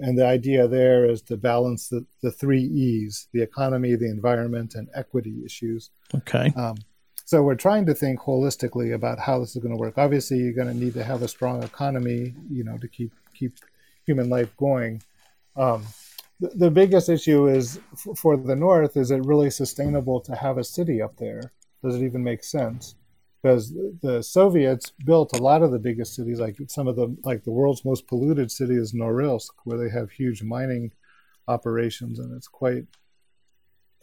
And 0.00 0.16
the 0.16 0.26
idea 0.26 0.68
there 0.68 1.10
is 1.10 1.22
to 1.22 1.36
balance 1.36 1.88
the, 1.88 2.04
the 2.22 2.30
three 2.30 2.62
E's: 2.62 3.28
the 3.32 3.42
economy, 3.42 3.96
the 3.96 4.10
environment, 4.10 4.74
and 4.74 4.88
equity 4.94 5.42
issues. 5.44 5.90
Okay. 6.14 6.52
Um, 6.54 6.76
so 7.24 7.42
we're 7.42 7.56
trying 7.56 7.86
to 7.86 7.94
think 7.94 8.20
holistically 8.20 8.94
about 8.94 9.18
how 9.18 9.40
this 9.40 9.56
is 9.56 9.62
going 9.62 9.74
to 9.74 9.80
work. 9.80 9.98
Obviously, 9.98 10.38
you're 10.38 10.52
going 10.52 10.68
to 10.68 10.74
need 10.74 10.94
to 10.94 11.04
have 11.04 11.22
a 11.22 11.28
strong 11.28 11.62
economy, 11.62 12.34
you 12.50 12.64
know, 12.64 12.76
to 12.78 12.86
keep 12.86 13.12
keep 13.34 13.56
human 14.04 14.28
life 14.28 14.54
going. 14.56 15.02
Um, 15.56 15.84
the, 16.40 16.70
biggest 16.70 17.08
issue 17.08 17.48
is 17.48 17.80
for 18.16 18.36
the 18.36 18.56
North: 18.56 18.96
is 18.96 19.10
it 19.10 19.24
really 19.24 19.50
sustainable 19.50 20.20
to 20.22 20.34
have 20.34 20.58
a 20.58 20.64
city 20.64 21.02
up 21.02 21.16
there? 21.16 21.52
Does 21.82 21.96
it 21.96 22.04
even 22.04 22.22
make 22.22 22.44
sense? 22.44 22.94
Because 23.42 23.72
the 24.02 24.22
Soviets 24.22 24.92
built 25.04 25.38
a 25.38 25.42
lot 25.42 25.62
of 25.62 25.70
the 25.70 25.78
biggest 25.78 26.14
cities, 26.14 26.40
like 26.40 26.56
some 26.68 26.88
of 26.88 26.96
the 26.96 27.16
like 27.24 27.44
the 27.44 27.52
world's 27.52 27.84
most 27.84 28.06
polluted 28.06 28.50
city 28.50 28.74
is 28.74 28.92
Norilsk, 28.92 29.50
where 29.64 29.78
they 29.78 29.90
have 29.90 30.10
huge 30.10 30.42
mining 30.42 30.92
operations, 31.46 32.18
and 32.18 32.36
it's 32.36 32.48
quite 32.48 32.84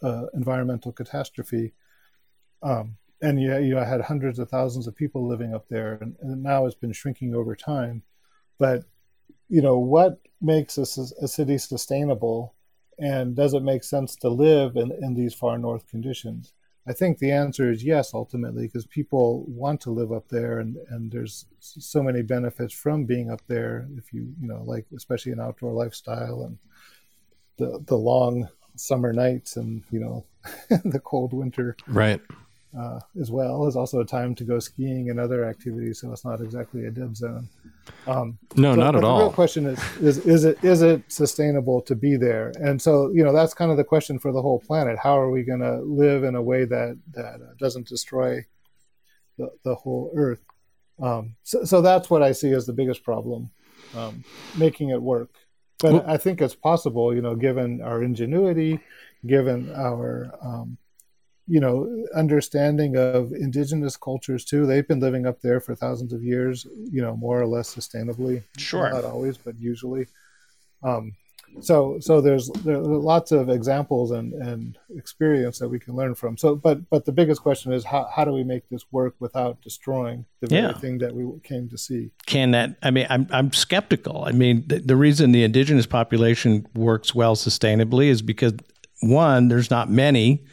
uh, 0.02 0.26
environmental 0.34 0.92
catastrophe. 0.92 1.72
Um, 2.62 2.96
and 3.22 3.40
you, 3.40 3.56
you 3.58 3.76
had 3.76 4.02
hundreds 4.02 4.38
of 4.38 4.50
thousands 4.50 4.86
of 4.86 4.94
people 4.94 5.26
living 5.26 5.54
up 5.54 5.68
there, 5.68 5.94
and, 6.00 6.16
and 6.20 6.42
now 6.42 6.66
it's 6.66 6.74
been 6.74 6.92
shrinking 6.92 7.34
over 7.34 7.56
time. 7.56 8.02
But 8.58 8.84
you 9.48 9.62
know 9.62 9.78
what 9.78 10.20
makes 10.40 10.78
a, 10.78 10.82
a 11.22 11.28
city 11.28 11.58
sustainable, 11.58 12.54
and 12.98 13.36
does 13.36 13.54
it 13.54 13.62
make 13.62 13.84
sense 13.84 14.16
to 14.16 14.28
live 14.28 14.76
in, 14.76 14.92
in 15.02 15.14
these 15.14 15.34
far 15.34 15.58
north 15.58 15.88
conditions? 15.88 16.52
I 16.88 16.92
think 16.92 17.18
the 17.18 17.32
answer 17.32 17.70
is 17.70 17.82
yes, 17.82 18.14
ultimately, 18.14 18.66
because 18.66 18.86
people 18.86 19.44
want 19.48 19.80
to 19.82 19.90
live 19.90 20.12
up 20.12 20.28
there, 20.28 20.60
and, 20.60 20.76
and 20.90 21.10
there's 21.10 21.46
so 21.58 22.02
many 22.02 22.22
benefits 22.22 22.72
from 22.72 23.04
being 23.04 23.30
up 23.30 23.42
there. 23.48 23.88
If 23.96 24.12
you 24.12 24.32
you 24.40 24.48
know 24.48 24.62
like 24.64 24.86
especially 24.96 25.32
an 25.32 25.40
outdoor 25.40 25.72
lifestyle 25.72 26.42
and 26.42 26.58
the 27.56 27.82
the 27.86 27.96
long 27.96 28.48
summer 28.76 29.12
nights 29.12 29.56
and 29.56 29.82
you 29.90 30.00
know 30.00 30.24
the 30.84 31.00
cold 31.00 31.32
winter, 31.32 31.76
right? 31.88 32.20
uh, 32.78 33.00
as 33.20 33.30
well. 33.30 33.62
There's 33.62 33.76
also 33.76 34.00
a 34.00 34.04
time 34.04 34.34
to 34.36 34.44
go 34.44 34.58
skiing 34.58 35.10
and 35.10 35.18
other 35.18 35.44
activities, 35.44 36.00
so 36.00 36.12
it's 36.12 36.24
not 36.24 36.40
exactly 36.40 36.86
a 36.86 36.90
dead 36.90 37.16
zone. 37.16 37.48
Um, 38.06 38.38
no, 38.56 38.72
so, 38.74 38.80
not 38.80 38.96
at 38.96 39.04
all. 39.04 39.18
The 39.18 39.24
real 39.24 39.32
question 39.32 39.66
is, 39.66 39.78
is 39.98 40.18
is 40.26 40.44
it 40.44 40.62
is 40.62 40.82
it 40.82 41.02
sustainable 41.08 41.80
to 41.82 41.94
be 41.94 42.16
there? 42.16 42.52
And 42.60 42.80
so 42.80 43.10
you 43.12 43.24
know 43.24 43.32
that's 43.32 43.54
kind 43.54 43.70
of 43.70 43.76
the 43.76 43.84
question 43.84 44.18
for 44.18 44.32
the 44.32 44.42
whole 44.42 44.60
planet. 44.60 44.98
How 44.98 45.18
are 45.18 45.30
we 45.30 45.42
going 45.42 45.60
to 45.60 45.80
live 45.82 46.24
in 46.24 46.34
a 46.34 46.42
way 46.42 46.64
that 46.64 46.98
that 47.12 47.34
uh, 47.34 47.54
doesn't 47.58 47.88
destroy 47.88 48.44
the 49.38 49.50
the 49.64 49.74
whole 49.74 50.12
Earth? 50.14 50.44
Um, 51.02 51.36
so, 51.42 51.64
so 51.64 51.82
that's 51.82 52.08
what 52.08 52.22
I 52.22 52.32
see 52.32 52.52
as 52.52 52.66
the 52.66 52.72
biggest 52.72 53.04
problem, 53.04 53.50
um, 53.94 54.24
making 54.56 54.90
it 54.90 55.02
work. 55.02 55.30
But 55.78 55.92
well, 55.92 56.04
I 56.06 56.16
think 56.16 56.40
it's 56.40 56.54
possible, 56.54 57.14
you 57.14 57.20
know, 57.20 57.34
given 57.34 57.82
our 57.82 58.02
ingenuity, 58.02 58.80
given 59.26 59.74
our 59.74 60.32
um, 60.42 60.78
you 61.46 61.60
know 61.60 62.04
understanding 62.14 62.96
of 62.96 63.32
indigenous 63.32 63.96
cultures 63.96 64.44
too. 64.44 64.66
They've 64.66 64.86
been 64.86 65.00
living 65.00 65.26
up 65.26 65.40
there 65.40 65.60
for 65.60 65.74
thousands 65.74 66.12
of 66.12 66.22
years 66.22 66.66
you 66.90 67.02
know 67.02 67.16
more 67.16 67.40
or 67.40 67.46
less 67.46 67.74
sustainably. 67.74 68.42
Sure. 68.56 68.90
Not 68.90 69.04
always 69.04 69.36
but 69.36 69.58
usually. 69.58 70.06
Um, 70.82 71.12
so 71.60 71.98
so 72.00 72.20
there's 72.20 72.50
there 72.64 72.78
lots 72.78 73.32
of 73.32 73.48
examples 73.48 74.10
and 74.10 74.32
and 74.34 74.76
experience 74.96 75.58
that 75.58 75.68
we 75.68 75.78
can 75.78 75.94
learn 75.94 76.14
from. 76.14 76.36
So 76.36 76.54
but 76.54 76.88
but 76.90 77.04
the 77.04 77.12
biggest 77.12 77.42
question 77.42 77.72
is 77.72 77.84
how, 77.84 78.08
how 78.14 78.24
do 78.24 78.32
we 78.32 78.44
make 78.44 78.68
this 78.68 78.84
work 78.90 79.14
without 79.20 79.60
destroying 79.62 80.26
the 80.40 80.48
very 80.48 80.74
thing 80.74 80.98
that 80.98 81.14
we 81.14 81.26
came 81.42 81.68
to 81.68 81.78
see? 81.78 82.10
Can 82.26 82.50
that 82.50 82.76
i 82.82 82.90
mean 82.90 83.06
i'm, 83.08 83.26
I'm 83.30 83.52
skeptical. 83.52 84.24
I 84.24 84.32
mean 84.32 84.64
the, 84.66 84.80
the 84.80 84.96
reason 84.96 85.32
the 85.32 85.44
indigenous 85.44 85.86
population 85.86 86.66
works 86.74 87.14
well 87.14 87.36
sustainably 87.36 88.06
is 88.06 88.22
because 88.22 88.54
one 89.00 89.48
there's 89.48 89.70
not 89.70 89.90
many 89.90 90.44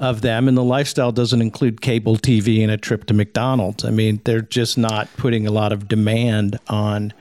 of 0.00 0.22
them, 0.22 0.48
and 0.48 0.56
the 0.56 0.64
lifestyle 0.64 1.12
doesn't 1.12 1.42
include 1.42 1.82
cable 1.82 2.16
TV 2.16 2.62
and 2.62 2.70
a 2.70 2.78
trip 2.78 3.04
to 3.06 3.14
McDonald's. 3.14 3.84
I 3.84 3.90
mean, 3.90 4.20
they're 4.24 4.40
just 4.40 4.78
not 4.78 5.08
putting 5.16 5.46
a 5.46 5.50
lot 5.50 5.72
of 5.72 5.86
demand 5.86 6.58
on. 6.68 7.12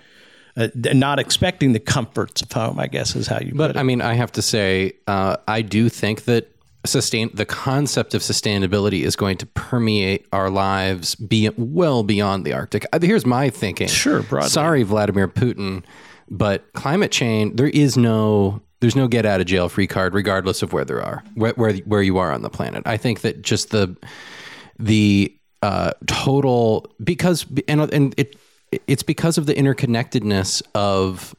Uh, 0.57 0.67
not 0.75 1.19
expecting 1.19 1.71
the 1.71 1.79
comforts 1.79 2.41
of 2.41 2.51
home, 2.51 2.79
I 2.79 2.87
guess, 2.87 3.15
is 3.15 3.27
how 3.27 3.39
you. 3.39 3.51
Put 3.51 3.51
it. 3.51 3.55
But 3.55 3.77
I 3.77 3.83
mean, 3.83 4.01
I 4.01 4.15
have 4.15 4.31
to 4.33 4.41
say, 4.41 4.93
uh, 5.07 5.37
I 5.47 5.61
do 5.61 5.87
think 5.87 6.25
that 6.25 6.51
sustain 6.85 7.29
the 7.33 7.45
concept 7.45 8.13
of 8.13 8.21
sustainability 8.21 9.03
is 9.03 9.15
going 9.15 9.37
to 9.37 9.45
permeate 9.45 10.25
our 10.33 10.49
lives 10.49 11.15
be 11.15 11.49
well 11.57 12.03
beyond 12.03 12.45
the 12.45 12.53
Arctic. 12.53 12.85
Uh, 12.91 12.99
here's 13.01 13.25
my 13.25 13.49
thinking. 13.49 13.87
Sure, 13.87 14.23
broadly. 14.23 14.49
Sorry, 14.49 14.83
Vladimir 14.83 15.27
Putin, 15.27 15.83
but 16.29 16.73
climate 16.73 17.11
change. 17.11 17.55
There 17.55 17.69
is 17.69 17.95
no 17.95 18.61
there's 18.81 18.95
no 18.95 19.07
get 19.07 19.25
out 19.25 19.41
of 19.41 19.47
jail 19.47 19.69
free 19.69 19.87
card, 19.87 20.13
regardless 20.13 20.61
of 20.61 20.73
where 20.73 20.85
there 20.85 21.01
are 21.03 21.23
where, 21.35 21.53
where 21.53 21.73
where 21.77 22.01
you 22.01 22.17
are 22.17 22.31
on 22.31 22.41
the 22.41 22.49
planet. 22.49 22.83
I 22.85 22.97
think 22.97 23.21
that 23.21 23.41
just 23.41 23.71
the 23.71 23.95
the 24.77 25.35
uh, 25.61 25.91
total 26.07 26.89
because 27.03 27.45
and 27.67 27.81
and 27.93 28.13
it 28.17 28.35
it's 28.87 29.03
because 29.03 29.37
of 29.37 29.45
the 29.45 29.53
interconnectedness 29.53 30.61
of 30.75 31.35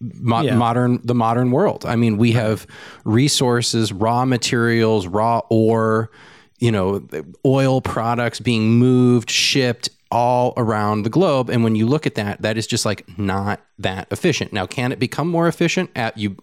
Mo- 0.00 0.40
yeah. 0.40 0.56
modern 0.56 1.00
the 1.04 1.14
modern 1.14 1.52
world. 1.52 1.84
I 1.86 1.94
mean, 1.94 2.16
we 2.16 2.32
have 2.32 2.66
resources, 3.04 3.92
raw 3.92 4.24
materials, 4.24 5.06
raw 5.06 5.40
ore, 5.50 6.10
you 6.58 6.72
know, 6.72 7.06
oil 7.46 7.80
products 7.80 8.40
being 8.40 8.72
moved, 8.72 9.30
shipped 9.30 9.88
all 10.12 10.52
around 10.58 11.02
the 11.02 11.10
globe. 11.10 11.48
And 11.48 11.64
when 11.64 11.74
you 11.74 11.86
look 11.86 12.06
at 12.06 12.14
that, 12.14 12.42
that 12.42 12.56
is 12.56 12.66
just 12.66 12.84
like 12.84 13.18
not 13.18 13.60
that 13.78 14.06
efficient. 14.12 14.52
Now, 14.52 14.66
can 14.66 14.92
it 14.92 14.98
become 14.98 15.26
more 15.26 15.48
efficient? 15.48 15.90
At 15.96 16.16
you, 16.16 16.36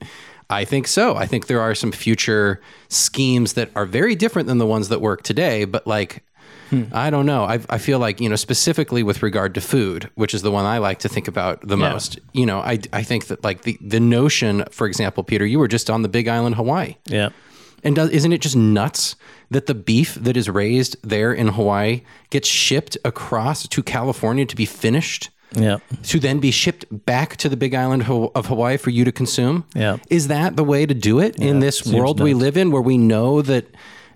I 0.49 0.65
think 0.65 0.87
so. 0.87 1.15
I 1.15 1.27
think 1.27 1.47
there 1.47 1.61
are 1.61 1.75
some 1.75 1.91
future 1.91 2.59
schemes 2.89 3.53
that 3.53 3.69
are 3.75 3.85
very 3.85 4.15
different 4.15 4.47
than 4.47 4.57
the 4.57 4.65
ones 4.65 4.89
that 4.89 4.99
work 4.99 5.21
today. 5.21 5.65
But 5.65 5.85
like, 5.85 6.23
hmm. 6.71 6.85
I 6.91 7.11
don't 7.11 7.27
know. 7.27 7.43
I, 7.43 7.59
I 7.69 7.77
feel 7.77 7.99
like 7.99 8.19
you 8.19 8.27
know 8.27 8.35
specifically 8.35 9.03
with 9.03 9.21
regard 9.21 9.53
to 9.53 9.61
food, 9.61 10.09
which 10.15 10.33
is 10.33 10.41
the 10.41 10.51
one 10.51 10.65
I 10.65 10.79
like 10.79 10.99
to 10.99 11.09
think 11.09 11.27
about 11.27 11.65
the 11.65 11.77
yeah. 11.77 11.91
most. 11.91 12.19
You 12.33 12.47
know, 12.47 12.59
I 12.59 12.79
I 12.91 13.03
think 13.03 13.27
that 13.27 13.43
like 13.43 13.61
the 13.61 13.77
the 13.81 13.99
notion, 13.99 14.65
for 14.71 14.87
example, 14.87 15.23
Peter, 15.23 15.45
you 15.45 15.59
were 15.59 15.67
just 15.67 15.91
on 15.91 16.01
the 16.01 16.09
Big 16.09 16.27
Island, 16.27 16.55
Hawaii. 16.55 16.95
Yeah. 17.05 17.29
And 17.83 17.95
does, 17.95 18.09
isn't 18.09 18.31
it 18.33 18.41
just 18.41 18.55
nuts 18.55 19.15
that 19.49 19.65
the 19.65 19.75
beef 19.75 20.15
that 20.15 20.37
is 20.37 20.49
raised 20.49 20.97
there 21.01 21.33
in 21.33 21.49
Hawaii 21.49 22.01
gets 22.29 22.47
shipped 22.47 22.97
across 23.05 23.67
to 23.67 23.83
California 23.83 24.45
to 24.45 24.55
be 24.55 24.65
finished? 24.65 25.29
Yeah. 25.55 25.79
To 26.03 26.19
then 26.19 26.39
be 26.39 26.51
shipped 26.51 26.85
back 27.05 27.35
to 27.37 27.49
the 27.49 27.57
Big 27.57 27.73
Island 27.73 28.03
of 28.07 28.45
Hawaii 28.45 28.77
for 28.77 28.91
you 28.91 29.03
to 29.05 29.11
consume? 29.11 29.65
Yeah. 29.75 29.97
Is 30.09 30.27
that 30.27 30.55
the 30.55 30.63
way 30.63 30.85
to 30.85 30.93
do 30.93 31.19
it 31.19 31.39
yeah, 31.39 31.47
in 31.47 31.59
this 31.59 31.85
world 31.85 32.17
nuts. 32.17 32.23
we 32.23 32.33
live 32.33 32.57
in, 32.57 32.71
where 32.71 32.81
we 32.81 32.97
know 32.97 33.41
that 33.41 33.65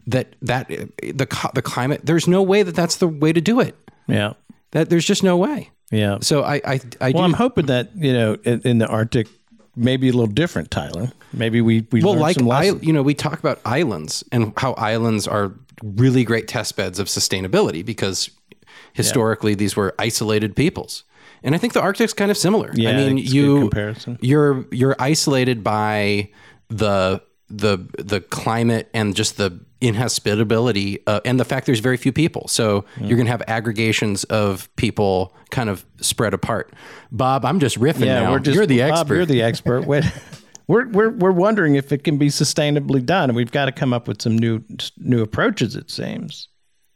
that 0.07 0.35
that 0.41 0.67
the 0.67 1.51
the 1.53 1.61
climate? 1.61 2.01
There's 2.03 2.27
no 2.27 2.43
way 2.43 2.63
that 2.63 2.75
that's 2.75 2.97
the 2.97 3.07
way 3.07 3.33
to 3.33 3.41
do 3.41 3.59
it. 3.59 3.75
Yeah. 4.07 4.33
That 4.71 4.89
there's 4.89 5.05
just 5.05 5.23
no 5.23 5.37
way. 5.37 5.71
Yeah. 5.91 6.19
So 6.21 6.43
I 6.43 6.61
I, 6.65 6.79
I 7.01 7.11
well, 7.11 7.11
do, 7.11 7.19
I'm 7.21 7.33
hoping 7.33 7.65
that 7.65 7.95
you 7.95 8.13
know 8.13 8.37
in, 8.43 8.61
in 8.61 8.77
the 8.77 8.87
Arctic 8.87 9.27
maybe 9.75 10.09
a 10.09 10.11
little 10.11 10.27
different, 10.27 10.71
Tyler. 10.71 11.11
Maybe 11.33 11.61
we 11.61 11.85
we 11.91 12.03
well, 12.03 12.15
like 12.15 12.41
I, 12.41 12.71
you 12.81 12.93
know, 12.93 13.01
we 13.01 13.13
talk 13.13 13.39
about 13.39 13.59
islands 13.65 14.23
and 14.31 14.53
how 14.57 14.73
islands 14.73 15.27
are 15.27 15.53
really 15.83 16.23
great 16.23 16.47
test 16.47 16.75
beds 16.75 16.99
of 16.99 17.07
sustainability 17.07 17.83
because 17.83 18.29
historically 18.93 19.51
yeah. 19.51 19.57
these 19.57 19.75
were 19.75 19.93
isolated 19.99 20.55
peoples. 20.55 21.03
And 21.43 21.53
I 21.53 21.57
think 21.57 21.73
the 21.73 21.81
Arctic's 21.81 22.13
kind 22.13 22.31
of 22.31 22.37
similar. 22.37 22.71
Yeah, 22.73 22.91
I 22.91 22.93
mean, 22.93 23.17
you 23.17 23.69
you're 24.21 24.65
you're 24.71 24.95
isolated 24.99 25.63
by 25.63 26.29
the 26.69 27.21
the 27.49 27.77
the 27.97 28.21
climate 28.21 28.89
and 28.93 29.15
just 29.15 29.37
the 29.37 29.59
inhospitability 29.81 31.03
uh, 31.07 31.19
and 31.25 31.37
the 31.37 31.45
fact 31.45 31.65
there's 31.65 31.79
very 31.79 31.97
few 31.97 32.13
people. 32.13 32.47
So 32.47 32.85
mm. 32.95 33.07
you're 33.07 33.17
going 33.17 33.25
to 33.25 33.31
have 33.31 33.43
aggregations 33.47 34.23
of 34.25 34.73
people 34.77 35.35
kind 35.49 35.69
of 35.69 35.85
spread 35.99 36.33
apart. 36.33 36.73
Bob, 37.11 37.43
I'm 37.43 37.59
just 37.59 37.77
riffing 37.77 38.05
yeah, 38.05 38.21
now. 38.21 38.31
We're 38.31 38.39
just, 38.39 38.55
you're 38.55 38.65
the 38.65 38.81
expert. 38.81 39.03
Bob, 39.03 39.09
you're 39.09 39.25
the 39.25 39.41
expert. 39.41 39.85
we're, 40.67 40.87
we're, 40.89 41.09
we're 41.09 41.31
wondering 41.31 41.75
if 41.75 41.91
it 41.91 42.03
can 42.03 42.17
be 42.17 42.27
sustainably 42.27 43.05
done. 43.05 43.29
And 43.29 43.35
we've 43.35 43.51
got 43.51 43.65
to 43.65 43.71
come 43.71 43.93
up 43.93 44.07
with 44.07 44.21
some 44.21 44.37
new 44.37 44.63
new 44.97 45.21
approaches, 45.21 45.75
it 45.75 45.89
seems. 45.91 46.47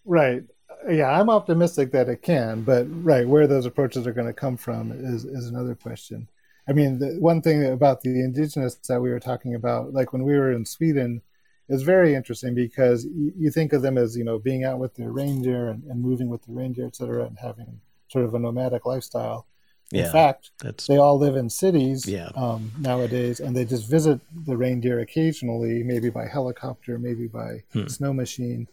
Right. 0.05 0.43
Yeah, 0.89 1.19
I'm 1.19 1.29
optimistic 1.29 1.91
that 1.91 2.07
it 2.07 2.21
can, 2.21 2.61
but 2.61 2.85
right 3.03 3.27
where 3.27 3.47
those 3.47 3.65
approaches 3.65 4.07
are 4.07 4.13
going 4.13 4.27
to 4.27 4.33
come 4.33 4.55
from 4.55 4.91
is 4.91 5.25
is 5.25 5.47
another 5.47 5.75
question. 5.75 6.29
I 6.69 6.73
mean, 6.73 6.99
the 6.99 7.17
one 7.19 7.41
thing 7.41 7.65
about 7.65 8.01
the 8.01 8.23
indigenous 8.23 8.75
that 8.87 9.01
we 9.01 9.09
were 9.09 9.19
talking 9.19 9.55
about, 9.55 9.93
like 9.93 10.13
when 10.13 10.23
we 10.23 10.37
were 10.37 10.51
in 10.51 10.65
Sweden, 10.65 11.21
is 11.69 11.81
very 11.81 12.15
interesting 12.15 12.55
because 12.55 13.05
you, 13.05 13.33
you 13.37 13.51
think 13.51 13.73
of 13.73 13.81
them 13.81 13.97
as 13.97 14.15
you 14.15 14.23
know 14.23 14.39
being 14.39 14.63
out 14.63 14.79
with 14.79 14.95
their 14.95 15.11
reindeer 15.11 15.67
and, 15.67 15.83
and 15.83 16.01
moving 16.01 16.29
with 16.29 16.43
the 16.43 16.53
reindeer, 16.53 16.85
et 16.85 16.95
cetera, 16.95 17.25
and 17.25 17.37
having 17.37 17.81
sort 18.09 18.25
of 18.25 18.33
a 18.33 18.39
nomadic 18.39 18.85
lifestyle. 18.85 19.45
Yeah, 19.91 20.05
In 20.07 20.11
fact, 20.11 20.51
that's 20.59 20.85
they 20.87 20.97
all 20.97 21.17
live 21.17 21.35
in 21.37 21.49
cities 21.49 22.05
Yeah. 22.07 22.29
um, 22.35 22.71
nowadays, 22.77 23.39
and 23.39 23.55
they 23.55 23.63
just 23.65 23.89
visit 23.89 24.19
the 24.45 24.57
reindeer 24.57 24.99
occasionally, 24.99 25.81
maybe 25.83 26.09
by 26.09 26.27
helicopter, 26.27 26.99
maybe 26.99 27.27
by 27.27 27.63
Hmm. 27.73 27.87
snow 27.87 28.13
machine. 28.13 28.67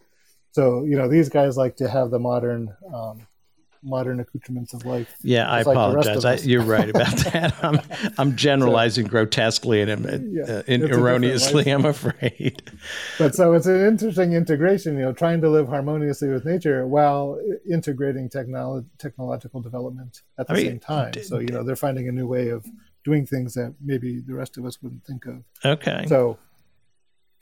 So 0.52 0.84
you 0.84 0.96
know, 0.96 1.08
these 1.08 1.28
guys 1.28 1.56
like 1.56 1.76
to 1.76 1.88
have 1.88 2.10
the 2.10 2.18
modern, 2.18 2.74
um, 2.92 3.26
modern 3.84 4.18
accoutrements 4.20 4.72
of 4.74 4.84
life. 4.84 5.14
yeah. 5.22 5.48
I 5.48 5.58
like 5.62 5.66
apologize. 5.76 6.24
I, 6.24 6.36
you're 6.36 6.62
right 6.62 6.88
about 6.88 7.16
that. 7.32 7.54
I'm 7.62 7.80
I'm 8.18 8.36
generalizing 8.36 9.06
grotesquely 9.06 9.82
and 9.82 10.06
uh, 10.06 10.18
Yeah, 10.22 10.42
uh, 10.42 10.46
it's 10.46 10.68
a 10.68 10.78
different 10.78 10.92
erroneously. 10.94 11.70
I'm 11.70 11.84
afraid. 11.84 12.62
But 13.18 13.34
so 13.34 13.52
it's 13.54 13.66
an 13.66 13.80
interesting 13.86 14.32
integration. 14.32 14.96
You 14.96 15.04
know, 15.06 15.12
trying 15.12 15.40
to 15.42 15.50
live 15.50 15.68
harmoniously 15.68 16.28
with 16.28 16.44
nature 16.44 16.86
while 16.86 17.38
integrating 17.70 18.28
technolo- 18.28 18.84
technological 18.98 19.60
development 19.60 20.22
at 20.38 20.46
the 20.48 20.52
I 20.54 20.56
mean, 20.56 20.66
same 20.66 20.80
time. 20.80 21.12
d- 21.12 21.22
So 21.22 21.38
you 21.38 21.48
know, 21.48 21.62
they're 21.62 21.76
finding 21.76 22.08
a 22.08 22.12
new 22.12 22.26
way 22.26 22.48
of 22.48 22.66
doing 23.04 23.26
things 23.26 23.54
that 23.54 23.74
maybe 23.82 24.20
the 24.20 24.34
rest 24.34 24.56
of 24.58 24.64
us 24.64 24.82
wouldn't 24.82 25.04
think 25.04 25.26
of. 25.26 25.42
Okay. 25.64 26.06
So, 26.08 26.38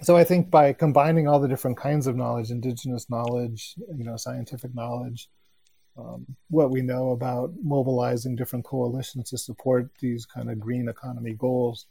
so 0.02 0.16
I 0.16 0.24
think 0.24 0.50
by 0.50 0.72
combining 0.72 1.28
all 1.28 1.38
the 1.38 1.46
different 1.46 1.76
kinds 1.76 2.06
of 2.08 2.16
knowledge, 2.16 2.50
indigenous 2.50 3.08
knowledge, 3.08 3.74
you 3.96 4.04
know, 4.04 4.16
scientific 4.16 4.74
knowledge, 4.74 5.28
um, 5.98 6.26
what 6.48 6.70
we 6.70 6.80
know 6.82 7.10
about 7.10 7.52
mobilizing 7.62 8.34
different 8.36 8.64
coalitions 8.64 9.30
to 9.30 9.38
support 9.38 9.90
these 10.00 10.24
kind 10.26 10.50
of 10.50 10.58
green 10.58 10.88
economy 10.88 11.34
goals, 11.34 11.86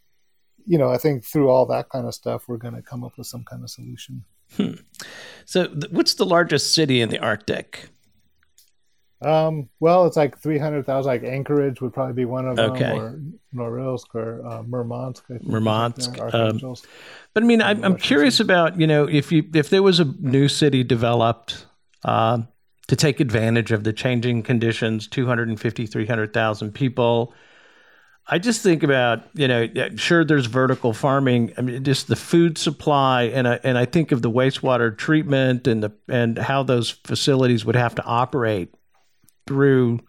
you 0.65 0.77
know, 0.77 0.89
I 0.89 0.97
think 0.97 1.23
through 1.23 1.49
all 1.49 1.65
that 1.67 1.89
kind 1.89 2.05
of 2.07 2.13
stuff, 2.13 2.47
we're 2.47 2.57
going 2.57 2.75
to 2.75 2.81
come 2.81 3.03
up 3.03 3.17
with 3.17 3.27
some 3.27 3.43
kind 3.43 3.63
of 3.63 3.69
solution. 3.69 4.23
So, 5.45 5.67
th- 5.67 5.91
what's 5.91 6.15
the 6.15 6.25
largest 6.25 6.73
city 6.73 6.99
in 7.01 7.09
the 7.09 7.19
Arctic? 7.19 7.89
Um, 9.21 9.69
well, 9.79 10.07
it's 10.07 10.17
like 10.17 10.37
300,000, 10.39 11.07
like 11.07 11.23
Anchorage 11.23 11.79
would 11.79 11.93
probably 11.93 12.13
be 12.15 12.25
one 12.25 12.47
of 12.47 12.55
them, 12.55 12.71
Okay. 12.71 12.91
or 12.91 13.21
Norilsk 13.53 14.15
or 14.15 14.45
uh, 14.45 14.63
Murmansk. 14.63 15.23
I 15.25 15.37
think 15.37 15.43
Murmansk, 15.47 16.19
um, 16.33 16.59
But 17.33 17.43
I 17.43 17.45
mean, 17.45 17.61
I'm, 17.61 17.83
I'm 17.83 17.97
curious 17.97 18.39
about 18.39 18.79
you 18.79 18.87
know 18.87 19.07
if 19.07 19.31
you 19.31 19.47
if 19.53 19.69
there 19.69 19.83
was 19.83 19.99
a 19.99 20.05
new 20.05 20.47
city 20.47 20.83
developed 20.83 21.67
uh, 22.03 22.39
to 22.91 22.95
take 22.97 23.21
advantage 23.21 23.71
of 23.71 23.85
the 23.85 23.93
changing 23.93 24.43
conditions, 24.43 25.07
250, 25.07 25.85
300,000 25.85 26.73
people. 26.73 27.33
I 28.27 28.37
just 28.37 28.61
think 28.61 28.83
about 28.83 29.23
you 29.33 29.47
know 29.47 29.69
sure 29.95 30.25
there's 30.25 30.47
vertical 30.47 30.91
farming. 30.91 31.53
I 31.57 31.61
mean 31.61 31.85
just 31.85 32.09
the 32.09 32.17
food 32.17 32.57
supply 32.57 33.23
and 33.23 33.47
I, 33.47 33.61
and 33.63 33.77
I 33.77 33.85
think 33.85 34.11
of 34.11 34.21
the 34.21 34.29
wastewater 34.29 34.95
treatment 34.95 35.67
and 35.67 35.81
the 35.81 35.93
and 36.09 36.37
how 36.37 36.63
those 36.63 36.89
facilities 36.89 37.63
would 37.63 37.77
have 37.77 37.95
to 37.95 38.03
operate 38.03 38.75
through 39.47 40.01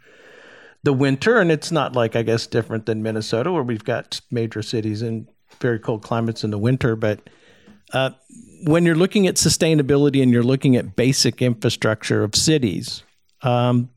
the 0.83 0.93
winter 0.93 1.39
and 1.39 1.53
it's 1.53 1.71
not 1.71 1.95
like 1.95 2.17
I 2.17 2.25
guess 2.25 2.49
different 2.49 2.87
than 2.87 3.01
Minnesota 3.01 3.53
where 3.53 3.63
we've 3.63 3.85
got 3.85 4.21
major 4.33 4.61
cities 4.61 5.03
in 5.03 5.29
very 5.61 5.79
cold 5.79 6.03
climates 6.03 6.43
in 6.43 6.51
the 6.51 6.59
winter 6.59 6.97
but 6.97 7.31
uh, 7.93 8.11
when 8.65 8.85
you're 8.85 8.95
looking 8.95 9.27
at 9.27 9.35
sustainability 9.35 10.23
and 10.23 10.33
you're 10.33 10.43
looking 10.43 10.77
at 10.77 10.97
basic 10.97 11.43
infrastructure 11.43 12.23
of 12.23 12.35
cities 12.35 13.03
um, 13.43 13.91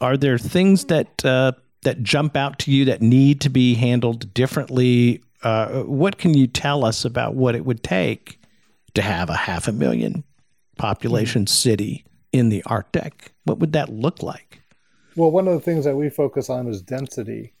are 0.00 0.16
there 0.16 0.38
things 0.38 0.86
that 0.86 1.24
uh, 1.24 1.52
that 1.82 2.02
jump 2.02 2.36
out 2.36 2.58
to 2.60 2.70
you 2.70 2.84
that 2.86 3.02
need 3.02 3.40
to 3.42 3.48
be 3.48 3.74
handled 3.74 4.32
differently? 4.34 5.22
Uh, 5.42 5.82
what 5.82 6.18
can 6.18 6.34
you 6.34 6.46
tell 6.46 6.84
us 6.84 7.04
about 7.04 7.34
what 7.34 7.54
it 7.54 7.64
would 7.64 7.82
take 7.82 8.40
to 8.94 9.02
have 9.02 9.30
a 9.30 9.36
half 9.36 9.68
a 9.68 9.72
million 9.72 10.24
population 10.76 11.46
city 11.46 12.04
in 12.32 12.48
the 12.48 12.62
Arctic? 12.64 13.32
What 13.44 13.58
would 13.58 13.72
that 13.72 13.88
look 13.88 14.22
like? 14.22 14.60
Well, 15.16 15.30
one 15.30 15.48
of 15.48 15.54
the 15.54 15.60
things 15.60 15.84
that 15.84 15.96
we 15.96 16.10
focus 16.10 16.50
on 16.50 16.68
is 16.68 16.82
density. 16.82 17.52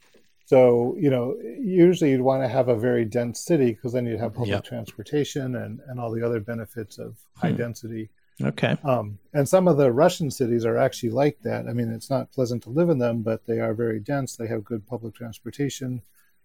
So, 0.52 0.96
you 0.98 1.10
know, 1.10 1.36
usually 1.60 2.10
you'd 2.12 2.22
want 2.22 2.42
to 2.42 2.48
have 2.48 2.68
a 2.68 2.74
very 2.74 3.04
dense 3.04 3.38
city 3.38 3.72
because 3.74 3.92
then 3.92 4.06
you'd 4.06 4.18
have 4.18 4.32
public 4.32 4.48
Yep. 4.52 4.64
transportation 4.64 5.56
and, 5.56 5.80
and 5.88 6.00
all 6.00 6.10
the 6.10 6.24
other 6.24 6.40
benefits 6.40 6.96
of 6.96 7.18
high 7.36 7.52
density. 7.52 8.08
okay 8.42 8.74
Um, 8.82 9.18
and 9.34 9.46
some 9.46 9.68
of 9.68 9.76
the 9.76 9.92
Russian 9.92 10.30
cities 10.30 10.64
are 10.64 10.78
actually 10.78 11.10
like 11.10 11.36
that. 11.42 11.66
I 11.68 11.74
mean, 11.74 11.90
it's 11.92 12.08
not 12.08 12.32
pleasant 12.32 12.62
to 12.62 12.70
live 12.70 12.88
in 12.88 12.96
them, 12.96 13.20
but 13.20 13.44
they 13.44 13.60
are 13.60 13.74
very 13.74 14.00
dense. 14.00 14.36
They 14.36 14.46
have 14.46 14.64
good 14.64 14.86
public 14.86 15.14
transportation, 15.14 16.00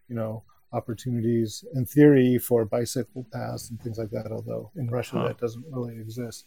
you 0.10 0.16
know, 0.16 0.44
opportunities 0.74 1.64
in 1.74 1.86
theory 1.86 2.38
for 2.40 2.66
bicycle 2.66 3.26
paths 3.32 3.70
and 3.70 3.80
things 3.82 3.98
like 3.98 4.10
that, 4.12 4.34
although 4.34 4.70
in 4.76 4.90
Russia 4.90 5.16
Huh. 5.20 5.28
that 5.30 5.38
doesn't 5.40 5.64
really 5.72 5.96
exist. 5.98 6.46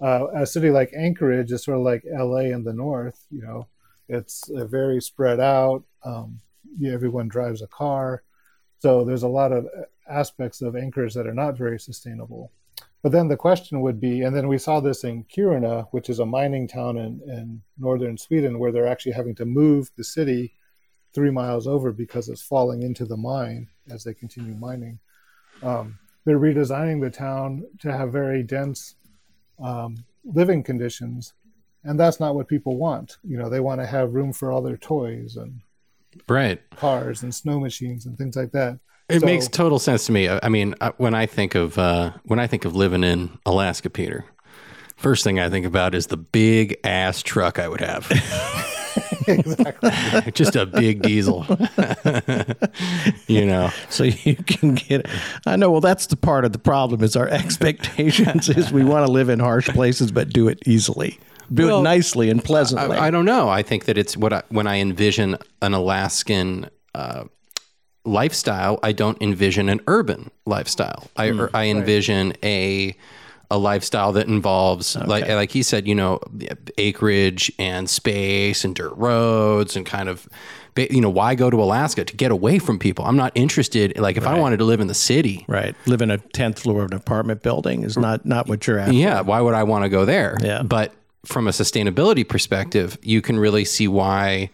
Uh, 0.00 0.26
a 0.34 0.44
city 0.44 0.70
like 0.70 0.90
Anchorage 0.96 1.52
is 1.52 1.62
sort 1.62 1.78
of 1.78 1.84
like 1.84 2.02
LA 2.10 2.50
in 2.56 2.64
the 2.64 2.72
north, 2.72 3.24
you 3.30 3.42
know, 3.42 3.68
it's 4.08 4.50
uh, 4.50 4.64
very 4.64 5.00
spread 5.00 5.38
out. 5.38 5.84
Um, 6.02 6.40
yeah, 6.78 6.92
everyone 6.92 7.28
drives 7.28 7.62
a 7.62 7.66
car. 7.66 8.22
So 8.78 9.04
there's 9.04 9.22
a 9.22 9.28
lot 9.28 9.52
of 9.52 9.66
aspects 10.08 10.62
of 10.62 10.76
Anchorage 10.76 11.14
that 11.14 11.26
are 11.26 11.34
not 11.34 11.56
very 11.56 11.78
sustainable. 11.78 12.52
But 13.02 13.12
then 13.12 13.28
the 13.28 13.36
question 13.36 13.80
would 13.80 14.00
be, 14.00 14.22
and 14.22 14.34
then 14.34 14.48
we 14.48 14.58
saw 14.58 14.80
this 14.80 15.04
in 15.04 15.24
Kiruna, 15.24 15.86
which 15.92 16.10
is 16.10 16.18
a 16.18 16.26
mining 16.26 16.66
town 16.66 16.96
in, 16.96 17.20
in 17.26 17.62
northern 17.78 18.18
Sweden, 18.18 18.58
where 18.58 18.72
they're 18.72 18.88
actually 18.88 19.12
having 19.12 19.36
to 19.36 19.44
move 19.44 19.90
the 19.96 20.04
city 20.04 20.54
three 21.12 21.30
miles 21.30 21.66
over 21.66 21.92
because 21.92 22.28
it's 22.28 22.42
falling 22.42 22.82
into 22.82 23.04
the 23.04 23.16
mine 23.16 23.68
as 23.90 24.04
they 24.04 24.14
continue 24.14 24.54
mining. 24.54 24.98
Um, 25.62 25.98
they're 26.24 26.38
redesigning 26.38 27.00
the 27.00 27.10
town 27.10 27.64
to 27.80 27.92
have 27.96 28.12
very 28.12 28.42
dense 28.42 28.96
um, 29.62 30.04
living 30.24 30.62
conditions, 30.62 31.34
and 31.84 31.98
that's 31.98 32.20
not 32.20 32.34
what 32.34 32.48
people 32.48 32.76
want. 32.76 33.18
You 33.22 33.38
know, 33.38 33.48
they 33.48 33.60
want 33.60 33.80
to 33.80 33.86
have 33.86 34.14
room 34.14 34.32
for 34.32 34.52
all 34.52 34.60
their 34.60 34.76
toys 34.76 35.36
and 35.36 35.60
Right. 36.28 36.60
cars 36.76 37.22
and 37.22 37.34
snow 37.34 37.60
machines 37.60 38.06
and 38.06 38.16
things 38.18 38.36
like 38.36 38.52
that. 38.52 38.78
It 39.08 39.20
So- 39.20 39.26
makes 39.26 39.48
total 39.48 39.78
sense 39.78 40.06
to 40.06 40.12
me. 40.12 40.28
I 40.28 40.38
I 40.42 40.48
mean, 40.48 40.74
uh, 40.80 40.92
when 40.98 41.14
I 41.14 41.26
think 41.26 41.54
of 41.54 41.78
uh, 41.78 42.12
when 42.24 42.38
I 42.38 42.46
think 42.46 42.64
of 42.64 42.74
living 42.76 43.04
in 43.04 43.30
Alaska, 43.46 43.88
Peter, 43.90 44.24
first 44.96 45.24
thing 45.24 45.38
I 45.40 45.48
think 45.48 45.64
about 45.66 45.94
is 45.94 46.08
the 46.08 46.16
big 46.18 46.76
ass 46.84 47.22
truck 47.22 47.58
I 47.58 47.68
would 47.68 47.80
have. 47.80 48.06
exactly. 49.28 49.90
Just 50.34 50.56
a 50.56 50.66
big 50.66 51.02
diesel. 51.02 51.46
you 53.26 53.44
know. 53.46 53.70
so 53.90 54.04
you 54.04 54.36
can 54.36 54.74
get 54.74 55.06
i 55.46 55.56
know 55.56 55.70
well 55.70 55.80
that's 55.80 56.06
the 56.06 56.16
part 56.16 56.44
of 56.44 56.52
the 56.52 56.58
problem 56.58 57.02
is 57.02 57.14
our 57.16 57.28
expectations 57.28 58.48
is 58.48 58.72
we 58.72 58.82
want 58.84 59.04
to 59.06 59.12
live 59.12 59.28
in 59.28 59.38
harsh 59.38 59.68
places 59.68 60.10
but 60.12 60.30
do 60.30 60.48
it 60.48 60.58
easily 60.66 61.18
do 61.52 61.66
Well, 61.66 61.80
it 61.80 61.82
nicely 61.84 62.30
and 62.30 62.42
pleasantly 62.42 62.96
I, 62.96 63.06
I 63.06 63.10
don't 63.10 63.24
know. 63.24 63.48
I 63.48 63.62
think 63.62 63.84
that 63.86 63.98
it's 63.98 64.16
what 64.16 64.32
I, 64.32 64.42
when 64.48 64.66
I 64.66 64.78
envision 64.78 65.36
an 65.62 65.74
Alaskan 65.74 66.68
uh, 66.94 67.24
lifestyle, 68.04 68.78
I 68.82 68.92
don't 68.92 69.20
envision 69.20 69.68
an 69.68 69.80
urban 69.86 70.30
lifestyle. 70.46 71.10
I 71.16 71.28
or 71.30 71.50
I 71.54 71.66
envision 71.66 72.34
a 72.42 72.96
a 73.50 73.56
lifestyle 73.56 74.12
that 74.12 74.28
involves 74.28 74.94
like 74.96 75.26
like 75.28 75.50
he 75.50 75.62
said, 75.62 75.86
you 75.88 75.94
know, 75.94 76.20
acreage 76.76 77.50
and 77.58 77.88
space 77.88 78.64
and 78.64 78.74
dirt 78.74 78.92
roads 78.94 79.76
and 79.76 79.86
kind 79.86 80.08
of 80.08 80.28
you 80.76 81.00
know 81.00 81.10
why 81.10 81.34
go 81.34 81.50
to 81.50 81.60
Alaska 81.62 82.04
to 82.04 82.16
get 82.16 82.30
away 82.30 82.58
from 82.58 82.78
people. 82.78 83.04
I'm 83.04 83.16
not 83.16 83.32
interested 83.34 83.98
like 83.98 84.16
if 84.16 84.26
I 84.26 84.38
wanted 84.38 84.58
to 84.58 84.64
live 84.64 84.80
in 84.80 84.86
the 84.86 84.94
city. 84.94 85.44
right 85.48 85.74
live 85.86 86.02
in 86.02 86.10
a 86.10 86.18
10th 86.18 86.60
floor 86.60 86.84
of 86.84 86.90
an 86.92 86.96
apartment 86.96 87.42
building 87.42 87.82
is 87.82 87.96
not 87.96 88.24
not 88.24 88.48
what 88.48 88.66
you're 88.66 88.78
after 88.78 88.92
Yeah, 88.92 89.22
why 89.22 89.40
would 89.40 89.54
I 89.54 89.62
want 89.64 89.84
to 89.84 89.88
go 89.88 90.04
there? 90.04 90.36
Yeah. 90.40 90.62
But 90.62 90.92
from 91.26 91.46
a 91.48 91.50
sustainability 91.50 92.26
perspective, 92.26 92.96
you 93.02 93.20
can 93.20 93.38
really 93.38 93.64
see 93.64 93.88
why 93.88 94.50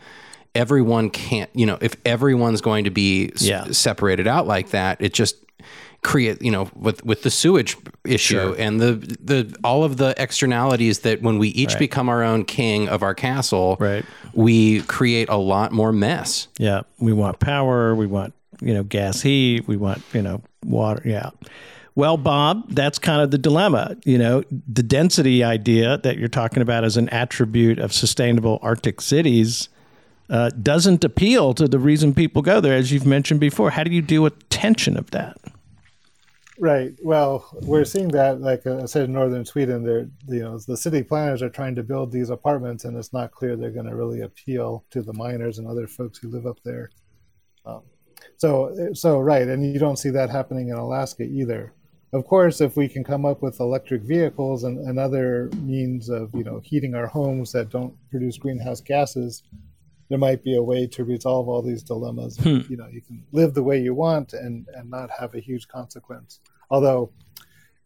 everyone 0.54 1.10
can't, 1.10 1.50
you 1.54 1.66
know, 1.66 1.78
if 1.80 1.96
everyone's 2.04 2.60
going 2.60 2.84
to 2.84 2.90
be 2.90 3.30
s- 3.34 3.76
separated 3.76 4.26
out 4.26 4.46
like 4.46 4.70
that, 4.70 5.00
it 5.00 5.12
just 5.12 5.36
create, 6.02 6.40
you 6.42 6.50
know, 6.50 6.68
with 6.76 7.04
with 7.04 7.22
the 7.22 7.30
sewage 7.30 7.76
issue 8.04 8.54
and 8.58 8.80
the 8.80 8.92
the 9.22 9.56
all 9.64 9.84
of 9.84 9.96
the 9.96 10.14
externalities 10.18 11.00
that 11.00 11.22
when 11.22 11.38
we 11.38 11.48
each 11.48 11.78
become 11.78 12.08
our 12.08 12.22
own 12.22 12.44
king 12.44 12.88
of 12.88 13.02
our 13.02 13.14
castle, 13.14 13.76
Right. 13.80 14.04
we 14.34 14.82
create 14.82 15.28
a 15.28 15.36
lot 15.36 15.72
more 15.72 15.92
mess. 15.92 16.48
yeah. 16.58 16.82
We 16.98 17.12
want 17.12 17.40
power. 17.40 17.94
We 17.94 18.06
want 18.06 18.32
you 18.60 18.74
know 18.74 18.82
gas 18.84 19.20
heat. 19.22 19.66
We 19.66 19.76
want 19.76 20.02
you 20.12 20.22
know 20.22 20.42
water. 20.64 21.02
Yeah 21.04 21.30
well 21.94 22.16
bob 22.16 22.68
that's 22.70 22.98
kind 22.98 23.20
of 23.20 23.30
the 23.30 23.38
dilemma 23.38 23.96
you 24.04 24.18
know 24.18 24.42
the 24.50 24.82
density 24.82 25.42
idea 25.44 25.98
that 25.98 26.18
you're 26.18 26.28
talking 26.28 26.62
about 26.62 26.84
as 26.84 26.96
an 26.96 27.08
attribute 27.10 27.78
of 27.78 27.92
sustainable 27.92 28.58
arctic 28.62 29.00
cities 29.00 29.68
uh, 30.30 30.48
doesn't 30.62 31.04
appeal 31.04 31.52
to 31.52 31.68
the 31.68 31.78
reason 31.78 32.14
people 32.14 32.42
go 32.42 32.60
there 32.60 32.74
as 32.74 32.90
you've 32.90 33.06
mentioned 33.06 33.40
before 33.40 33.70
how 33.70 33.84
do 33.84 33.90
you 33.90 34.02
deal 34.02 34.22
with 34.22 34.48
tension 34.48 34.96
of 34.96 35.10
that 35.10 35.36
Right. 36.58 36.92
Well, 37.02 37.48
we're 37.62 37.84
seeing 37.84 38.08
that, 38.08 38.40
like 38.40 38.64
uh, 38.64 38.82
I 38.82 38.86
said, 38.86 39.06
in 39.06 39.12
northern 39.12 39.44
Sweden, 39.44 39.82
they're 39.82 40.08
you 40.28 40.40
know 40.40 40.56
the 40.58 40.76
city 40.76 41.02
planners 41.02 41.42
are 41.42 41.50
trying 41.50 41.74
to 41.74 41.82
build 41.82 42.12
these 42.12 42.30
apartments, 42.30 42.84
and 42.84 42.96
it's 42.96 43.12
not 43.12 43.32
clear 43.32 43.56
they're 43.56 43.72
going 43.72 43.88
to 43.88 43.96
really 43.96 44.20
appeal 44.20 44.84
to 44.90 45.02
the 45.02 45.12
miners 45.12 45.58
and 45.58 45.66
other 45.66 45.88
folks 45.88 46.18
who 46.18 46.28
live 46.28 46.46
up 46.46 46.60
there. 46.64 46.90
Um, 47.66 47.82
so, 48.36 48.90
so 48.94 49.18
right, 49.18 49.48
and 49.48 49.64
you 49.72 49.80
don't 49.80 49.98
see 49.98 50.10
that 50.10 50.30
happening 50.30 50.68
in 50.68 50.76
Alaska 50.76 51.24
either. 51.24 51.72
Of 52.14 52.26
course, 52.28 52.60
if 52.60 52.76
we 52.76 52.86
can 52.88 53.02
come 53.02 53.26
up 53.26 53.42
with 53.42 53.58
electric 53.58 54.02
vehicles 54.02 54.62
and, 54.62 54.78
and 54.86 55.00
other 55.00 55.50
means 55.62 56.08
of 56.08 56.30
you 56.32 56.44
know 56.44 56.60
heating 56.60 56.94
our 56.94 57.08
homes 57.08 57.50
that 57.52 57.70
don't 57.70 57.92
produce 58.08 58.38
greenhouse 58.38 58.80
gases, 58.80 59.42
there 60.08 60.18
might 60.18 60.44
be 60.44 60.54
a 60.54 60.62
way 60.62 60.86
to 60.86 61.02
resolve 61.02 61.48
all 61.48 61.60
these 61.60 61.82
dilemmas. 61.82 62.36
Hmm. 62.38 62.60
You 62.68 62.76
know, 62.76 62.86
you 62.86 63.02
can 63.02 63.24
live 63.32 63.52
the 63.54 63.64
way 63.64 63.80
you 63.80 63.94
want 63.94 64.32
and 64.32 64.68
and 64.76 64.88
not 64.88 65.10
have 65.10 65.34
a 65.34 65.40
huge 65.40 65.66
consequence. 65.66 66.38
Although, 66.70 67.10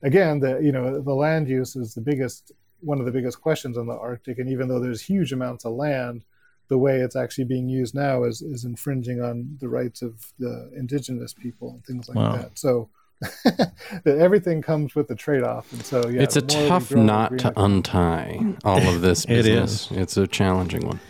again, 0.03 0.41
the 0.41 0.59
you 0.59 0.73
know 0.73 1.01
the 1.01 1.15
land 1.15 1.49
use 1.49 1.75
is 1.75 1.95
the 1.95 2.03
biggest 2.03 2.53
one 2.81 3.01
of 3.01 3.07
the 3.07 3.13
biggest 3.13 3.41
questions 3.41 3.79
in 3.79 3.87
the 3.87 3.95
Arctic, 3.95 4.39
and 4.39 4.51
even 4.51 4.69
though 4.69 4.79
there's 4.79 5.01
huge 5.01 5.33
amounts 5.33 5.65
of 5.65 5.73
land, 5.73 6.23
the 6.69 6.77
way 6.77 6.99
it's 7.01 7.17
actually 7.17 7.45
being 7.45 7.71
used 7.71 7.95
now 7.95 8.25
is 8.25 8.43
is 8.43 8.67
infringing 8.67 9.23
on 9.23 9.57
the 9.59 9.71
rights 9.71 10.03
of 10.03 10.35
the 10.39 10.71
indigenous 10.77 11.33
people 11.33 11.71
and 11.71 11.85
things 11.87 12.09
like 12.11 12.17
Wow. 12.19 12.37
that. 12.37 12.59
So. 12.59 12.91
that 13.45 13.73
everything 14.07 14.63
comes 14.63 14.95
with 14.95 15.11
a 15.11 15.15
trade-off, 15.15 15.73
and 15.73 15.85
so 15.85 16.09
yeah, 16.09 16.23
it's 16.23 16.37
a 16.37 16.41
the 16.41 16.55
more 16.55 16.63
we 16.63 16.69
tough 16.69 16.89
grow, 16.89 17.03
knot 17.03 17.39
to 17.39 17.53
untie 17.57 18.55
all 18.65 18.87
of 18.87 19.01
this 19.01 19.25
It 19.29 19.43
business. 19.43 19.89
It's 19.91 20.17
a 20.17 20.27
challenging 20.27 20.87
one. 20.87 21.01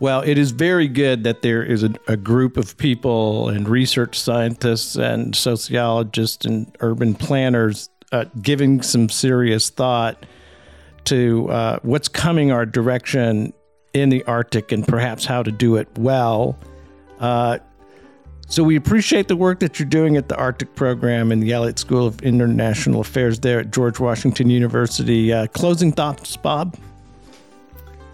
Well, 0.00 0.22
it 0.22 0.38
is 0.38 0.50
very 0.50 0.88
good 0.88 1.24
that 1.24 1.42
there 1.42 1.62
is 1.62 1.84
a, 1.84 1.94
a 2.08 2.16
group 2.16 2.56
of 2.56 2.76
people 2.76 3.48
and 3.48 3.68
research 3.68 4.18
scientists 4.18 4.96
and 4.96 5.34
sociologists 5.36 6.44
and 6.44 6.76
urban 6.80 7.14
planners 7.14 7.88
uh, 8.12 8.24
giving 8.42 8.82
some 8.82 9.08
serious 9.08 9.70
thought 9.70 10.26
to 11.04 11.48
uh, 11.50 11.78
what's 11.82 12.08
coming 12.08 12.50
our 12.50 12.66
direction 12.66 13.52
in 13.92 14.08
the 14.08 14.24
Arctic 14.24 14.72
and 14.72 14.86
perhaps 14.86 15.24
how 15.24 15.42
to 15.42 15.52
do 15.52 15.76
it 15.76 15.88
well. 15.98 16.58
Uh, 17.20 17.58
so 18.48 18.62
we 18.62 18.76
appreciate 18.76 19.28
the 19.28 19.36
work 19.36 19.60
that 19.60 19.78
you're 19.78 19.88
doing 19.88 20.16
at 20.16 20.28
the 20.28 20.36
Arctic 20.36 20.74
program 20.74 21.32
in 21.32 21.40
the 21.40 21.52
Elliott 21.52 21.78
School 21.78 22.06
of 22.06 22.20
International 22.22 23.00
Affairs 23.00 23.40
there 23.40 23.60
at 23.60 23.70
George 23.70 23.98
Washington 23.98 24.50
University. 24.50 25.32
Uh, 25.32 25.46
closing 25.48 25.92
thoughts, 25.92 26.36
Bob? 26.36 26.76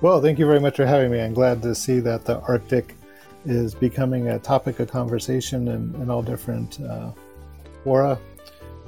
Well, 0.00 0.22
thank 0.22 0.38
you 0.38 0.46
very 0.46 0.60
much 0.60 0.76
for 0.76 0.86
having 0.86 1.10
me. 1.10 1.20
I'm 1.20 1.34
glad 1.34 1.62
to 1.62 1.74
see 1.74 2.00
that 2.00 2.24
the 2.24 2.40
Arctic 2.40 2.96
is 3.44 3.74
becoming 3.74 4.28
a 4.28 4.38
topic 4.38 4.80
of 4.80 4.90
conversation 4.90 5.68
in, 5.68 5.94
in 5.96 6.10
all 6.10 6.22
different 6.22 6.80
uh, 6.80 7.10
fora. 7.84 8.18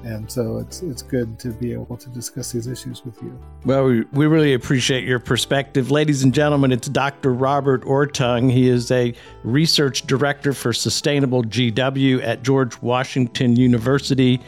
And 0.04 0.30
so 0.30 0.58
it's 0.58 0.82
it's 0.82 1.02
good 1.02 1.38
to 1.40 1.50
be 1.50 1.72
able 1.72 1.96
to 1.96 2.08
discuss 2.10 2.52
these 2.52 2.66
issues 2.66 3.04
with 3.04 3.20
you. 3.22 3.38
Well, 3.64 3.84
we, 3.84 4.00
we 4.12 4.26
really 4.26 4.54
appreciate 4.54 5.04
your 5.04 5.20
perspective. 5.20 5.90
Ladies 5.90 6.22
and 6.22 6.34
gentlemen, 6.34 6.72
it's 6.72 6.88
Dr. 6.88 7.32
Robert 7.32 7.82
Orttung. 7.84 8.50
He 8.50 8.68
is 8.68 8.90
a 8.90 9.14
research 9.44 10.06
director 10.06 10.52
for 10.52 10.72
Sustainable 10.72 11.44
GW 11.44 12.22
at 12.22 12.42
George 12.42 12.80
Washington 12.82 13.56
University 13.56 14.40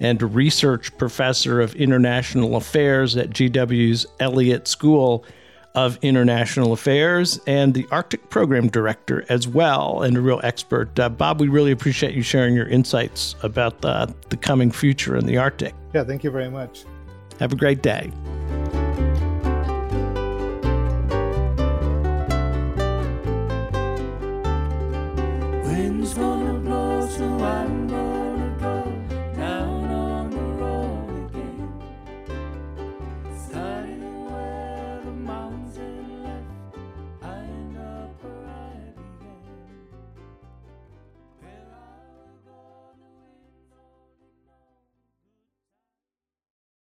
and 0.00 0.34
research 0.34 0.96
professor 0.98 1.60
of 1.60 1.74
international 1.76 2.56
affairs 2.56 3.16
at 3.16 3.30
GW's 3.30 4.06
Elliott 4.18 4.66
School 4.66 5.24
of 5.74 5.98
International 6.02 6.72
Affairs 6.72 7.40
and 7.46 7.74
the 7.74 7.86
Arctic 7.90 8.28
Program 8.30 8.68
Director 8.68 9.24
as 9.28 9.48
well, 9.48 10.02
and 10.02 10.16
a 10.16 10.20
real 10.20 10.40
expert. 10.44 10.98
Uh, 10.98 11.08
Bob, 11.08 11.40
we 11.40 11.48
really 11.48 11.72
appreciate 11.72 12.14
you 12.14 12.22
sharing 12.22 12.54
your 12.54 12.68
insights 12.68 13.34
about 13.42 13.80
the, 13.80 14.14
the 14.28 14.36
coming 14.36 14.70
future 14.70 15.16
in 15.16 15.26
the 15.26 15.38
Arctic. 15.38 15.74
Yeah, 15.94 16.04
thank 16.04 16.24
you 16.24 16.30
very 16.30 16.50
much. 16.50 16.84
Have 17.38 17.52
a 17.52 17.56
great 17.56 17.82
day. 17.82 18.12
Wind's 25.64 26.14
gonna 26.14 26.58
blow, 26.60 27.08
so 27.08 27.24
I'm 27.24 27.88
gonna 27.88 28.21